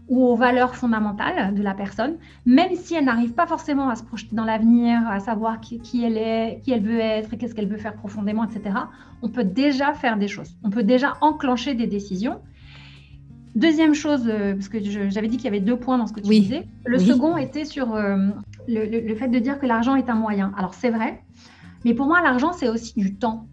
ou 0.08 0.24
aux 0.24 0.36
valeurs 0.36 0.74
fondamentales 0.74 1.54
de 1.54 1.62
la 1.62 1.74
personne, 1.74 2.16
même 2.44 2.74
si 2.74 2.94
elle 2.94 3.04
n'arrive 3.04 3.32
pas 3.32 3.46
forcément 3.46 3.88
à 3.88 3.94
se 3.94 4.02
projeter 4.02 4.34
dans 4.34 4.44
l'avenir, 4.44 5.00
à 5.08 5.20
savoir 5.20 5.60
qui, 5.60 5.80
qui, 5.80 6.04
elle 6.04 6.18
est, 6.18 6.60
qui 6.64 6.72
elle 6.72 6.82
veut 6.82 6.98
être 6.98 7.36
qu'est-ce 7.36 7.54
qu'elle 7.54 7.68
veut 7.68 7.78
faire 7.78 7.94
profondément, 7.94 8.44
etc., 8.44 8.74
on 9.22 9.28
peut 9.28 9.44
déjà 9.44 9.94
faire 9.94 10.18
des 10.18 10.28
choses. 10.28 10.56
On 10.64 10.70
peut 10.70 10.82
déjà 10.82 11.14
enclencher 11.20 11.74
des 11.74 11.86
décisions 11.86 12.40
Deuxième 13.54 13.92
chose, 13.92 14.28
euh, 14.28 14.54
parce 14.54 14.68
que 14.68 14.78
j'avais 14.82 15.28
dit 15.28 15.36
qu'il 15.36 15.44
y 15.44 15.48
avait 15.48 15.60
deux 15.60 15.76
points 15.76 15.98
dans 15.98 16.06
ce 16.06 16.14
que 16.14 16.20
tu 16.20 16.30
disais. 16.30 16.66
Le 16.86 16.98
second 16.98 17.36
était 17.36 17.66
sur 17.66 17.94
euh, 17.94 18.28
le, 18.66 19.14
fait 19.14 19.28
de 19.28 19.38
dire 19.38 19.58
que 19.58 19.66
l'argent 19.66 19.94
est 19.94 20.08
un 20.08 20.14
moyen. 20.14 20.54
Alors 20.56 20.72
c'est 20.72 20.90
vrai, 20.90 21.22
mais 21.84 21.92
pour 21.92 22.06
moi 22.06 22.22
l'argent 22.22 22.52
c'est 22.52 22.68
aussi 22.68 22.94
du 22.96 23.14
temps. 23.14 23.46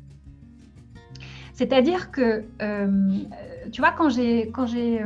C'est-à-dire 1.52 2.12
que, 2.12 2.46
euh, 2.62 3.10
tu 3.74 3.82
vois, 3.82 3.92
quand 3.92 4.08
j'ai, 4.08 4.50
quand 4.52 4.66
j'ai, 4.66 5.04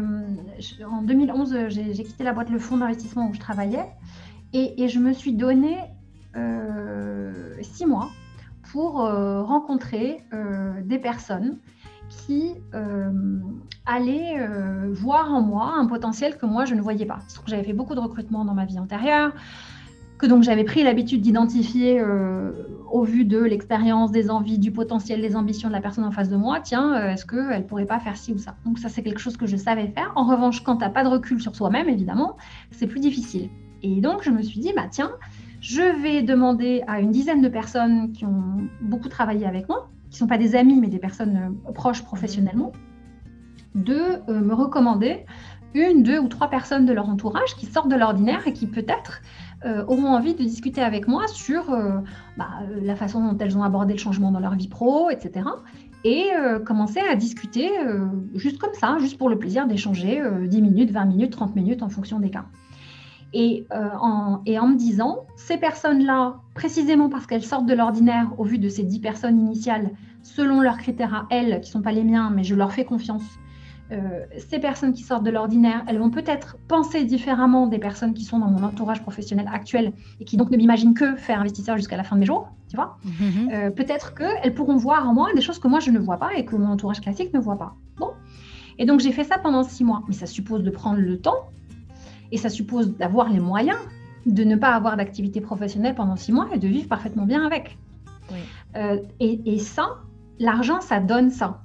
en 0.87 1.01
2011, 1.01 1.69
j'ai 1.69 2.03
quitté 2.03 2.23
la 2.23 2.33
boîte 2.33 2.51
Le 2.51 2.59
Fonds 2.59 2.77
d'investissement 2.77 3.27
où 3.27 3.33
je 3.33 3.39
travaillais 3.39 3.87
et, 4.53 4.83
et, 4.83 4.87
je 4.87 4.99
me 4.99 5.13
suis 5.13 5.33
donné 5.33 5.77
six 7.61 7.87
mois 7.87 8.11
pour 8.71 8.97
rencontrer 8.97 10.23
des 10.83 10.99
personnes 10.99 11.57
qui 12.17 12.55
euh, 12.73 13.11
allait 13.85 14.35
euh, 14.39 14.89
voir 14.91 15.33
en 15.33 15.41
moi 15.41 15.73
un 15.77 15.85
potentiel 15.85 16.37
que 16.37 16.45
moi 16.45 16.65
je 16.65 16.75
ne 16.75 16.81
voyais 16.81 17.05
pas. 17.05 17.19
J'avais 17.45 17.63
fait 17.63 17.73
beaucoup 17.73 17.95
de 17.95 17.99
recrutement 17.99 18.45
dans 18.45 18.53
ma 18.53 18.65
vie 18.65 18.79
antérieure, 18.79 19.31
que 20.17 20.25
donc 20.25 20.43
j'avais 20.43 20.63
pris 20.63 20.83
l'habitude 20.83 21.21
d'identifier 21.21 21.99
euh, 21.99 22.51
au 22.91 23.03
vu 23.03 23.25
de 23.25 23.39
l'expérience, 23.39 24.11
des 24.11 24.29
envies, 24.29 24.59
du 24.59 24.71
potentiel, 24.71 25.21
des 25.21 25.35
ambitions 25.35 25.67
de 25.69 25.73
la 25.73 25.81
personne 25.81 26.05
en 26.05 26.11
face 26.11 26.29
de 26.29 26.37
moi. 26.37 26.59
Tiens, 26.61 27.09
est-ce 27.09 27.25
qu'elle 27.25 27.61
ne 27.61 27.67
pourrait 27.67 27.85
pas 27.85 27.99
faire 27.99 28.15
ci 28.15 28.31
ou 28.33 28.37
ça? 28.37 28.55
Donc 28.65 28.79
ça 28.79 28.89
c'est 28.89 29.03
quelque 29.03 29.19
chose 29.19 29.37
que 29.37 29.47
je 29.47 29.57
savais 29.57 29.87
faire. 29.87 30.13
En 30.15 30.25
revanche, 30.25 30.63
quand 30.63 30.77
tu 30.77 30.83
n'as 30.83 30.89
pas 30.89 31.03
de 31.03 31.09
recul 31.09 31.41
sur 31.41 31.55
soi-même, 31.55 31.89
évidemment, 31.89 32.37
c'est 32.71 32.87
plus 32.87 32.99
difficile. 32.99 33.49
Et 33.81 33.99
donc 33.99 34.23
je 34.23 34.29
me 34.29 34.41
suis 34.41 34.59
dit, 34.59 34.71
bah 34.75 34.87
tiens, 34.89 35.11
je 35.59 35.81
vais 36.01 36.21
demander 36.23 36.83
à 36.87 36.99
une 36.99 37.11
dizaine 37.11 37.41
de 37.41 37.47
personnes 37.47 38.11
qui 38.11 38.25
ont 38.25 38.67
beaucoup 38.81 39.07
travaillé 39.07 39.45
avec 39.45 39.69
moi, 39.69 39.89
qui 40.13 40.17
ne 40.17 40.19
sont 40.19 40.27
pas 40.27 40.37
des 40.37 40.55
amis, 40.55 40.79
mais 40.79 40.89
des 40.89 40.99
personnes 40.99 41.57
euh, 41.67 41.71
proches 41.71 42.03
professionnellement, 42.03 42.71
de 43.73 44.21
euh, 44.29 44.39
me 44.41 44.53
recommander 44.53 45.25
une, 45.73 46.03
deux 46.03 46.19
ou 46.19 46.27
trois 46.27 46.51
personnes 46.51 46.85
de 46.85 46.93
leur 46.93 47.09
entourage 47.09 47.55
qui 47.55 47.65
sortent 47.65 47.89
de 47.89 47.95
l'ordinaire 47.95 48.47
et 48.47 48.53
qui 48.53 48.67
peut-être 48.67 49.21
euh, 49.65 49.83
auront 49.87 50.09
envie 50.09 50.35
de 50.35 50.43
discuter 50.43 50.83
avec 50.83 51.07
moi 51.07 51.27
sur 51.27 51.75
bah, 52.37 52.47
la 52.79 52.95
façon 52.95 53.27
dont 53.27 53.35
elles 53.39 53.57
ont 53.57 53.63
abordé 53.63 53.93
le 53.93 53.99
changement 53.99 54.29
dans 54.29 54.39
leur 54.39 54.53
vie 54.53 54.67
pro, 54.67 55.09
etc. 55.09 55.47
Et 56.03 56.29
commencer 56.65 56.99
à 56.99 57.15
discuter 57.15 57.71
juste 58.35 58.59
comme 58.59 58.73
ça, 58.73 58.97
juste 58.99 59.17
pour 59.17 59.29
le 59.29 59.39
plaisir 59.39 59.65
d'échanger 59.65 60.21
10 60.47 60.61
minutes, 60.61 60.91
20 60.91 61.05
minutes, 61.05 61.31
30 61.31 61.55
minutes 61.55 61.81
en 61.81 61.87
fonction 61.87 62.19
des 62.19 62.29
cas. 62.29 62.45
Et, 63.33 63.65
euh, 63.71 63.89
en, 63.99 64.41
et 64.45 64.59
en 64.59 64.67
me 64.67 64.75
disant, 64.75 65.25
ces 65.35 65.57
personnes-là, 65.57 66.35
précisément 66.53 67.09
parce 67.09 67.25
qu'elles 67.25 67.43
sortent 67.43 67.65
de 67.65 67.73
l'ordinaire 67.73 68.31
au 68.37 68.43
vu 68.43 68.59
de 68.59 68.69
ces 68.69 68.83
dix 68.83 68.99
personnes 68.99 69.39
initiales, 69.39 69.91
selon 70.21 70.61
leurs 70.61 70.77
critères 70.77 71.13
à 71.13 71.27
elles, 71.31 71.59
qui 71.61 71.69
ne 71.69 71.73
sont 71.73 71.81
pas 71.81 71.91
les 71.91 72.03
miens, 72.03 72.31
mais 72.33 72.43
je 72.43 72.53
leur 72.53 72.71
fais 72.71 72.85
confiance, 72.85 73.23
euh, 73.91 74.25
ces 74.49 74.59
personnes 74.59 74.93
qui 74.93 75.03
sortent 75.03 75.23
de 75.23 75.29
l'ordinaire, 75.29 75.83
elles 75.87 75.99
vont 75.99 76.09
peut-être 76.09 76.57
penser 76.67 77.03
différemment 77.03 77.67
des 77.67 77.79
personnes 77.79 78.13
qui 78.13 78.23
sont 78.23 78.39
dans 78.39 78.47
mon 78.47 78.63
entourage 78.63 79.01
professionnel 79.01 79.47
actuel 79.51 79.91
et 80.19 80.25
qui 80.25 80.37
donc 80.37 80.49
ne 80.51 80.57
m'imaginent 80.57 80.93
que 80.93 81.15
faire 81.15 81.39
investisseur 81.39 81.75
jusqu'à 81.75 81.97
la 81.97 82.03
fin 82.03 82.15
de 82.15 82.21
mes 82.21 82.25
jours, 82.25 82.49
tu 82.69 82.75
vois. 82.75 82.97
Mm-hmm. 83.05 83.53
Euh, 83.53 83.69
peut-être 83.71 84.15
qu'elles 84.15 84.53
pourront 84.53 84.77
voir 84.77 85.07
en 85.07 85.13
moi 85.13 85.27
des 85.35 85.41
choses 85.41 85.59
que 85.59 85.67
moi 85.67 85.79
je 85.79 85.91
ne 85.91 85.99
vois 85.99 86.17
pas 86.17 86.33
et 86.35 86.45
que 86.45 86.55
mon 86.55 86.69
entourage 86.69 87.01
classique 87.01 87.33
ne 87.33 87.39
voit 87.39 87.57
pas. 87.57 87.75
Bon. 87.97 88.11
Et 88.79 88.85
donc 88.85 89.01
j'ai 89.01 89.11
fait 89.11 89.25
ça 89.25 89.37
pendant 89.37 89.63
six 89.63 89.83
mois, 89.83 90.01
mais 90.07 90.13
ça 90.13 90.25
suppose 90.25 90.63
de 90.63 90.71
prendre 90.71 90.99
le 90.99 91.19
temps 91.19 91.49
et 92.33 92.37
ça 92.37 92.49
suppose 92.49 92.97
d'avoir 92.97 93.29
les 93.29 93.39
moyens 93.39 93.77
de 94.25 94.43
ne 94.43 94.55
pas 94.55 94.71
avoir 94.73 94.97
d'activité 94.97 95.39
professionnelle 95.39 95.93
pendant 95.93 96.15
six 96.15 96.31
mois 96.31 96.49
et 96.53 96.57
de 96.57 96.67
vivre 96.67 96.87
parfaitement 96.89 97.25
bien 97.25 97.45
avec. 97.45 97.77
Euh, 98.75 98.97
et, 99.19 99.59
ça, 99.59 99.99
l'argent, 100.39 100.81
ça 100.81 100.99
donne 100.99 101.29
ça. 101.29 101.61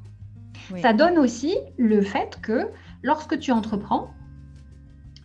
Ça 0.82 0.92
donne 0.92 1.16
aussi 1.16 1.54
le 1.78 2.02
fait 2.02 2.38
que 2.42 2.68
lorsque 3.02 3.38
tu 3.38 3.50
entreprends, 3.50 4.10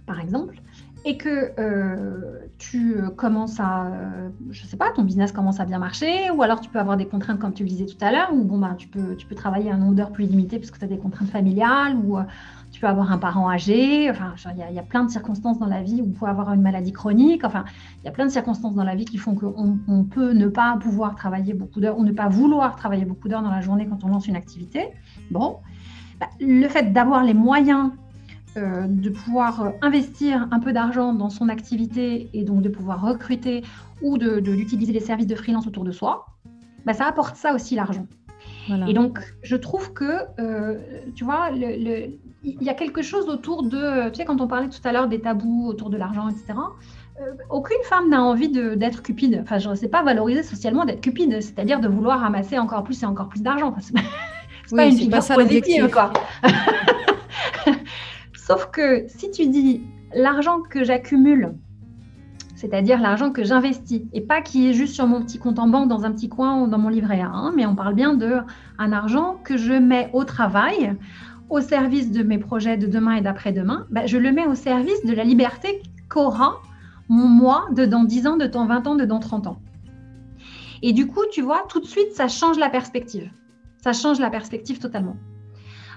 par 0.06 0.22
exemple, 0.22 0.56
et 1.06 1.18
que 1.18 1.52
euh, 1.60 2.40
tu 2.58 2.96
commences 3.18 3.60
à, 3.60 3.92
je 4.52 4.66
sais 4.66 4.78
pas, 4.78 4.92
ton 4.92 5.04
business 5.04 5.32
commence 5.32 5.60
à 5.60 5.66
bien 5.66 5.80
marcher, 5.80 6.32
ou 6.32 6.42
alors 6.42 6.62
tu 6.62 6.70
peux 6.70 6.80
avoir 6.80 6.96
des 6.96 7.06
contraintes 7.06 7.40
comme 7.40 7.54
tu 7.54 7.64
le 7.64 7.70
disais 7.70 7.86
tout 7.86 7.98
à 8.02 8.12
l'heure, 8.12 8.34
ou 8.34 8.44
bon, 8.44 8.58
bah, 8.58 8.76
tu, 8.78 8.88
peux, 8.88 9.16
tu 9.16 9.28
peux 9.28 9.36
travailler 9.36 9.70
un 9.70 9.78
nombre 9.78 9.96
d'heures 9.96 10.12
plus 10.12 10.26
limité 10.26 10.60
parce 10.60 10.72
que 10.72 10.80
tu 10.80 10.86
as 10.86 10.88
des 10.88 10.98
contraintes 10.98 11.30
familiales, 11.30 11.98
ou 11.98 12.18
euh, 12.18 12.24
tu 12.72 12.80
peux 12.80 12.88
avoir 12.88 13.12
un 13.12 13.18
parent 13.18 13.50
âgé, 13.50 14.10
enfin, 14.10 14.34
il 14.52 14.76
y, 14.76 14.80
a 14.80 14.84
plein 14.84 15.04
de 15.04 15.12
circonstances 15.12 15.60
dans 15.60 15.68
la 15.68 15.84
vie 15.84 16.02
où 16.02 16.08
on 16.08 16.20
peut 16.20 16.26
avoir 16.26 16.52
une 16.54 16.62
maladie 16.62 16.92
chronique, 16.92 17.44
enfin, 17.44 17.66
il 18.02 18.06
y 18.06 18.10
a 18.10 18.12
plein 18.12 18.26
de 18.26 18.32
circonstances 18.32 18.74
dans 18.74 18.84
la 18.84 18.96
vie 18.96 19.06
qui 19.06 19.18
font 19.18 19.36
qu'on 19.36 19.78
on 19.88 20.04
peut 20.04 20.32
ne 20.32 20.48
pas 20.48 20.76
pouvoir 20.80 21.16
travailler 21.16 21.54
beaucoup 21.54 21.80
d'heures 21.80 22.00
ou 22.00 22.04
ne 22.04 22.12
pas 22.12 22.30
vouloir 22.30 22.76
travailler 22.76 23.06
beaucoup 23.06 23.30
d'heures 23.30 23.44
dans 23.44 23.52
la 23.52 23.62
journée 23.62 23.88
quand 23.88 24.04
on 24.04 24.08
lance 24.08 24.28
une 24.28 24.36
activité. 24.36 24.88
Bon, 25.30 25.58
bah, 26.20 26.30
le 26.40 26.68
fait 26.68 26.92
d'avoir 26.94 27.24
les 27.24 27.36
moyens 27.36 27.92
euh, 28.58 28.86
de 28.88 29.10
pouvoir 29.10 29.62
euh, 29.62 29.70
investir 29.82 30.48
un 30.52 30.60
peu 30.60 30.74
d'argent 30.74 31.14
dans 31.14 31.30
son 31.30 31.50
activité 31.50 32.30
et 32.34 32.44
donc 32.44 32.62
de 32.62 32.70
pouvoir 32.70 33.02
recruter 33.02 33.64
ou 34.02 34.18
de, 34.18 34.40
d'utiliser 34.40 34.94
les 34.94 35.00
services 35.00 35.28
de 35.28 35.36
freelance 35.36 35.68
autour 35.68 35.84
de 35.84 35.92
soi, 35.92 36.28
bah, 36.86 36.94
ça 36.94 37.06
apporte 37.06 37.36
ça 37.36 37.54
aussi 37.54 37.76
l'argent. 37.76 38.06
Et 38.88 38.94
donc, 38.94 39.20
je 39.42 39.56
trouve 39.56 39.94
que, 39.94 40.20
euh, 40.40 40.80
tu 41.16 41.24
vois, 41.24 41.50
il 41.52 42.18
y 42.44 42.70
a 42.70 42.74
quelque 42.74 43.02
chose 43.02 43.28
autour 43.28 43.64
de, 43.64 44.10
tu 44.10 44.16
sais, 44.16 44.26
quand 44.26 44.40
on 44.40 44.48
parlait 44.48 44.70
tout 44.70 44.80
à 44.86 44.92
l'heure 44.92 45.08
des 45.08 45.20
tabous 45.20 45.68
autour 45.68 45.90
de 45.90 45.98
l'argent, 45.98 46.30
etc. 46.30 46.54
Euh, 47.20 47.34
aucune 47.50 47.82
femme 47.84 48.10
n'a 48.10 48.22
envie 48.22 48.50
d'être 48.50 49.04
cupide. 49.04 49.40
Enfin, 49.44 49.60
je 49.60 49.70
ne 49.70 49.76
sais 49.76 49.90
pas 49.90 50.02
valoriser 50.02 50.44
socialement 50.44 50.86
d'être 50.86 51.02
cupide, 51.02 51.42
c'est-à-dire 51.42 51.80
de 51.80 51.88
vouloir 51.88 52.22
ramasser 52.22 52.58
encore 52.58 52.84
plus 52.84 53.04
et 53.04 53.06
encore 53.06 53.30
plus 53.30 53.42
d'argent. 53.42 53.76
C'est 53.80 53.94
oui, 54.72 54.78
pas 54.78 54.86
une 54.86 54.98
figure 54.98 55.20
positive, 55.20 55.90
quoi. 55.90 56.14
Sauf 58.46 58.72
que 58.72 59.08
si 59.08 59.32
tu 59.32 59.48
dis 59.48 59.84
l'argent 60.14 60.60
que 60.60 60.84
j'accumule, 60.84 61.54
c'est-à-dire 62.58 63.00
l'argent 63.00 63.32
que 63.32 63.46
j'investis, 63.46 64.02
et 64.12 64.20
pas 64.20 64.42
qui 64.42 64.70
est 64.70 64.74
juste 64.74 64.96
sur 64.96 65.08
mon 65.08 65.22
petit 65.22 65.40
compte 65.40 65.60
en 65.60 65.68
banque 65.70 65.88
dans 65.88 66.04
un 66.04 66.12
petit 66.12 66.28
coin 66.28 66.62
ou 66.62 66.68
dans 66.68 66.78
mon 66.78 66.90
livret 66.90 67.22
A, 67.22 67.52
mais 67.56 67.66
on 67.66 67.74
parle 67.74 67.94
bien 67.94 68.16
de 68.16 68.40
un 68.80 68.92
argent 68.92 69.38
que 69.46 69.56
je 69.56 69.72
mets 69.72 70.10
au 70.12 70.26
travail 70.26 70.94
au 71.50 71.62
service 71.62 72.12
de 72.12 72.22
mes 72.22 72.38
projets 72.38 72.76
de 72.76 72.86
demain 72.86 73.14
et 73.14 73.22
d'après-demain, 73.22 73.88
bah, 73.90 74.08
je 74.08 74.18
le 74.18 74.34
mets 74.34 74.46
au 74.46 74.56
service 74.56 75.06
de 75.06 75.14
la 75.14 75.24
liberté 75.24 75.82
qu'aura 76.10 76.62
mon 77.08 77.30
moi 77.30 77.68
de 77.72 77.86
dans 77.86 78.04
10 78.04 78.28
ans, 78.28 78.36
de 78.36 78.48
dans 78.48 78.66
20 78.66 78.88
ans, 78.88 78.96
de 78.96 79.06
dans 79.06 79.20
30 79.20 79.48
ans. 79.48 79.62
Et 80.82 80.92
du 80.92 81.08
coup, 81.08 81.24
tu 81.32 81.42
vois, 81.42 81.64
tout 81.70 81.80
de 81.80 81.86
suite, 81.86 82.12
ça 82.12 82.28
change 82.28 82.58
la 82.60 82.70
perspective. 82.70 83.32
Ça 83.82 83.94
change 83.94 84.20
la 84.20 84.30
perspective 84.30 84.80
totalement. 84.80 85.16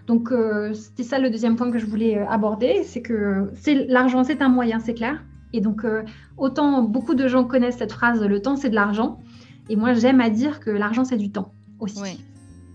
Donc, 0.06 0.30
euh, 0.30 0.72
c'était 0.72 1.02
ça 1.02 1.18
le 1.18 1.30
deuxième 1.30 1.56
point 1.56 1.70
que 1.70 1.78
je 1.78 1.86
voulais 1.86 2.18
euh, 2.18 2.28
aborder, 2.28 2.82
c'est 2.84 3.02
que 3.02 3.50
c'est, 3.54 3.86
l'argent, 3.88 4.22
c'est 4.22 4.40
un 4.40 4.48
moyen, 4.48 4.78
c'est 4.78 4.94
clair. 4.94 5.22
Et 5.52 5.60
donc, 5.60 5.84
euh, 5.84 6.02
autant 6.36 6.82
beaucoup 6.82 7.14
de 7.14 7.26
gens 7.26 7.44
connaissent 7.44 7.78
cette 7.78 7.92
phrase, 7.92 8.22
le 8.22 8.40
temps, 8.40 8.56
c'est 8.56 8.70
de 8.70 8.74
l'argent. 8.74 9.20
Et 9.68 9.76
moi, 9.76 9.94
j'aime 9.94 10.20
à 10.20 10.30
dire 10.30 10.60
que 10.60 10.70
l'argent, 10.70 11.04
c'est 11.04 11.16
du 11.16 11.30
temps 11.30 11.52
aussi. 11.80 12.00
Oui, 12.02 12.20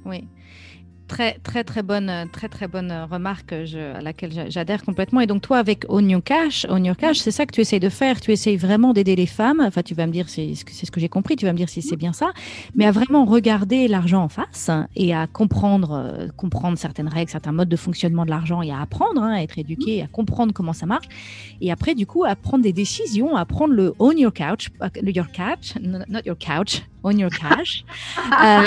oui 0.05 0.27
très 1.11 1.33
très 1.43 1.65
très 1.65 1.83
bonne 1.83 2.09
très 2.31 2.47
très 2.47 2.69
bonne 2.69 2.93
remarque 3.11 3.51
à 3.51 4.01
laquelle 4.01 4.45
j'adhère 4.49 4.81
complètement. 4.83 5.19
Et 5.19 5.27
donc 5.27 5.41
toi 5.41 5.57
avec 5.57 5.85
On 5.89 6.07
Your 6.07 6.23
Cash, 6.23 6.65
Cash, 6.97 7.17
c'est 7.17 7.31
ça 7.31 7.45
que 7.45 7.51
tu 7.51 7.59
essayes 7.59 7.81
de 7.81 7.89
faire. 7.89 8.21
Tu 8.21 8.31
essayes 8.31 8.55
vraiment 8.55 8.93
d'aider 8.93 9.17
les 9.17 9.25
femmes. 9.25 9.61
Enfin, 9.61 9.83
tu 9.83 9.93
vas 9.93 10.07
me 10.07 10.13
dire 10.13 10.29
c'est 10.29 10.53
c'est 10.55 10.85
ce 10.85 10.91
que 10.91 11.01
j'ai 11.01 11.09
compris. 11.09 11.35
Tu 11.35 11.45
vas 11.45 11.51
me 11.51 11.57
dire 11.57 11.67
si 11.67 11.81
c'est 11.81 11.97
bien 11.97 12.13
ça, 12.13 12.31
mais 12.75 12.85
à 12.85 12.91
vraiment 12.91 13.25
regarder 13.25 13.89
l'argent 13.89 14.23
en 14.23 14.29
face 14.29 14.71
et 14.95 15.13
à 15.13 15.27
comprendre 15.27 15.91
euh, 15.91 16.27
comprendre 16.37 16.77
certaines 16.77 17.09
règles, 17.09 17.29
certains 17.29 17.51
modes 17.51 17.69
de 17.69 17.75
fonctionnement 17.75 18.23
de 18.23 18.29
l'argent 18.29 18.61
et 18.61 18.71
à 18.71 18.79
apprendre, 18.79 19.21
hein, 19.21 19.33
à 19.33 19.41
être 19.41 19.59
éduqué, 19.59 20.01
à 20.01 20.07
comprendre 20.07 20.53
comment 20.53 20.73
ça 20.73 20.85
marche. 20.85 21.07
Et 21.59 21.71
après 21.73 21.93
du 21.93 22.05
coup 22.05 22.23
à 22.23 22.35
prendre 22.37 22.63
des 22.63 22.73
décisions, 22.73 23.35
à 23.35 23.45
prendre 23.45 23.73
le 23.73 23.93
On 23.99 24.11
Your 24.11 24.33
Couch, 24.33 24.69
your 25.03 25.27
couch, 25.27 25.75
not 25.81 26.21
your 26.25 26.37
couch, 26.37 26.83
on 27.03 27.17
your 27.17 27.29
cash. 27.29 27.83
euh, 28.17 28.63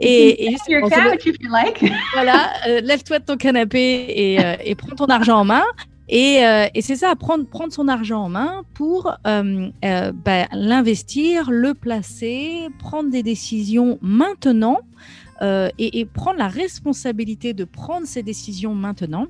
et, 0.00 0.46
et 0.46 0.56
your 0.68 0.88
couch, 0.88 1.26
if 1.26 1.36
you 1.40 1.50
like. 1.50 1.84
voilà, 2.14 2.52
euh, 2.68 2.80
lève-toi 2.80 3.18
de 3.18 3.24
ton 3.24 3.36
canapé 3.36 4.06
et, 4.08 4.44
euh, 4.44 4.56
et, 4.64 4.74
prends 4.74 4.96
ton 4.96 5.06
argent 5.06 5.38
en 5.38 5.44
main. 5.44 5.64
Et, 6.06 6.42
et 6.74 6.82
c'est 6.82 6.96
ça, 6.96 7.16
prendre, 7.16 7.46
prendre 7.46 7.72
son 7.72 7.88
argent 7.88 8.24
en 8.24 8.28
main 8.28 8.62
pour 8.74 9.16
bah, 9.24 10.46
l'investir, 10.52 11.50
le 11.50 11.72
placer, 11.72 12.68
prendre 12.78 13.10
des 13.10 13.22
décisions 13.22 13.98
maintenant 14.02 14.80
et, 15.40 16.00
et 16.00 16.04
prendre 16.04 16.38
la 16.38 16.48
responsabilité 16.48 17.54
de 17.54 17.64
prendre 17.64 18.06
ces 18.06 18.22
décisions 18.22 18.74
maintenant 18.74 19.28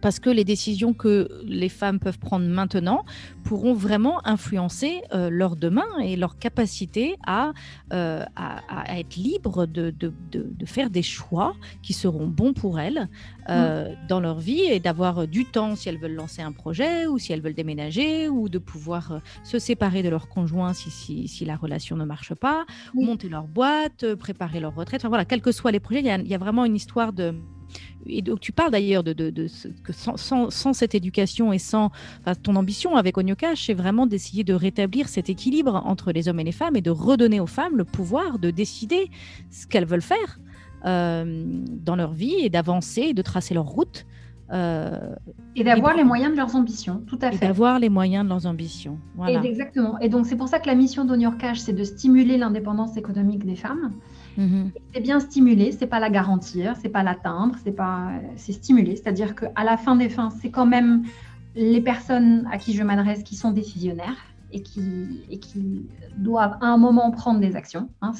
parce 0.00 0.18
que 0.18 0.30
les 0.30 0.44
décisions 0.44 0.92
que 0.92 1.28
les 1.44 1.68
femmes 1.68 1.98
peuvent 1.98 2.18
prendre 2.18 2.46
maintenant 2.46 3.04
pourront 3.44 3.74
vraiment 3.74 4.26
influencer 4.26 5.02
euh, 5.12 5.30
leur 5.30 5.56
demain 5.56 5.98
et 6.02 6.16
leur 6.16 6.38
capacité 6.38 7.16
à, 7.26 7.52
euh, 7.92 8.24
à, 8.36 8.98
être 8.98 9.16
libres 9.16 9.66
de, 9.66 9.90
de, 9.90 10.12
de, 10.32 10.66
faire 10.66 10.90
des 10.90 11.02
choix 11.02 11.54
qui 11.82 11.92
seront 11.92 12.26
bons 12.26 12.52
pour 12.52 12.78
elles 12.78 13.08
euh, 13.48 13.90
mm. 13.90 14.06
dans 14.08 14.20
leur 14.20 14.38
vie 14.38 14.62
et 14.62 14.78
d'avoir 14.78 15.26
du 15.26 15.44
temps 15.44 15.74
si 15.74 15.88
elles 15.88 15.98
veulent 15.98 16.14
lancer 16.14 16.42
un 16.42 16.52
projet 16.52 17.06
ou 17.06 17.18
si 17.18 17.32
elles 17.32 17.40
veulent 17.40 17.54
déménager 17.54 18.28
ou 18.28 18.48
de 18.48 18.58
pouvoir 18.58 19.20
se 19.42 19.58
séparer 19.58 20.02
de 20.02 20.08
leur 20.08 20.28
conjoint 20.28 20.74
si, 20.74 20.90
si, 20.90 21.28
si 21.28 21.44
la 21.44 21.56
relation 21.56 21.96
ne 21.96 22.04
marche 22.04 22.34
pas, 22.34 22.64
monter 22.94 23.28
leur 23.28 23.46
boîte, 23.48 24.14
préparer 24.14 24.60
leur 24.60 24.74
retraite. 24.74 25.00
Enfin 25.00 25.08
voilà, 25.08 25.24
quels 25.24 25.42
que 25.42 25.52
soient 25.52 25.72
les 25.72 25.80
projets, 25.80 26.00
il 26.00 26.06
y 26.06 26.10
a, 26.10 26.18
il 26.18 26.28
y 26.28 26.34
a 26.34 26.38
vraiment 26.38 26.64
une 26.64 26.76
histoire 26.76 27.12
de 27.12 27.34
et 28.06 28.22
donc 28.22 28.40
tu 28.40 28.52
parles 28.52 28.70
d'ailleurs 28.70 29.04
de, 29.04 29.12
de, 29.12 29.46
que 29.84 29.92
sans, 29.92 30.16
sans, 30.16 30.72
cette 30.72 30.94
éducation 30.94 31.52
et 31.52 31.58
sans 31.58 31.90
ton 32.42 32.56
ambition 32.56 32.96
avec 32.96 33.18
Onyokash, 33.18 33.66
c'est 33.66 33.74
vraiment 33.74 34.06
d'essayer 34.06 34.44
de 34.44 34.54
rétablir 34.54 35.08
cet 35.08 35.28
équilibre 35.28 35.82
entre 35.84 36.12
les 36.12 36.28
hommes 36.28 36.40
et 36.40 36.44
les 36.44 36.52
femmes 36.52 36.76
et 36.76 36.80
de 36.80 36.90
redonner 36.90 37.40
aux 37.40 37.46
femmes 37.46 37.76
le 37.76 37.84
pouvoir 37.84 38.38
de 38.38 38.50
décider 38.50 39.10
ce 39.50 39.66
qu'elles 39.66 39.84
veulent 39.84 40.02
faire 40.02 40.38
euh, 40.86 41.44
dans 41.68 41.96
leur 41.96 42.12
vie 42.12 42.36
et 42.38 42.48
d'avancer 42.48 43.02
et 43.02 43.14
de 43.14 43.22
tracer 43.22 43.52
leur 43.52 43.66
route. 43.66 44.06
Euh, 44.50 45.14
et 45.54 45.62
d'avoir 45.62 45.94
les 45.94 46.04
moyens 46.04 46.32
de 46.32 46.36
leurs 46.36 46.56
ambitions, 46.56 47.02
tout 47.06 47.18
à 47.20 47.30
fait. 47.30 47.46
D'avoir 47.46 47.78
les 47.78 47.88
moyens 47.88 48.24
de 48.24 48.30
leurs 48.30 48.46
ambitions. 48.46 48.98
Voilà. 49.14 49.44
exactement. 49.44 49.98
Et 50.00 50.08
donc 50.08 50.26
c'est 50.26 50.36
pour 50.36 50.48
ça 50.48 50.58
que 50.58 50.66
la 50.66 50.74
mission 50.74 51.04
d'Onyokash, 51.04 51.58
c'est 51.58 51.72
de 51.72 51.84
stimuler 51.84 52.38
l'indépendance 52.38 52.96
économique 52.96 53.44
des 53.44 53.56
femmes. 53.56 53.92
Mhm. 54.36 54.70
C'est 54.94 55.00
bien 55.00 55.20
stimuler, 55.20 55.72
c'est 55.72 55.86
pas 55.86 56.00
la 56.00 56.10
garantir, 56.10 56.76
c'est 56.76 56.88
pas 56.88 57.02
l'atteindre, 57.02 57.56
c'est 57.62 57.72
pas, 57.72 58.10
c'est 58.36 58.52
stimuler. 58.52 58.96
C'est-à-dire 58.96 59.34
qu'à 59.34 59.64
la 59.64 59.76
fin 59.76 59.96
des 59.96 60.08
fins, 60.08 60.30
c'est 60.30 60.50
quand 60.50 60.66
même 60.66 61.04
les 61.54 61.80
personnes 61.80 62.46
à 62.52 62.58
qui 62.58 62.74
je 62.74 62.82
m'adresse 62.82 63.22
qui 63.22 63.36
sont 63.36 63.50
décisionnaires 63.50 64.16
et 64.52 64.62
qui, 64.62 65.24
et 65.30 65.38
qui 65.38 65.86
doivent 66.16 66.56
à 66.60 66.66
un 66.66 66.78
moment 66.78 67.10
prendre 67.10 67.40
des 67.40 67.56
actions. 67.56 67.88
Hein. 68.02 68.12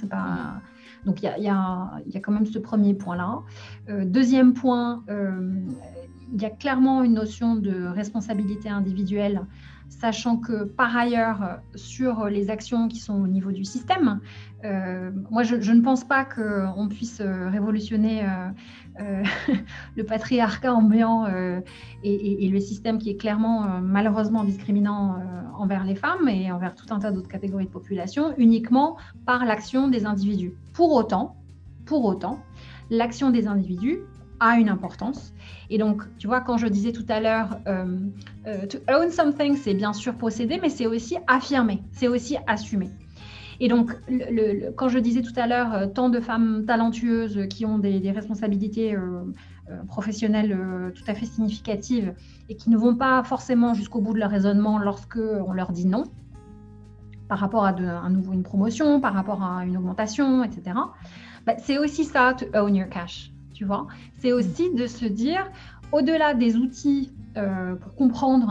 Donc 1.05 1.23
il 1.23 1.25
y 1.25 1.29
a, 1.29 1.39
y, 1.39 1.49
a, 1.49 1.91
y 2.07 2.17
a, 2.17 2.21
quand 2.21 2.33
même 2.33 2.47
ce 2.47 2.59
premier 2.59 2.95
point-là. 2.95 3.41
Euh, 3.89 4.05
deuxième 4.05 4.53
point, 4.53 5.03
euh, 5.09 5.55
il 6.33 6.41
y 6.41 6.45
a 6.45 6.51
clairement 6.51 7.03
une 7.03 7.15
notion 7.15 7.57
de 7.57 7.87
responsabilité 7.87 8.69
individuelle 8.69 9.47
sachant 9.91 10.37
que 10.37 10.65
par 10.65 10.97
ailleurs, 10.97 11.61
sur 11.75 12.27
les 12.27 12.49
actions 12.49 12.89
qui 12.89 13.01
sont 13.01 13.21
au 13.21 13.27
niveau 13.27 13.51
du 13.51 13.65
système, 13.65 14.21
euh, 14.65 15.11
moi 15.31 15.43
je, 15.43 15.73
ne 15.73 15.81
pense 15.81 16.05
pas 16.05 16.25
qu'on 16.25 16.89
puisse 16.89 17.21
révolutionner 17.23 18.25
euh, 18.25 18.49
euh, 19.01 19.23
le 19.97 20.05
patriarcat 20.05 20.73
ambiant 20.73 21.27
et, 22.03 22.49
le 22.49 22.61
système 22.61 22.99
qui 22.99 23.11
est 23.11 23.17
clairement 23.17 23.81
malheureusement 23.81 24.45
discriminant 24.45 25.17
envers 25.57 25.85
les 25.85 25.95
femmes 25.95 26.29
et 26.29 26.51
envers 26.53 26.75
tout 26.75 26.93
un 26.93 26.99
tas 26.99 27.13
d'autres 27.13 27.29
catégories 27.29 27.67
de 27.67 27.71
population 27.71 28.35
uniquement 28.39 28.97
par 29.27 29.45
l'action 29.45 29.89
des 29.89 30.07
individus. 30.07 30.53
Pour 30.75 30.93
autant, 30.93 31.37
pour 31.87 32.05
autant, 32.05 32.41
l'action 32.91 33.31
des 33.31 33.47
individus 33.47 34.01
a 34.41 34.59
une 34.59 34.69
importance. 34.69 35.33
Et 35.69 35.79
donc, 35.79 36.03
tu 36.19 36.27
vois, 36.27 36.41
quand 36.41 36.57
je 36.57 36.67
disais 36.67 36.93
tout 36.93 37.05
à 37.09 37.21
l'heure, 37.21 37.61
euh, 37.69 37.99
euh, 38.47 38.67
to 38.67 38.79
own 38.89 39.11
something, 39.11 39.57
c'est 39.57 39.75
bien 39.75 39.93
sûr 39.93 40.15
posséder, 40.15 40.59
mais 40.61 40.71
c'est 40.71 40.87
aussi 40.87 41.19
affirmer, 41.29 41.83
c'est 41.93 42.09
aussi 42.09 42.39
assumer. 42.47 42.91
Et 43.61 43.69
donc, 43.69 43.95
quand 44.77 44.89
je 44.89 44.99
disais 44.99 45.23
tout 45.23 45.33
à 45.37 45.47
l'heure, 45.47 45.75
euh, 45.75 45.87
tant 45.87 46.09
de 46.09 46.19
femmes 46.21 46.65
talentueuses 46.67 47.47
qui 47.49 47.67
ont 47.67 47.79
des, 47.79 48.11
responsabilités 48.11 48.97
professionnelles 49.87 50.59
tout 50.97 51.05
à 51.07 51.15
fait 51.15 51.27
significatives 51.27 52.13
et 52.49 52.57
qui 52.57 52.71
ne 52.71 52.77
vont 52.77 52.97
pas 52.97 53.23
forcément 53.23 53.73
jusqu'au 53.73 54.01
bout 54.01 54.15
de 54.15 54.19
leur 54.19 54.31
raisonnement 54.31 54.81
lorsque 54.81 55.19
on 55.19 55.53
leur 55.53 55.71
dit 55.71 55.87
non, 55.87 56.05
par 57.29 57.39
rapport 57.39 57.65
à 57.65 57.69
un 57.69 58.11
nouveau, 58.11 58.33
une 58.33 58.43
promotion, 58.43 59.01
par 59.01 59.15
rapport 59.15 59.45
à 59.45 59.65
une 59.65 59.77
augmentation, 59.77 60.43
etc. 60.43 60.77
Bah, 61.47 61.55
c'est 61.59 61.79
aussi 61.79 62.05
ça, 62.05 62.35
to 62.35 62.47
own 62.55 62.75
your 62.75 62.89
cash 62.89 63.33
vois. 63.65 63.87
C'est 64.19 64.33
aussi 64.33 64.73
de 64.75 64.87
se 64.87 65.05
dire, 65.05 65.51
au-delà 65.93 66.35
des 66.35 66.57
outils 66.57 67.13
euh, 67.37 67.75
pour 67.77 67.95
comprendre, 67.95 68.49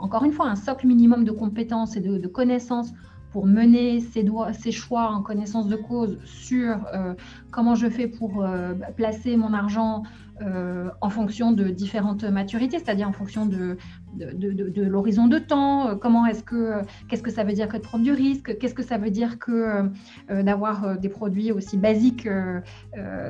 encore 0.00 0.24
une 0.24 0.32
fois, 0.32 0.48
un 0.48 0.56
socle 0.56 0.86
minimum 0.86 1.24
de 1.24 1.32
compétences 1.32 1.96
et 1.96 2.00
de, 2.00 2.26
connaissances 2.28 2.92
pour 3.32 3.46
mener 3.46 4.00
ses, 4.00 4.26
ses, 4.52 4.72
choix 4.72 5.10
en 5.10 5.22
connaissance 5.22 5.68
de 5.68 5.76
cause 5.76 6.18
sur 6.24 6.86
euh, 6.94 7.14
comment 7.50 7.74
je 7.74 7.88
fais 7.88 8.08
pour 8.08 8.42
euh, 8.42 8.74
placer 8.96 9.36
mon 9.36 9.52
argent 9.52 10.02
euh, 10.40 10.88
en 11.00 11.10
fonction 11.10 11.50
de 11.50 11.68
différentes 11.68 12.22
maturités, 12.22 12.78
c'est-à-dire 12.78 13.08
en 13.08 13.12
fonction 13.12 13.46
de, 13.46 13.76
l'horizon 14.16 15.26
de 15.26 15.38
temps, 15.38 15.88
euh, 15.88 15.94
comment 15.96 16.26
est-ce 16.26 16.44
que, 16.44 16.82
qu'est-ce 17.08 17.22
que 17.22 17.30
ça 17.30 17.42
veut 17.42 17.54
dire 17.54 17.66
que 17.68 17.76
de 17.76 17.82
prendre 17.82 18.04
du 18.04 18.12
risque, 18.12 18.56
qu'est-ce 18.58 18.74
que 18.74 18.84
ça 18.84 18.98
veut 18.98 19.10
dire 19.10 19.38
que 19.40 19.90
euh, 20.30 20.42
d'avoir 20.42 20.96
des 20.98 21.08
produits 21.08 21.50
aussi 21.50 21.76
basiques 21.76 22.28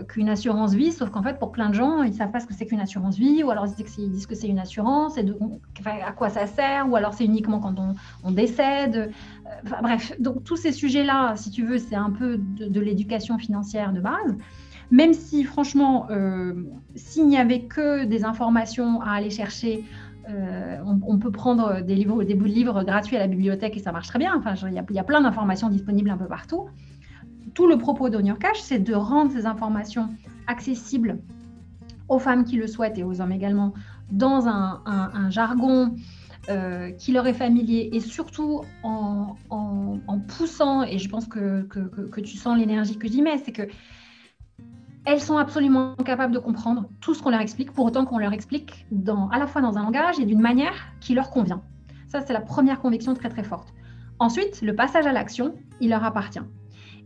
qu'une 0.08 0.28
assurance 0.28 0.74
vie, 0.74 0.92
sauf 0.92 1.10
qu'en 1.10 1.22
fait 1.22 1.38
pour 1.38 1.52
plein 1.52 1.70
de 1.70 1.74
gens, 1.74 2.02
ils 2.02 2.10
ne 2.10 2.16
savent 2.16 2.30
pas 2.30 2.40
ce 2.40 2.46
que 2.46 2.54
c'est 2.54 2.66
qu'une 2.66 2.80
assurance 2.80 3.16
vie, 3.16 3.42
ou 3.42 3.50
alors 3.50 3.66
ils 3.98 4.10
disent 4.10 4.26
que 4.26 4.34
c'est 4.34 4.48
une 4.48 4.58
assurance, 4.58 5.16
et 5.16 5.24
à 5.84 6.12
quoi 6.12 6.28
ça 6.28 6.46
sert, 6.46 6.90
ou 6.90 6.96
alors 6.96 7.14
c'est 7.14 7.24
uniquement 7.24 7.60
quand 7.60 7.76
on, 8.22 8.30
décède. 8.32 9.10
bref, 9.82 10.12
donc 10.20 10.44
tous 10.44 10.56
ces 10.56 10.72
sujets-là, 10.72 11.36
si 11.36 11.50
tu 11.50 11.64
veux, 11.64 11.78
c'est 11.78 11.96
un 11.96 12.10
peu 12.10 12.36
de 12.38 12.80
l'éducation 12.80 13.38
financière 13.38 13.92
de 13.92 14.00
base. 14.00 14.36
Même 14.90 15.12
si, 15.12 15.44
franchement, 15.44 16.06
euh, 16.10 16.54
s'il 16.94 17.26
n'y 17.26 17.36
avait 17.36 17.62
que 17.62 18.04
des 18.04 18.24
informations 18.24 19.02
à 19.02 19.12
aller 19.12 19.30
chercher, 19.30 19.84
euh, 20.30 20.78
on, 20.84 21.18
peut 21.18 21.30
prendre 21.30 21.80
des, 21.82 22.04
bouts 22.04 22.22
de 22.22 22.44
livres 22.44 22.82
gratuits 22.84 23.16
à 23.16 23.18
la 23.18 23.26
bibliothèque 23.26 23.76
et 23.76 23.80
ça 23.80 23.92
marche 23.92 24.08
très 24.08 24.18
bien. 24.18 24.34
Enfin, 24.36 24.54
il 24.66 24.74
y, 24.74 24.98
a 24.98 25.04
plein 25.04 25.20
d'informations 25.20 25.68
disponibles 25.68 26.10
un 26.10 26.16
peu 26.16 26.26
partout. 26.26 26.66
Tout 27.54 27.66
le 27.66 27.76
propos 27.76 28.08
d'On 28.08 28.34
Cash, 28.34 28.60
c'est 28.60 28.78
de 28.78 28.94
rendre 28.94 29.32
ces 29.32 29.46
informations 29.46 30.10
accessibles 30.46 31.18
aux 32.08 32.18
femmes 32.18 32.44
qui 32.44 32.56
le 32.56 32.66
souhaitent 32.66 32.98
et 32.98 33.04
aux 33.04 33.20
hommes 33.20 33.32
également 33.32 33.74
dans 34.10 34.48
un, 34.48 35.30
jargon 35.30 35.94
euh, 36.48 36.90
qui 36.92 37.12
leur 37.12 37.26
est 37.26 37.34
familier 37.34 37.90
et 37.92 38.00
surtout 38.00 38.62
en, 38.82 39.34
poussant, 40.28 40.82
et 40.82 40.98
je 40.98 41.08
pense 41.08 41.26
que 41.26 41.66
tu 42.20 42.36
sens 42.36 42.56
l'énergie 42.56 42.96
que 42.96 43.08
j'y 43.08 43.20
mets, 43.22 43.38
c'est 43.38 43.52
que 43.52 43.62
elles 45.08 45.22
sont 45.22 45.38
absolument 45.38 45.94
capables 46.04 46.34
de 46.34 46.38
comprendre 46.38 46.84
tout 47.00 47.14
ce 47.14 47.22
qu'on 47.22 47.30
leur 47.30 47.40
explique, 47.40 47.72
pour 47.72 47.86
autant 47.86 48.04
qu'on 48.04 48.18
leur 48.18 48.34
explique 48.34 48.84
à 49.32 49.38
la 49.38 49.46
fois 49.46 49.62
dans 49.62 49.78
un 49.78 49.84
langage 49.84 50.20
et 50.20 50.26
d'une 50.26 50.40
manière 50.40 50.74
qui 51.00 51.14
leur 51.14 51.30
convient. 51.30 51.62
Ça, 52.08 52.20
c'est 52.20 52.34
la 52.34 52.42
première 52.42 52.78
conviction 52.78 53.14
très 53.14 53.30
très 53.30 53.42
forte. 53.42 53.72
Ensuite, 54.18 54.60
le 54.60 54.74
passage 54.74 55.06
à 55.06 55.12
l'action, 55.12 55.54
il 55.80 55.88
leur 55.88 56.04
appartient. 56.04 56.42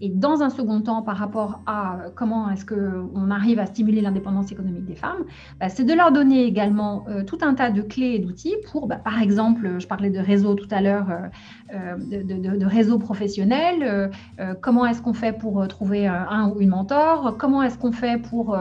Et 0.03 0.09
dans 0.09 0.43
un 0.43 0.51
second 0.51 0.81
temps, 0.81 1.01
par 1.01 1.17
rapport 1.17 1.61
à 1.65 1.95
euh, 1.95 2.11
comment 2.13 2.51
est-ce 2.51 2.67
qu'on 2.67 3.31
arrive 3.31 3.61
à 3.61 3.67
stimuler 3.67 4.01
l'indépendance 4.01 4.51
économique 4.51 4.85
des 4.85 4.97
femmes, 4.97 5.25
bah, 5.61 5.69
c'est 5.69 5.85
de 5.85 5.95
leur 5.95 6.11
donner 6.11 6.43
également 6.43 7.05
euh, 7.09 7.23
tout 7.23 7.39
un 7.41 7.55
tas 7.55 7.71
de 7.71 7.83
clés 7.83 8.15
et 8.15 8.19
d'outils 8.19 8.57
pour, 8.73 8.89
bah, 8.89 8.97
par 8.97 9.23
exemple, 9.23 9.77
je 9.79 9.87
parlais 9.87 10.11
de 10.11 10.19
réseau 10.19 10.55
tout 10.55 10.67
à 10.73 10.81
l'heure, 10.81 11.07
euh, 11.73 11.97
de, 11.97 12.67
réseau 12.67 12.99
professionnel, 12.99 14.11
comment 14.61 14.87
est-ce 14.87 15.03
qu'on 15.03 15.13
fait 15.13 15.33
pour 15.33 15.67
trouver 15.69 16.07
un 16.07 16.49
ou 16.49 16.61
une 16.61 16.71
mentor, 16.71 17.37
comment 17.39 17.63
est-ce 17.63 17.79
qu'on 17.79 17.93
fait 17.93 18.21
pour 18.21 18.57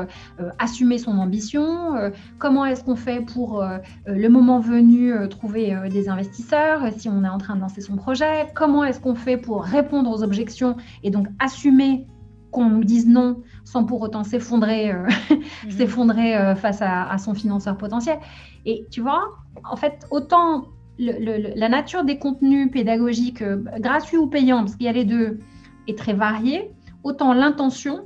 assumer 0.59 0.97
son 0.97 1.17
ambition, 1.17 1.93
comment 2.37 2.65
est-ce 2.65 2.83
qu'on 2.83 2.95
fait 2.95 3.21
pour, 3.21 3.63
le 4.05 4.27
moment 4.27 4.59
venu, 4.59 5.13
trouver 5.29 5.75
des 5.89 6.09
investisseurs 6.09 6.91
si 6.97 7.09
on 7.09 7.23
est 7.23 7.29
en 7.29 7.37
train 7.37 7.55
de 7.55 7.61
lancer 7.61 7.81
son 7.81 7.95
projet, 7.95 8.47
comment 8.53 8.83
est-ce 8.83 8.99
qu'on 8.99 9.15
fait 9.15 9.37
pour 9.37 9.63
répondre 9.63 10.09
aux 10.11 10.23
objections 10.23 10.75
et 11.03 11.09
donc 11.09 11.30
assumer 11.39 12.07
qu'on 12.51 12.69
nous 12.69 12.83
dise 12.83 13.07
non 13.07 13.41
sans 13.63 13.85
pour 13.85 14.01
autant 14.01 14.23
s'effondrer 14.23 14.91
euh, 14.91 15.07
mhm. 15.31 15.71
s'effondrer 15.71 16.35
euh, 16.35 16.55
face 16.55 16.81
à, 16.81 17.17
son 17.17 17.33
financeur 17.33 17.77
potentiel. 17.77 18.19
Et 18.65 18.85
tu 18.91 19.01
vois, 19.01 19.23
en 19.69 19.75
fait, 19.75 20.05
autant 20.11 20.65
la 20.99 21.69
nature 21.69 22.03
des 22.03 22.19
contenus 22.19 22.69
pédagogiques, 22.71 23.41
euh, 23.41 23.63
gratuits 23.79 24.17
ou 24.17 24.27
payants, 24.27 24.59
parce 24.59 24.75
qu'il 24.75 24.85
y 24.85 24.89
a 24.89 24.91
les 24.91 25.05
deux, 25.05 25.39
est 25.87 25.97
très 25.97 26.13
variée, 26.13 26.71
autant 27.03 27.33
l'intention, 27.33 28.03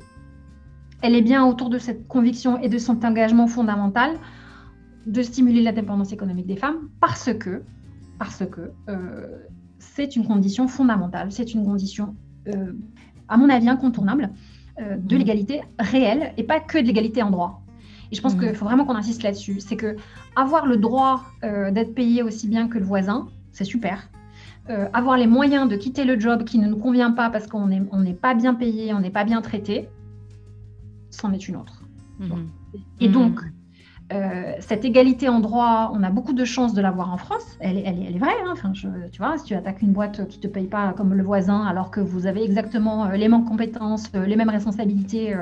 elle 1.02 1.14
est 1.14 1.22
bien 1.22 1.46
autour 1.46 1.70
de 1.70 1.78
cette 1.78 2.08
conviction 2.08 2.58
et 2.62 2.70
de 2.70 2.78
cet 2.78 3.04
engagement 3.04 3.48
fondamental 3.48 4.12
de 5.08 5.22
stimuler 5.22 5.62
la 5.62 5.74
dépendance 5.74 6.14
économique 6.14 6.48
des 6.48 6.56
femmes, 6.56 6.90
parce 7.02 7.34
que, 7.34 7.64
parce 8.18 8.44
que 8.46 8.72
c'est 9.78 10.16
une 10.16 10.26
condition 10.26 10.68
fondamentale, 10.68 11.32
c'est 11.32 11.54
une 11.54 11.66
condition 11.66 12.16
à 13.28 13.38
mon 13.38 13.50
avis, 13.50 13.70
incontournable 13.70 14.30
de 14.80 15.16
Mhm. 15.16 15.20
l'égalité 15.20 15.62
réelle 15.80 16.34
et 16.38 16.44
pas 16.44 16.60
que 16.60 16.78
de 16.78 16.84
l'égalité 16.86 17.24
en 17.24 17.32
droit. 17.32 17.62
Et 18.12 18.16
je 18.16 18.22
pense 18.22 18.36
Mhm. 18.36 18.42
qu'il 18.42 18.56
faut 18.56 18.66
vraiment 18.66 18.86
qu'on 18.86 18.96
insiste 18.96 19.24
là-dessus. 19.24 19.60
C'est 19.62 19.78
que 19.78 19.96
avoir 20.36 20.66
le 20.66 20.78
droit 20.78 21.24
euh, 21.44 21.72
d'être 21.72 21.96
payé 21.96 22.24
aussi 22.24 22.48
bien 22.48 22.68
que 22.68 22.78
le 22.78 22.84
voisin, 22.86 23.28
c'est 23.52 23.64
super. 23.64 24.10
Euh, 24.70 24.88
avoir 24.94 25.18
les 25.18 25.28
moyens 25.28 25.70
de 25.70 25.76
quitter 25.76 26.04
le 26.06 26.20
job 26.20 26.44
qui 26.44 26.60
ne 26.60 26.68
nous 26.68 26.78
convient 26.78 27.12
pas 27.12 27.30
parce 27.30 27.48
qu'on 27.48 27.68
n'est 27.68 27.84
on 27.92 28.04
pas 28.14 28.34
bien 28.34 28.54
payé, 28.54 28.94
on 28.94 29.00
n'est 29.00 29.12
pas 29.12 29.24
bien 29.24 29.42
traité, 29.42 29.88
c'en 31.10 31.32
est 31.34 31.48
une 31.48 31.56
autre. 31.56 31.84
Mhm. 32.20 32.48
Et 33.00 33.08
donc, 33.08 33.40
euh, 34.14 34.53
cette 34.60 34.86
égalité 34.86 35.30
en 35.30 35.39
droit, 35.39 35.91
on 35.93 36.03
a 36.03 36.12
beaucoup 36.12 36.34
de 36.34 36.45
chances 36.45 36.74
de 36.74 36.82
l'avoir 36.82 37.12
en 37.12 37.18
France. 37.18 37.43
Elle, 37.60 37.78
est- 37.80 38.18
vraie. 38.20 38.30
hein. 38.45 38.53
Tu 39.12 39.18
vois, 39.18 39.38
si 39.38 39.45
tu 39.45 39.56
attaques 39.56 39.82
une 39.82 39.93
boîte 39.93 40.28
qui 40.28 40.38
ne 40.38 40.43
te 40.43 40.47
paye 40.47 40.68
pas 40.68 40.93
comme 40.93 41.14
le 41.14 41.24
voisin, 41.24 41.66
alors 41.66 41.89
que 41.91 41.99
vous 42.01 42.28
avez 42.28 42.43
exactement 42.43 43.06
euh, 43.08 43.12
les 43.16 43.28
mêmes 43.28 43.45
compétences, 43.45 44.12
euh, 44.16 44.26
les 44.26 44.36
mêmes 44.36 44.49
responsabilités, 44.49 45.36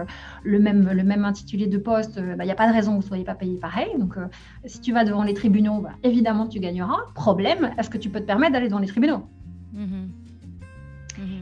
le, 0.43 0.59
même, 0.59 0.89
le 0.93 1.03
même 1.03 1.25
intitulé 1.25 1.67
de 1.67 1.77
poste, 1.77 2.17
il 2.17 2.45
n'y 2.45 2.51
a 2.51 2.55
pas 2.55 2.67
de 2.69 2.73
raison 2.73 2.91
que 2.91 2.97
vous 2.97 3.03
ne 3.03 3.07
soyez 3.07 3.23
pas 3.25 3.35
payé 3.35 3.57
pareil. 3.57 3.89
Donc, 3.99 4.15
si 4.65 4.79
tu 4.81 4.93
vas 4.93 5.03
devant 5.03 5.23
les 5.23 5.33
tribunaux, 5.33 5.81
bah, 5.81 5.93
évidemment, 6.03 6.47
tu 6.47 6.59
gagneras. 6.59 6.97
Problème, 7.15 7.73
est-ce 7.77 7.89
que 7.89 7.97
tu 7.97 8.09
peux 8.11 8.19
te 8.21 8.25
permettre 8.25 8.53
d'aller 8.53 8.67
devant 8.67 8.79
les 8.79 8.87
tribunaux? 8.87 9.29
Mhm. 9.71 10.12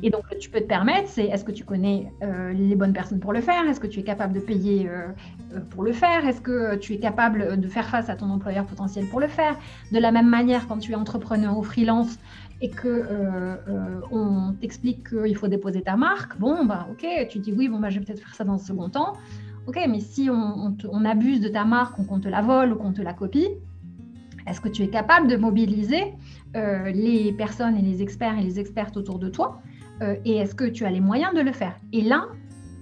Et 0.03 0.09
donc, 0.09 0.23
tu 0.39 0.49
peux 0.49 0.59
te 0.59 0.65
permettre, 0.65 1.07
c'est 1.09 1.25
est-ce 1.25 1.45
que 1.45 1.51
tu 1.51 1.63
connais 1.63 2.11
euh, 2.23 2.53
les 2.53 2.75
bonnes 2.75 2.93
personnes 2.93 3.19
pour 3.19 3.33
le 3.33 3.41
faire? 3.41 3.67
Est-ce 3.69 3.79
que 3.79 3.87
tu 3.87 3.99
es 3.99 4.03
capable 4.03 4.33
de 4.33 4.39
payer 4.39 4.89
euh, 4.89 5.07
euh, 5.53 5.59
pour 5.69 5.83
le 5.83 5.91
faire? 5.91 6.25
Est-ce 6.27 6.41
que 6.41 6.75
tu 6.77 6.93
es 6.93 6.97
capable 6.97 7.59
de 7.59 7.67
faire 7.67 7.87
face 7.87 8.09
à 8.09 8.15
ton 8.15 8.29
employeur 8.31 8.65
potentiel 8.65 9.05
pour 9.05 9.19
le 9.19 9.27
faire? 9.27 9.55
De 9.91 9.99
la 9.99 10.11
même 10.11 10.27
manière, 10.27 10.67
quand 10.67 10.79
tu 10.79 10.93
es 10.93 10.95
entrepreneur 10.95 11.55
ou 11.57 11.61
freelance 11.61 12.17
et 12.61 12.69
que 12.69 13.05
on 14.11 14.53
t'explique 14.59 15.09
qu'il 15.09 15.35
faut 15.35 15.47
déposer 15.47 15.81
ta 15.81 15.95
marque, 15.95 16.37
bon, 16.39 16.65
bah 16.65 16.87
ok, 16.91 17.05
tu 17.29 17.39
dis 17.39 17.53
oui, 17.53 17.69
bon, 17.69 17.79
bah, 17.79 17.89
je 17.89 17.99
vais 17.99 18.05
peut-être 18.05 18.19
faire 18.19 18.35
ça 18.35 18.43
dans 18.43 18.53
un 18.53 18.57
second 18.57 18.89
temps. 18.89 19.13
Ok, 19.67 19.79
mais 19.87 19.99
si 19.99 20.29
on, 20.31 21.05
abuse 21.05 21.41
de 21.41 21.47
ta 21.47 21.65
marque 21.65 22.03
qu'on 22.05 22.19
te 22.19 22.27
la 22.27 22.41
vole 22.41 22.73
ou 22.73 22.75
qu'on 22.75 22.93
te 22.93 23.01
la 23.01 23.13
copie, 23.13 23.47
est-ce 24.47 24.61
que 24.61 24.69
tu 24.69 24.81
es 24.81 24.87
capable 24.87 25.27
de 25.27 25.37
mobiliser 25.37 26.13
les 26.55 27.33
personnes 27.37 27.77
et 27.77 27.81
les 27.81 28.01
experts 28.01 28.37
et 28.39 28.43
les 28.43 28.59
expertes 28.59 28.97
autour 28.97 29.19
de 29.19 29.29
toi 29.29 29.61
euh, 30.01 30.15
et 30.25 30.37
est-ce 30.37 30.55
que 30.55 30.65
tu 30.65 30.85
as 30.85 30.89
les 30.89 30.99
moyens 31.01 31.33
de 31.33 31.41
le 31.41 31.51
faire? 31.51 31.75
Et 31.93 32.01
là, 32.01 32.25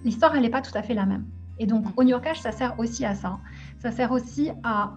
l'histoire, 0.05 0.35
elle 0.35 0.41
n'est 0.43 0.49
pas 0.49 0.61
tout 0.61 0.77
à 0.77 0.81
fait 0.81 0.93
la 0.93 1.05
même. 1.05 1.25
Et 1.59 1.65
donc, 1.65 1.85
Mm. 1.85 1.91
au 1.97 2.03
New 2.03 2.09
York 2.11 2.23
Cash, 2.23 2.39
ça 2.39 2.51
sert 2.51 2.79
aussi 2.79 3.05
à 3.05 3.15
ça. 3.15 3.39
Ça 3.79 3.91
sert 3.91 4.11
aussi 4.11 4.51
à, 4.63 4.93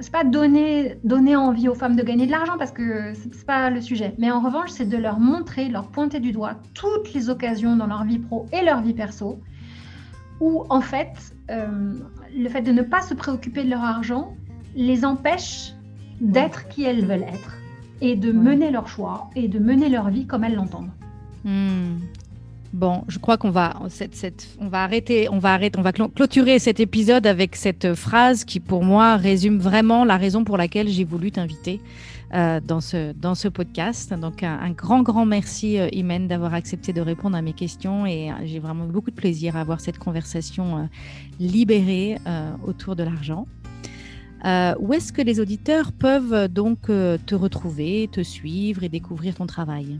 c'est 0.00 0.12
pas 0.12 0.24
donner, 0.24 0.98
donner 1.04 1.36
envie 1.36 1.68
aux 1.68 1.74
femmes 1.74 1.96
de 1.96 2.02
gagner 2.02 2.26
de 2.26 2.30
l'argent 2.30 2.56
parce 2.58 2.72
que 2.72 3.12
c'est 3.14 3.44
pas 3.44 3.68
le 3.68 3.80
sujet. 3.80 4.14
Mais 4.18 4.30
en 4.30 4.40
revanche, 4.40 4.70
c'est 4.70 4.88
de 4.88 4.96
leur 4.96 5.18
montrer, 5.20 5.68
leur 5.68 5.88
pointer 5.88 6.20
du 6.20 6.32
doigt 6.32 6.54
toutes 6.74 7.12
les 7.12 7.28
occasions 7.28 7.76
dans 7.76 7.86
leur 7.86 8.04
vie 8.04 8.18
pro 8.18 8.46
et 8.52 8.64
leur 8.64 8.80
vie 8.80 8.94
perso 8.94 9.38
où, 10.40 10.64
en 10.70 10.80
fait, 10.80 11.34
euh, 11.50 11.94
le 12.36 12.48
fait 12.48 12.62
de 12.62 12.72
ne 12.72 12.82
pas 12.82 13.02
se 13.02 13.12
préoccuper 13.12 13.64
de 13.64 13.70
leur 13.70 13.82
argent 13.82 14.34
les 14.76 15.04
empêche 15.04 15.72
d'être 16.20 16.68
qui 16.68 16.84
elles 16.84 17.04
veulent 17.04 17.22
être 17.24 17.56
et 18.00 18.14
de 18.14 18.30
mener 18.32 18.70
leur 18.70 18.86
choix 18.86 19.28
et 19.34 19.48
de 19.48 19.58
mener 19.58 19.88
leur 19.88 20.08
vie 20.10 20.26
comme 20.26 20.44
elles 20.44 20.54
l'entendent. 20.54 20.90
Hmm. 21.48 22.00
Bon, 22.74 23.04
je 23.08 23.18
crois 23.18 23.38
qu'on 23.38 23.50
va, 23.50 23.80
on 24.60 24.68
va 24.68 24.82
arrêter, 24.82 25.30
on 25.30 25.38
va 25.38 25.54
arrêter, 25.54 25.78
on 25.78 25.82
va 25.82 25.92
clôturer 25.92 26.58
cet 26.58 26.78
épisode 26.80 27.26
avec 27.26 27.56
cette 27.56 27.94
phrase 27.94 28.44
qui, 28.44 28.60
pour 28.60 28.84
moi, 28.84 29.16
résume 29.16 29.58
vraiment 29.58 30.04
la 30.04 30.18
raison 30.18 30.44
pour 30.44 30.58
laquelle 30.58 30.88
j'ai 30.88 31.04
voulu 31.04 31.32
t'inviter 31.32 31.80
euh, 32.34 32.60
dans 32.60 32.82
ce 32.82 33.12
dans 33.12 33.34
ce 33.34 33.48
podcast. 33.48 34.12
Donc, 34.12 34.42
un, 34.42 34.70
grand, 34.72 35.02
grand 35.02 35.24
merci, 35.24 35.78
euh, 35.78 35.88
Imen, 35.92 36.28
d'avoir 36.28 36.52
accepté 36.52 36.92
de 36.92 37.00
répondre 37.00 37.38
à 37.38 37.40
mes 37.40 37.54
questions 37.54 38.04
et 38.04 38.30
euh, 38.30 38.34
j'ai 38.44 38.58
vraiment 38.58 38.84
beaucoup 38.84 39.10
de 39.10 39.16
plaisir 39.16 39.56
à 39.56 39.62
avoir 39.62 39.80
cette 39.80 39.98
conversation 39.98 40.76
euh, 40.76 40.82
libérée 41.40 42.18
euh, 42.26 42.52
autour 42.66 42.94
de 42.94 43.02
l'argent. 43.04 43.46
Euh, 44.44 44.74
où 44.78 44.92
est-ce 44.92 45.12
que 45.12 45.22
les 45.22 45.40
auditeurs 45.40 45.90
peuvent 45.92 46.32
euh, 46.32 46.48
donc 46.48 46.90
euh, 46.90 47.18
te 47.26 47.34
retrouver, 47.34 48.08
te 48.12 48.22
suivre 48.22 48.84
et 48.84 48.88
découvrir 48.88 49.34
ton 49.34 49.46
travail? 49.46 49.98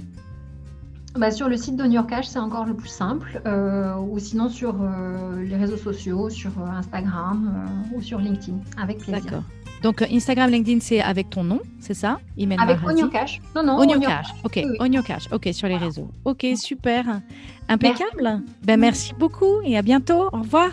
Bah, 1.17 1.31
sur 1.31 1.49
le 1.49 1.57
site 1.57 1.77
de 1.77 1.85
New 1.85 1.95
York 1.95 2.11
Cash, 2.11 2.27
c'est 2.27 2.39
encore 2.39 2.65
le 2.65 2.75
plus 2.75 2.89
simple, 2.89 3.41
euh, 3.47 3.95
ou 3.97 4.19
sinon 4.19 4.49
sur 4.49 4.77
euh, 4.81 5.43
les 5.43 5.57
réseaux 5.57 5.77
sociaux, 5.77 6.29
sur 6.29 6.51
euh, 6.59 6.67
Instagram 6.67 7.67
ou 7.95 8.03
sur 8.03 8.19
LinkedIn, 8.19 8.59
avec 8.81 8.99
plaisir. 8.99 9.25
D'accord. 9.25 9.43
Donc 9.83 10.03
Instagram, 10.03 10.51
LinkedIn, 10.51 10.81
c'est 10.81 11.01
avec 11.01 11.31
ton 11.31 11.45
nom, 11.45 11.61
c'est 11.81 11.95
ça? 11.95 12.19
Imen 12.37 12.59
Avec. 12.61 12.79
Onyo 12.85 13.09
Cash 13.09 13.41
Non, 13.55 13.63
non, 13.63 13.79
Onyo 13.79 13.97
Onyo 13.97 14.09
Cash. 14.09 14.27
Ok, 14.45 14.61
Oui, 14.81 15.03
Cash. 15.05 15.29
Ok, 15.33 15.49
sur 15.53 15.69
les 15.69 15.77
réseaux. 15.77 16.11
Ok, 16.25 16.47
super. 16.57 17.21
Impeccable. 17.69 18.43
Ben, 18.65 18.79
merci 18.79 19.13
beaucoup 19.15 19.61
et 19.65 19.77
à 19.79 19.83
bientôt. 19.83 20.29
Au 20.33 20.41
revoir. 20.41 20.71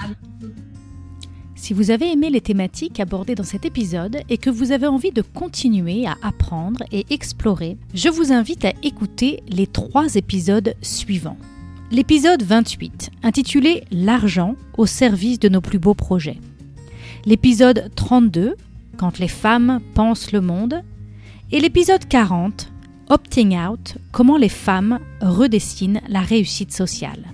Si 1.65 1.73
vous 1.73 1.89
avez 1.89 2.11
aimé 2.11 2.29
les 2.29 2.41
thématiques 2.41 2.99
abordées 2.99 3.33
dans 3.33 3.43
cet 3.43 3.65
épisode 3.65 4.19
et 4.29 4.37
que 4.37 4.51
vous 4.51 4.71
avez 4.71 4.85
envie 4.85 5.09
de 5.09 5.23
continuer 5.23 6.05
à 6.05 6.15
apprendre 6.21 6.83
et 6.91 7.07
explorer, 7.09 7.75
je 7.95 8.07
vous 8.07 8.31
invite 8.31 8.65
à 8.65 8.73
écouter 8.83 9.41
les 9.47 9.65
trois 9.65 10.13
épisodes 10.13 10.75
suivants. 10.83 11.39
L'épisode 11.89 12.43
28, 12.43 13.09
intitulé 13.23 13.83
L'argent 13.89 14.55
au 14.77 14.85
service 14.85 15.39
de 15.39 15.49
nos 15.49 15.59
plus 15.59 15.79
beaux 15.79 15.95
projets. 15.95 16.37
L'épisode 17.25 17.89
32, 17.95 18.55
Quand 18.97 19.17
les 19.17 19.27
femmes 19.27 19.79
pensent 19.95 20.33
le 20.33 20.41
monde. 20.41 20.83
Et 21.51 21.59
l'épisode 21.59 22.07
40, 22.07 22.71
Opting 23.09 23.57
Out, 23.57 23.97
comment 24.11 24.37
les 24.37 24.49
femmes 24.49 24.99
redessinent 25.19 26.01
la 26.09 26.21
réussite 26.21 26.71
sociale. 26.71 27.25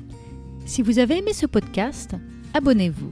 Si 0.65 0.81
vous 0.81 0.99
avez 0.99 1.17
aimé 1.17 1.33
ce 1.33 1.47
podcast, 1.47 2.15
abonnez-vous 2.53 3.11